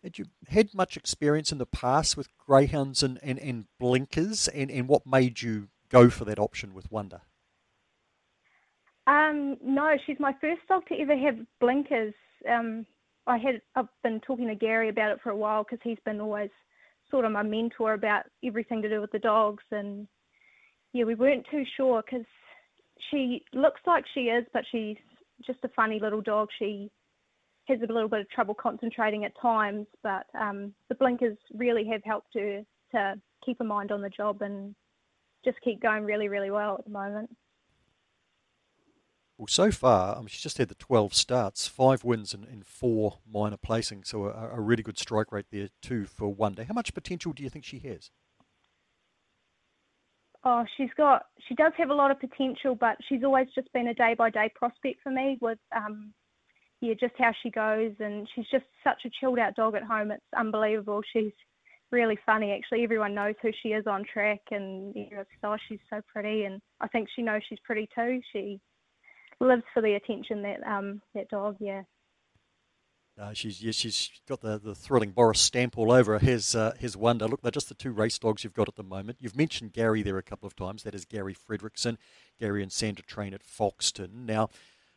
Had 0.03 0.19
you 0.19 0.27
had 0.49 0.73
much 0.75 0.97
experience 0.97 1.51
in 1.51 1.59
the 1.59 1.67
past 1.67 2.17
with 2.17 2.29
greyhounds 2.39 3.03
and, 3.03 3.19
and, 3.23 3.39
and 3.39 3.65
blinkers, 3.81 4.47
and, 4.49 4.71
and 4.71 4.87
what 4.87 5.05
made 5.05 5.43
you 5.43 5.69
go 5.89 6.09
for 6.09 6.25
that 6.25 6.39
option 6.39 6.73
with 6.73 6.91
Wonder? 6.91 7.23
Um, 9.09 9.57
no, 9.63 9.97
she's 10.07 10.21
my 10.21 10.35
first 10.41 10.61
dog 10.69 10.87
to 10.87 10.95
ever 11.01 11.17
have 11.17 11.39
blinkers. 11.61 12.15
Um, 12.49 12.87
I 13.29 13.39
had 13.39 13.61
I've 13.77 13.89
been 14.03 14.21
talking 14.21 14.49
to 14.49 14.55
Gary 14.55 14.89
about 14.89 15.13
it 15.13 15.21
for 15.23 15.31
a 15.31 15.37
while 15.37 15.63
because 15.63 15.79
he's 15.83 15.99
been 16.05 16.21
always 16.21 16.51
sort 17.11 17.25
of 17.25 17.33
my 17.33 17.43
mentor 17.43 17.95
about 17.95 18.25
everything 18.45 18.83
to 18.83 18.89
do 18.89 19.01
with 19.01 19.13
the 19.13 19.19
dogs 19.19 19.65
and 19.71 20.09
yeah, 20.93 21.05
we 21.05 21.15
weren't 21.15 21.47
too 21.51 21.65
sure 21.77 22.03
because 22.03 22.27
she 23.11 23.45
looks 23.53 23.81
like 23.87 24.05
she 24.15 24.23
is, 24.23 24.45
but 24.53 24.65
she's 24.73 24.97
just 25.47 25.59
a 25.65 25.69
funny 25.69 26.01
little 26.01 26.23
dog. 26.23 26.49
She 26.59 26.91
has 27.67 27.79
a 27.83 27.93
little 27.93 28.09
bit 28.09 28.21
of 28.21 28.31
trouble 28.31 28.55
concentrating 28.55 29.25
at 29.25 29.39
times, 29.41 29.87
but 30.03 30.27
um, 30.39 30.73
the 30.89 30.95
blinkers 30.95 31.37
really 31.55 31.87
have 31.87 32.03
helped 32.05 32.35
her 32.35 32.63
to 32.93 33.15
keep 33.45 33.59
her 33.59 33.65
mind 33.65 33.93
on 33.93 34.01
the 34.01 34.09
job 34.09 34.43
and 34.43 34.75
just 35.45 35.61
keep 35.63 35.81
going 35.81 36.05
really, 36.05 36.29
really 36.29 36.51
well 36.51 36.77
at 36.79 36.85
the 36.85 36.91
moment. 36.91 37.31
Well, 39.39 39.47
so 39.47 39.71
far, 39.71 40.19
um, 40.19 40.27
she's 40.27 40.43
just 40.43 40.59
had 40.59 40.69
the 40.69 40.75
12 40.75 41.15
starts, 41.15 41.69
five 41.69 42.03
wins 42.03 42.35
and, 42.35 42.45
and 42.45 42.67
four 42.67 43.19
minor 43.33 43.57
placings, 43.57 44.09
so 44.09 44.25
a, 44.25 44.51
a, 44.55 44.61
really 44.61 44.83
good 44.83 44.99
strike 44.99 45.31
rate 45.31 45.47
there 45.53 45.69
too 45.81 46.07
for 46.07 46.35
one 46.35 46.55
day. 46.55 46.65
How 46.65 46.75
much 46.75 46.93
potential 46.93 47.33
do 47.33 47.45
you 47.45 47.49
think 47.49 47.65
she 47.65 47.79
has? 47.79 48.11
Oh, 50.43 50.65
she's 50.77 50.91
got 50.97 51.27
she 51.47 51.55
does 51.55 51.73
have 51.79 51.91
a 51.91 51.95
lot 51.95 52.11
of 52.11 52.19
potential, 52.19 52.75
but 52.75 52.97
she's 53.09 53.23
always 53.23 53.47
just 53.55 53.73
been 53.73 53.89
a 53.89 53.95
day 53.95 54.15
by 54.15 54.31
day 54.31 54.51
prospect 54.55 55.03
for 55.03 55.11
me 55.11 55.39
with 55.41 55.59
um 55.75 56.13
yeah, 56.81 56.95
just 56.99 57.15
how 57.19 57.33
she 57.43 57.51
goes 57.51 57.93
and 58.01 58.29
she's 58.35 58.47
just 58.51 58.65
such 58.83 59.05
a 59.05 59.11
chilled 59.21 59.39
out 59.39 59.55
dog 59.55 59.75
at 59.75 59.83
home. 59.83 60.11
It's 60.11 60.23
unbelievable. 60.37 61.03
She's 61.13 61.33
really 61.91 62.19
funny 62.27 62.53
actually. 62.53 62.83
Everyone 62.83 63.15
knows 63.15 63.35
who 63.43 63.51
she 63.63 63.71
is 63.71 63.87
on 63.87 64.05
track 64.13 64.41
and 64.51 64.95
you 64.97 65.11
know, 65.11 65.25
oh, 65.45 65.57
she's 65.69 65.81
so 65.91 66.01
pretty 66.13 66.45
and 66.45 66.61
I 66.81 66.89
think 66.89 67.09
she 67.15 67.23
knows 67.23 67.43
she's 67.49 67.59
pretty 67.65 67.89
too. 67.95 68.21
She 68.33 68.61
lives 69.41 69.63
for 69.73 69.83
the 69.83 69.95
attention 69.95 70.43
that 70.43 70.67
um 70.67 71.01
that 71.15 71.29
dog, 71.29 71.57
yeah. 71.61 71.83
Uh, 73.21 73.33
she's 73.33 73.61
yeah, 73.61 73.73
she's 73.73 74.11
got 74.29 74.41
the, 74.41 74.59
the 74.59 74.75
thrilling 74.75 75.11
Boris 75.11 75.41
stamp 75.41 75.77
all 75.77 75.91
over 75.91 76.19
his 76.19 76.55
uh, 76.55 76.73
his 76.79 76.97
wonder. 76.97 77.27
Look, 77.27 77.43
they're 77.43 77.51
just 77.51 77.69
the 77.69 77.75
two 77.75 77.91
race 77.91 78.19
dogs 78.19 78.45
you've 78.45 78.55
got 78.55 78.69
at 78.69 78.77
the 78.77 78.85
moment. 78.85 79.19
You've 79.21 79.37
mentioned 79.37 79.73
Gary 79.73 80.03
there 80.03 80.19
a 80.19 80.23
couple 80.23 80.47
of 80.47 80.55
times. 80.55 80.85
That 80.85 80.95
is 80.95 81.05
Gary 81.05 81.35
Fredrickson. 81.35 81.97
Gary 82.39 82.63
and 82.63 82.71
Sandra 82.71 83.05
train 83.05 83.35
at 83.35 83.43
Foxton. 83.43 84.25
Now, 84.25 84.51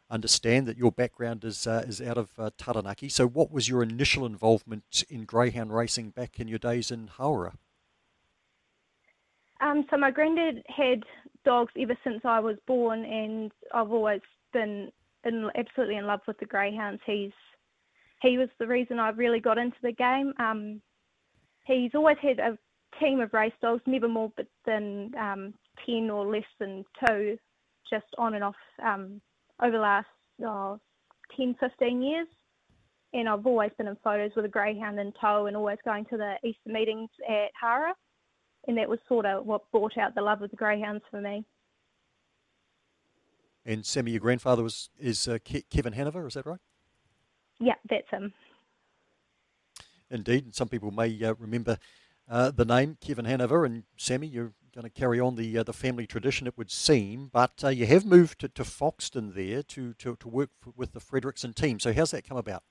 understand 0.07 0.67
that 0.67 0.77
your 0.77 0.91
background 0.91 1.43
is 1.43 1.65
uh, 1.65 1.83
is 1.87 1.99
out 1.99 2.17
of 2.17 2.29
uh, 2.37 2.51
Taranaki. 2.57 3.09
So, 3.09 3.27
what 3.27 3.51
was 3.51 3.67
your 3.67 3.81
initial 3.81 4.27
involvement 4.27 5.03
in 5.09 5.25
greyhound 5.25 5.73
racing 5.73 6.11
back 6.11 6.39
in 6.39 6.47
your 6.47 6.59
days 6.59 6.91
in 6.91 7.09
Hawera? 7.17 7.53
Um, 9.61 9.85
so 9.89 9.97
my 9.97 10.09
granddad 10.09 10.63
had 10.67 11.03
dogs 11.45 11.73
ever 11.79 11.97
since 12.03 12.21
I 12.23 12.39
was 12.39 12.57
born, 12.67 13.03
and 13.05 13.51
I've 13.73 13.91
always 13.91 14.21
been 14.53 14.91
in, 15.23 15.49
absolutely 15.55 15.97
in 15.97 16.07
love 16.07 16.21
with 16.27 16.37
the 16.39 16.45
greyhounds. 16.45 17.01
He's 17.05 17.31
he 18.21 18.37
was 18.37 18.49
the 18.59 18.67
reason 18.67 18.99
I 18.99 19.09
really 19.09 19.39
got 19.39 19.57
into 19.57 19.77
the 19.81 19.93
game. 19.93 20.33
Um, 20.39 20.81
he's 21.65 21.91
always 21.95 22.17
had 22.21 22.39
a 22.39 22.57
team 22.99 23.19
of 23.19 23.33
race 23.33 23.53
dogs, 23.61 23.81
never 23.85 24.07
more 24.07 24.31
than 24.65 25.11
um, 25.19 25.53
10 25.85 26.09
or 26.09 26.31
less 26.31 26.43
than 26.59 26.85
two, 27.07 27.37
just 27.89 28.05
on 28.17 28.35
and 28.35 28.43
off 28.43 28.55
um, 28.83 29.19
over 29.61 29.71
the 29.71 29.79
last 29.79 30.07
oh, 30.43 30.79
10, 31.35 31.55
15 31.59 32.01
years. 32.01 32.27
And 33.13 33.27
I've 33.27 33.45
always 33.45 33.71
been 33.77 33.87
in 33.87 33.97
photos 34.03 34.31
with 34.35 34.45
a 34.45 34.49
greyhound 34.49 34.99
in 34.99 35.11
tow 35.19 35.47
and 35.47 35.57
always 35.57 35.79
going 35.83 36.05
to 36.05 36.17
the 36.17 36.35
Easter 36.43 36.69
meetings 36.69 37.09
at 37.27 37.49
Hawera. 37.61 37.93
And 38.67 38.77
that 38.77 38.89
was 38.89 38.99
sort 39.07 39.25
of 39.25 39.45
what 39.45 39.69
brought 39.71 39.97
out 39.97 40.13
the 40.15 40.21
love 40.21 40.41
of 40.41 40.51
the 40.51 40.55
greyhounds 40.55 41.03
for 41.09 41.19
me. 41.19 41.43
And 43.65 43.85
Sammy, 43.85 44.11
your 44.11 44.19
grandfather 44.19 44.63
was 44.63 44.89
is 44.99 45.27
uh, 45.27 45.37
Ke- 45.39 45.69
Kevin 45.69 45.93
Hanover, 45.93 46.25
is 46.27 46.33
that 46.35 46.45
right? 46.45 46.59
Yeah, 47.59 47.75
that's 47.89 48.09
him. 48.09 48.33
Indeed, 50.09 50.45
and 50.45 50.55
some 50.55 50.67
people 50.67 50.91
may 50.91 51.23
uh, 51.23 51.35
remember 51.39 51.77
uh, 52.29 52.51
the 52.51 52.65
name 52.65 52.97
Kevin 52.99 53.25
Hanover. 53.25 53.65
And 53.65 53.83
Sammy, 53.97 54.27
you're 54.27 54.53
going 54.73 54.83
to 54.83 54.89
carry 54.89 55.19
on 55.19 55.35
the 55.35 55.57
uh, 55.57 55.63
the 55.63 55.73
family 55.73 56.07
tradition, 56.07 56.47
it 56.47 56.57
would 56.57 56.71
seem. 56.71 57.29
But 57.31 57.63
uh, 57.63 57.69
you 57.69 57.85
have 57.85 58.05
moved 58.05 58.39
to, 58.39 58.47
to 58.49 58.63
Foxton 58.63 59.35
there 59.35 59.63
to, 59.63 59.93
to, 59.93 60.15
to 60.15 60.27
work 60.27 60.49
for, 60.59 60.73
with 60.75 60.93
the 60.93 60.99
Frederickson 60.99 61.53
team. 61.53 61.79
So 61.79 61.93
how's 61.93 62.11
that 62.11 62.27
come 62.27 62.37
about? 62.37 62.63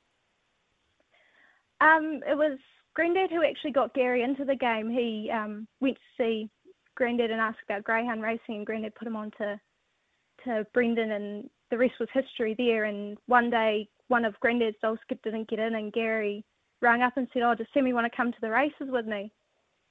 Um, 1.80 2.20
it 2.28 2.36
was 2.36 2.58
Granddad 3.00 3.30
who 3.30 3.42
actually 3.42 3.70
got 3.70 3.94
Gary 3.94 4.22
into 4.22 4.44
the 4.44 4.54
game. 4.54 4.90
He 4.90 5.30
um, 5.32 5.66
went 5.80 5.96
to 5.96 6.22
see 6.22 6.50
Granddad 6.96 7.30
and 7.30 7.40
asked 7.40 7.60
about 7.64 7.82
greyhound 7.82 8.20
racing, 8.20 8.56
and 8.56 8.66
Granddad 8.66 8.94
put 8.94 9.08
him 9.08 9.16
on 9.16 9.30
to 9.38 9.58
to 10.44 10.66
Brendan, 10.74 11.12
and 11.12 11.48
the 11.70 11.78
rest 11.78 11.94
was 11.98 12.10
history 12.12 12.54
there. 12.58 12.84
And 12.84 13.16
one 13.24 13.48
day, 13.48 13.88
one 14.08 14.26
of 14.26 14.38
Granddad's 14.40 14.76
dogs 14.82 15.00
didn't 15.24 15.48
get 15.48 15.58
in, 15.58 15.76
and 15.76 15.94
Gary 15.94 16.44
rang 16.82 17.00
up 17.00 17.16
and 17.16 17.26
said, 17.32 17.40
"Oh, 17.40 17.54
does 17.54 17.66
Sammy 17.72 17.94
want 17.94 18.04
to 18.04 18.14
come 18.14 18.32
to 18.32 18.40
the 18.42 18.50
races 18.50 18.90
with 18.90 19.06
me?" 19.06 19.32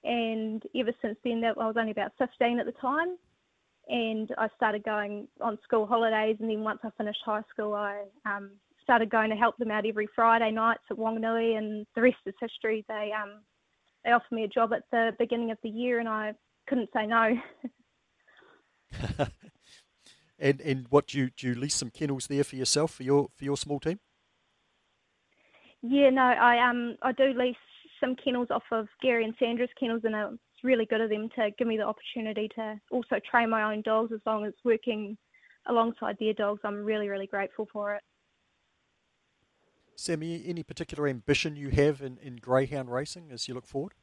And 0.03 0.61
ever 0.75 0.91
since 1.01 1.17
then, 1.23 1.41
that 1.41 1.57
I 1.57 1.65
was 1.65 1.77
only 1.77 1.91
about 1.91 2.11
15 2.19 2.59
at 2.59 2.67
the 2.67 2.73
time, 2.73 3.17
and 3.87 4.31
I 4.37 4.49
started 4.55 4.83
going 4.83 5.27
on 5.41 5.57
school 5.63 5.87
holidays. 5.87 6.37
And 6.39 6.47
then 6.47 6.63
once 6.63 6.81
I 6.83 6.91
finished 6.95 7.21
high 7.25 7.43
school, 7.51 7.73
I 7.73 8.03
um, 8.27 8.51
started 8.89 9.11
going 9.11 9.29
to 9.29 9.35
help 9.35 9.55
them 9.57 9.69
out 9.69 9.85
every 9.85 10.07
Friday 10.15 10.49
nights 10.49 10.81
at 10.89 10.97
Wanganui, 10.97 11.55
and 11.55 11.85
the 11.93 12.01
rest 12.01 12.17
is 12.25 12.33
history. 12.41 12.83
They 12.89 13.11
um, 13.15 13.41
they 14.03 14.09
offered 14.09 14.31
me 14.31 14.45
a 14.45 14.47
job 14.47 14.73
at 14.73 14.81
the 14.91 15.11
beginning 15.19 15.51
of 15.51 15.59
the 15.61 15.69
year, 15.69 15.99
and 15.99 16.09
I 16.09 16.33
couldn't 16.67 16.89
say 16.91 17.05
no. 17.05 17.37
and 20.39 20.59
and 20.61 20.87
what 20.89 21.05
do 21.05 21.19
you 21.19 21.29
do 21.37 21.49
you 21.49 21.53
lease 21.53 21.75
some 21.75 21.91
kennels 21.91 22.25
there 22.25 22.43
for 22.43 22.55
yourself 22.55 22.95
for 22.95 23.03
your 23.03 23.27
for 23.35 23.45
your 23.45 23.57
small 23.57 23.79
team? 23.79 23.99
Yeah, 25.83 26.09
no, 26.09 26.23
I 26.23 26.67
um 26.67 26.95
I 27.03 27.11
do 27.11 27.25
lease 27.37 27.57
some 27.99 28.15
kennels 28.15 28.47
off 28.49 28.63
of 28.71 28.87
Gary 29.03 29.23
and 29.23 29.35
Sandra's 29.37 29.69
kennels, 29.79 30.01
and 30.03 30.15
it's 30.15 30.63
really 30.63 30.87
good 30.87 31.01
of 31.01 31.11
them 31.11 31.29
to 31.35 31.51
give 31.59 31.67
me 31.67 31.77
the 31.77 31.83
opportunity 31.83 32.49
to 32.55 32.79
also 32.89 33.17
train 33.29 33.51
my 33.51 33.71
own 33.71 33.83
dogs 33.83 34.11
as 34.11 34.21
long 34.25 34.45
as 34.45 34.53
working 34.65 35.15
alongside 35.67 36.17
their 36.19 36.33
dogs. 36.33 36.61
I'm 36.63 36.83
really 36.83 37.07
really 37.07 37.27
grateful 37.27 37.67
for 37.71 37.93
it. 37.93 38.01
Sammy, 39.99 40.41
any 40.45 40.63
particular 40.63 41.09
ambition 41.09 41.57
you 41.57 41.71
have 41.71 42.01
in, 42.01 42.17
in 42.21 42.37
greyhound 42.37 42.89
racing 42.89 43.31
as 43.33 43.49
you 43.49 43.53
look 43.53 43.67
forward? 43.67 43.93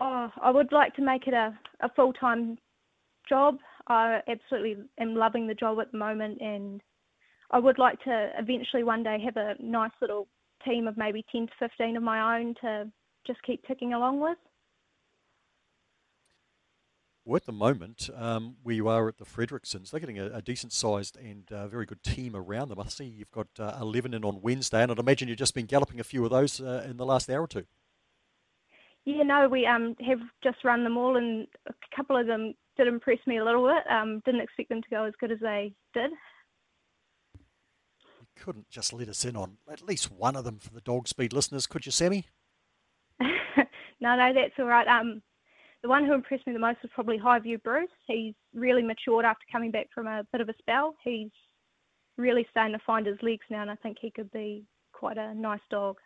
Oh, 0.00 0.30
I 0.42 0.50
would 0.50 0.72
like 0.72 0.94
to 0.94 1.02
make 1.02 1.26
it 1.26 1.34
a, 1.34 1.56
a 1.80 1.90
full 1.90 2.14
time 2.14 2.56
job. 3.28 3.58
I 3.88 4.20
absolutely 4.26 4.76
am 4.98 5.14
loving 5.14 5.46
the 5.46 5.54
job 5.54 5.78
at 5.80 5.92
the 5.92 5.98
moment, 5.98 6.40
and 6.40 6.80
I 7.50 7.58
would 7.58 7.78
like 7.78 8.00
to 8.04 8.30
eventually 8.38 8.84
one 8.84 9.02
day 9.02 9.18
have 9.22 9.36
a 9.36 9.54
nice 9.60 9.92
little 10.00 10.28
team 10.64 10.88
of 10.88 10.96
maybe 10.96 11.22
10 11.30 11.48
to 11.48 11.52
15 11.58 11.98
of 11.98 12.02
my 12.02 12.38
own 12.38 12.54
to 12.62 12.90
just 13.26 13.42
keep 13.42 13.66
ticking 13.66 13.92
along 13.92 14.20
with. 14.20 14.38
Well, 17.24 17.36
at 17.36 17.44
the 17.44 17.52
moment, 17.52 18.08
um, 18.16 18.56
where 18.62 18.74
you 18.74 18.88
are 18.88 19.06
at 19.06 19.18
the 19.18 19.26
Fredericksons, 19.26 19.90
they're 19.90 20.00
getting 20.00 20.18
a, 20.18 20.26
a 20.26 20.42
decent 20.42 20.72
sized 20.72 21.18
and 21.18 21.50
uh, 21.52 21.68
very 21.68 21.84
good 21.84 22.02
team 22.02 22.34
around 22.34 22.68
them. 22.68 22.80
I 22.80 22.88
see 22.88 23.04
you've 23.04 23.30
got 23.30 23.48
uh, 23.58 23.76
11 23.80 24.14
in 24.14 24.24
on 24.24 24.40
Wednesday, 24.40 24.82
and 24.82 24.90
I'd 24.90 24.98
imagine 24.98 25.28
you've 25.28 25.38
just 25.38 25.54
been 25.54 25.66
galloping 25.66 26.00
a 26.00 26.04
few 26.04 26.24
of 26.24 26.30
those 26.30 26.60
uh, 26.60 26.86
in 26.88 26.96
the 26.96 27.04
last 27.04 27.28
hour 27.28 27.42
or 27.42 27.46
two. 27.46 27.66
Yeah, 29.04 29.22
no, 29.22 29.48
we 29.48 29.66
um, 29.66 29.96
have 30.06 30.20
just 30.42 30.64
run 30.64 30.84
them 30.84 30.96
all, 30.96 31.16
and 31.16 31.46
a 31.68 31.74
couple 31.94 32.16
of 32.16 32.26
them 32.26 32.54
did 32.76 32.86
impress 32.86 33.18
me 33.26 33.38
a 33.38 33.44
little 33.44 33.66
bit. 33.66 33.90
Um, 33.90 34.22
didn't 34.24 34.42
expect 34.42 34.70
them 34.70 34.82
to 34.82 34.90
go 34.90 35.04
as 35.04 35.14
good 35.20 35.32
as 35.32 35.40
they 35.40 35.72
did. 35.92 36.10
You 37.34 38.26
couldn't 38.36 38.70
just 38.70 38.92
let 38.92 39.08
us 39.08 39.24
in 39.24 39.36
on 39.36 39.58
at 39.70 39.86
least 39.86 40.10
one 40.10 40.36
of 40.36 40.44
them 40.44 40.58
for 40.58 40.72
the 40.72 40.80
dog 40.80 41.08
speed 41.08 41.32
listeners, 41.32 41.66
could 41.66 41.84
you, 41.84 41.92
Sammy? 41.92 42.26
no, 43.20 44.16
no, 44.16 44.32
that's 44.34 44.58
all 44.58 44.66
right. 44.66 44.88
Um, 44.88 45.22
the 45.82 45.88
one 45.88 46.04
who 46.04 46.12
impressed 46.12 46.46
me 46.46 46.52
the 46.52 46.58
most 46.58 46.78
was 46.82 46.90
probably 46.94 47.18
Highview 47.18 47.62
Bruce. 47.62 47.88
He's 48.06 48.34
really 48.54 48.82
matured 48.82 49.24
after 49.24 49.44
coming 49.50 49.70
back 49.70 49.88
from 49.94 50.06
a 50.06 50.24
bit 50.32 50.40
of 50.40 50.48
a 50.48 50.54
spell. 50.58 50.94
He's 51.02 51.30
really 52.16 52.46
starting 52.50 52.76
to 52.76 52.84
find 52.84 53.06
his 53.06 53.16
legs 53.22 53.44
now, 53.50 53.62
and 53.62 53.70
I 53.70 53.76
think 53.76 53.96
he 54.00 54.10
could 54.10 54.30
be 54.30 54.64
quite 54.92 55.16
a 55.16 55.34
nice 55.34 55.60
dog. 55.70 55.96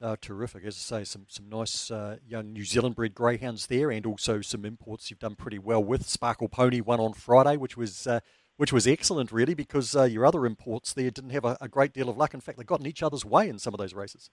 Oh, 0.00 0.14
terrific. 0.14 0.64
As 0.64 0.76
I 0.76 0.98
say, 0.98 1.04
some, 1.04 1.26
some 1.28 1.48
nice 1.48 1.90
uh, 1.90 2.18
young 2.24 2.52
New 2.52 2.64
Zealand 2.64 2.94
bred 2.94 3.14
greyhounds 3.14 3.66
there, 3.66 3.90
and 3.90 4.06
also 4.06 4.40
some 4.42 4.64
imports 4.64 5.10
you've 5.10 5.18
done 5.18 5.34
pretty 5.34 5.58
well 5.58 5.82
with. 5.82 6.06
Sparkle 6.06 6.48
Pony 6.48 6.80
won 6.80 7.00
on 7.00 7.14
Friday, 7.14 7.56
which 7.56 7.76
was 7.76 8.06
uh, 8.06 8.20
which 8.58 8.72
was 8.72 8.86
excellent, 8.86 9.32
really, 9.32 9.54
because 9.54 9.96
uh, 9.96 10.02
your 10.04 10.26
other 10.26 10.44
imports 10.44 10.92
there 10.92 11.10
didn't 11.10 11.30
have 11.30 11.44
a, 11.44 11.56
a, 11.60 11.68
great 11.68 11.92
deal 11.92 12.08
of 12.08 12.16
luck. 12.16 12.34
In 12.34 12.40
fact, 12.40 12.58
they 12.58 12.64
got 12.64 12.80
in 12.80 12.86
each 12.86 13.04
other's 13.04 13.24
way 13.24 13.48
in 13.48 13.58
some 13.58 13.72
of 13.72 13.78
those 13.78 13.94
races. 13.94 14.30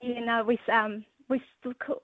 Yeah, 0.00 0.20
no, 0.20 0.44
we 0.44 0.58
um, 0.72 1.04
we 1.28 1.40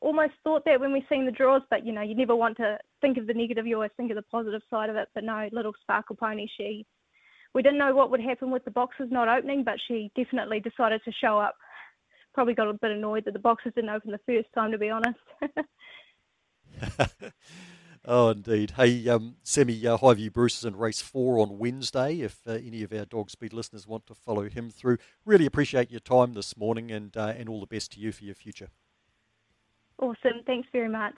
almost 0.00 0.32
thought 0.42 0.64
that 0.64 0.80
when 0.80 0.92
we 0.92 1.04
seen 1.08 1.26
the 1.26 1.32
draws, 1.32 1.62
but 1.70 1.84
you 1.84 1.92
know, 1.92 2.02
you 2.02 2.14
never 2.14 2.34
want 2.34 2.56
to 2.58 2.78
think 3.00 3.18
of 3.18 3.26
the 3.26 3.34
negative. 3.34 3.66
You 3.66 3.76
always 3.76 3.90
think 3.96 4.10
of 4.10 4.16
the 4.16 4.22
positive 4.22 4.62
side 4.70 4.90
of 4.90 4.96
it. 4.96 5.08
But 5.14 5.24
no, 5.24 5.48
little 5.52 5.72
Sparkle 5.82 6.16
Pony, 6.16 6.46
she, 6.56 6.86
we 7.54 7.62
didn't 7.62 7.78
know 7.78 7.94
what 7.94 8.10
would 8.10 8.20
happen 8.20 8.50
with 8.50 8.64
the 8.64 8.70
boxes 8.70 9.08
not 9.10 9.28
opening, 9.28 9.64
but 9.64 9.74
she 9.86 10.10
definitely 10.16 10.60
decided 10.60 11.02
to 11.04 11.12
show 11.12 11.38
up 11.38 11.54
probably 12.34 12.54
got 12.54 12.68
a 12.68 12.72
bit 12.72 12.90
annoyed 12.90 13.24
that 13.24 13.32
the 13.32 13.38
boxes 13.38 13.72
didn't 13.74 13.90
open 13.90 14.12
the 14.12 14.20
first 14.26 14.48
time, 14.54 14.72
to 14.72 14.78
be 14.78 14.90
honest. 14.90 15.18
oh, 18.04 18.30
indeed. 18.30 18.72
Hey, 18.72 19.08
um, 19.08 19.36
Sammy 19.42 19.86
uh, 19.86 19.98
Highview 19.98 20.32
Bruce 20.32 20.58
is 20.58 20.64
in 20.64 20.76
race 20.76 21.00
four 21.00 21.38
on 21.38 21.58
Wednesday. 21.58 22.20
If 22.20 22.38
uh, 22.46 22.52
any 22.52 22.82
of 22.82 22.92
our 22.92 23.04
dog 23.04 23.30
speed 23.30 23.52
listeners 23.52 23.86
want 23.86 24.06
to 24.06 24.14
follow 24.14 24.48
him 24.48 24.70
through, 24.70 24.98
really 25.24 25.46
appreciate 25.46 25.90
your 25.90 26.00
time 26.00 26.34
this 26.34 26.56
morning 26.56 26.90
and, 26.90 27.16
uh, 27.16 27.34
and 27.36 27.48
all 27.48 27.60
the 27.60 27.66
best 27.66 27.92
to 27.92 28.00
you 28.00 28.12
for 28.12 28.24
your 28.24 28.34
future. 28.34 28.68
Awesome. 30.00 30.42
Thanks 30.46 30.68
very 30.72 30.88
much. 30.88 31.14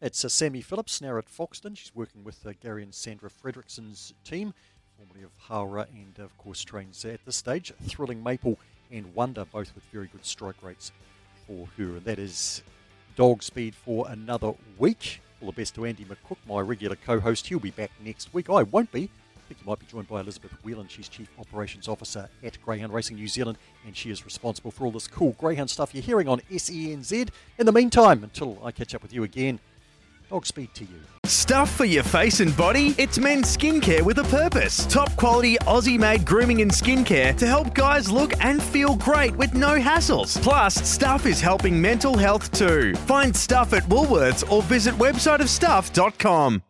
It's 0.00 0.24
uh, 0.24 0.28
Sammy 0.28 0.62
Phillips 0.62 1.00
now 1.00 1.16
at 1.18 1.26
Foxton. 1.26 1.76
She's 1.76 1.94
working 1.94 2.24
with 2.24 2.46
uh, 2.46 2.52
Gary 2.62 2.82
and 2.82 2.94
Sandra 2.94 3.30
Frederickson's 3.30 4.14
team, 4.24 4.54
formerly 4.96 5.22
of 5.22 5.30
Hawera, 5.48 5.86
and 5.92 6.18
of 6.18 6.36
course 6.38 6.62
trains 6.62 7.04
at 7.04 7.24
this 7.24 7.36
stage. 7.36 7.72
Thrilling 7.82 8.22
Maple 8.22 8.58
and 8.90 9.14
Wonder, 9.14 9.44
both 9.44 9.74
with 9.74 9.84
very 9.92 10.06
good 10.06 10.24
strike 10.24 10.62
rates 10.62 10.92
for 11.46 11.68
her. 11.76 11.96
And 11.96 12.04
that 12.04 12.18
is 12.18 12.62
dog 13.16 13.42
speed 13.42 13.74
for 13.74 14.08
another 14.08 14.54
week. 14.78 15.20
All 15.40 15.50
the 15.50 15.56
best 15.56 15.74
to 15.74 15.84
Andy 15.84 16.04
McCook, 16.04 16.38
my 16.48 16.60
regular 16.60 16.96
co 16.96 17.20
host. 17.20 17.46
He'll 17.46 17.58
be 17.58 17.70
back 17.70 17.90
next 18.02 18.32
week. 18.32 18.48
I 18.48 18.62
won't 18.62 18.92
be. 18.92 19.10
I 19.46 19.48
think 19.48 19.60
you 19.60 19.70
might 19.70 19.78
be 19.78 19.86
joined 19.86 20.08
by 20.08 20.18
Elizabeth 20.18 20.50
Whelan. 20.64 20.88
She's 20.88 21.08
Chief 21.08 21.28
Operations 21.38 21.86
Officer 21.86 22.28
at 22.42 22.60
Greyhound 22.64 22.92
Racing 22.92 23.14
New 23.14 23.28
Zealand, 23.28 23.58
and 23.86 23.96
she 23.96 24.10
is 24.10 24.24
responsible 24.24 24.72
for 24.72 24.84
all 24.84 24.90
this 24.90 25.06
cool 25.06 25.36
Greyhound 25.38 25.70
stuff 25.70 25.94
you're 25.94 26.02
hearing 26.02 26.26
on 26.26 26.40
SENZ. 26.50 27.28
In 27.56 27.66
the 27.66 27.70
meantime, 27.70 28.24
until 28.24 28.58
I 28.64 28.72
catch 28.72 28.92
up 28.92 29.02
with 29.02 29.12
you 29.12 29.22
again, 29.22 29.60
Dog 30.28 30.44
speed 30.44 30.74
to 30.74 30.82
you. 30.82 31.00
Stuff 31.22 31.70
for 31.70 31.84
your 31.84 32.02
face 32.02 32.40
and 32.40 32.56
body? 32.56 32.96
It's 32.98 33.16
men's 33.20 33.56
skincare 33.56 34.02
with 34.02 34.18
a 34.18 34.24
purpose. 34.24 34.84
Top 34.86 35.14
quality 35.14 35.54
Aussie 35.58 36.00
made 36.00 36.26
grooming 36.26 36.62
and 36.62 36.70
skincare 36.72 37.36
to 37.36 37.46
help 37.46 37.72
guys 37.74 38.10
look 38.10 38.32
and 38.44 38.60
feel 38.60 38.96
great 38.96 39.36
with 39.36 39.54
no 39.54 39.78
hassles. 39.78 40.42
Plus, 40.42 40.74
Stuff 40.74 41.26
is 41.26 41.40
helping 41.40 41.80
mental 41.80 42.18
health 42.18 42.50
too. 42.50 42.92
Find 43.06 43.36
Stuff 43.36 43.72
at 43.72 43.84
Woolworths 43.84 44.50
or 44.50 44.62
visit 44.62 44.94
websiteofstuff.com. 44.94 46.62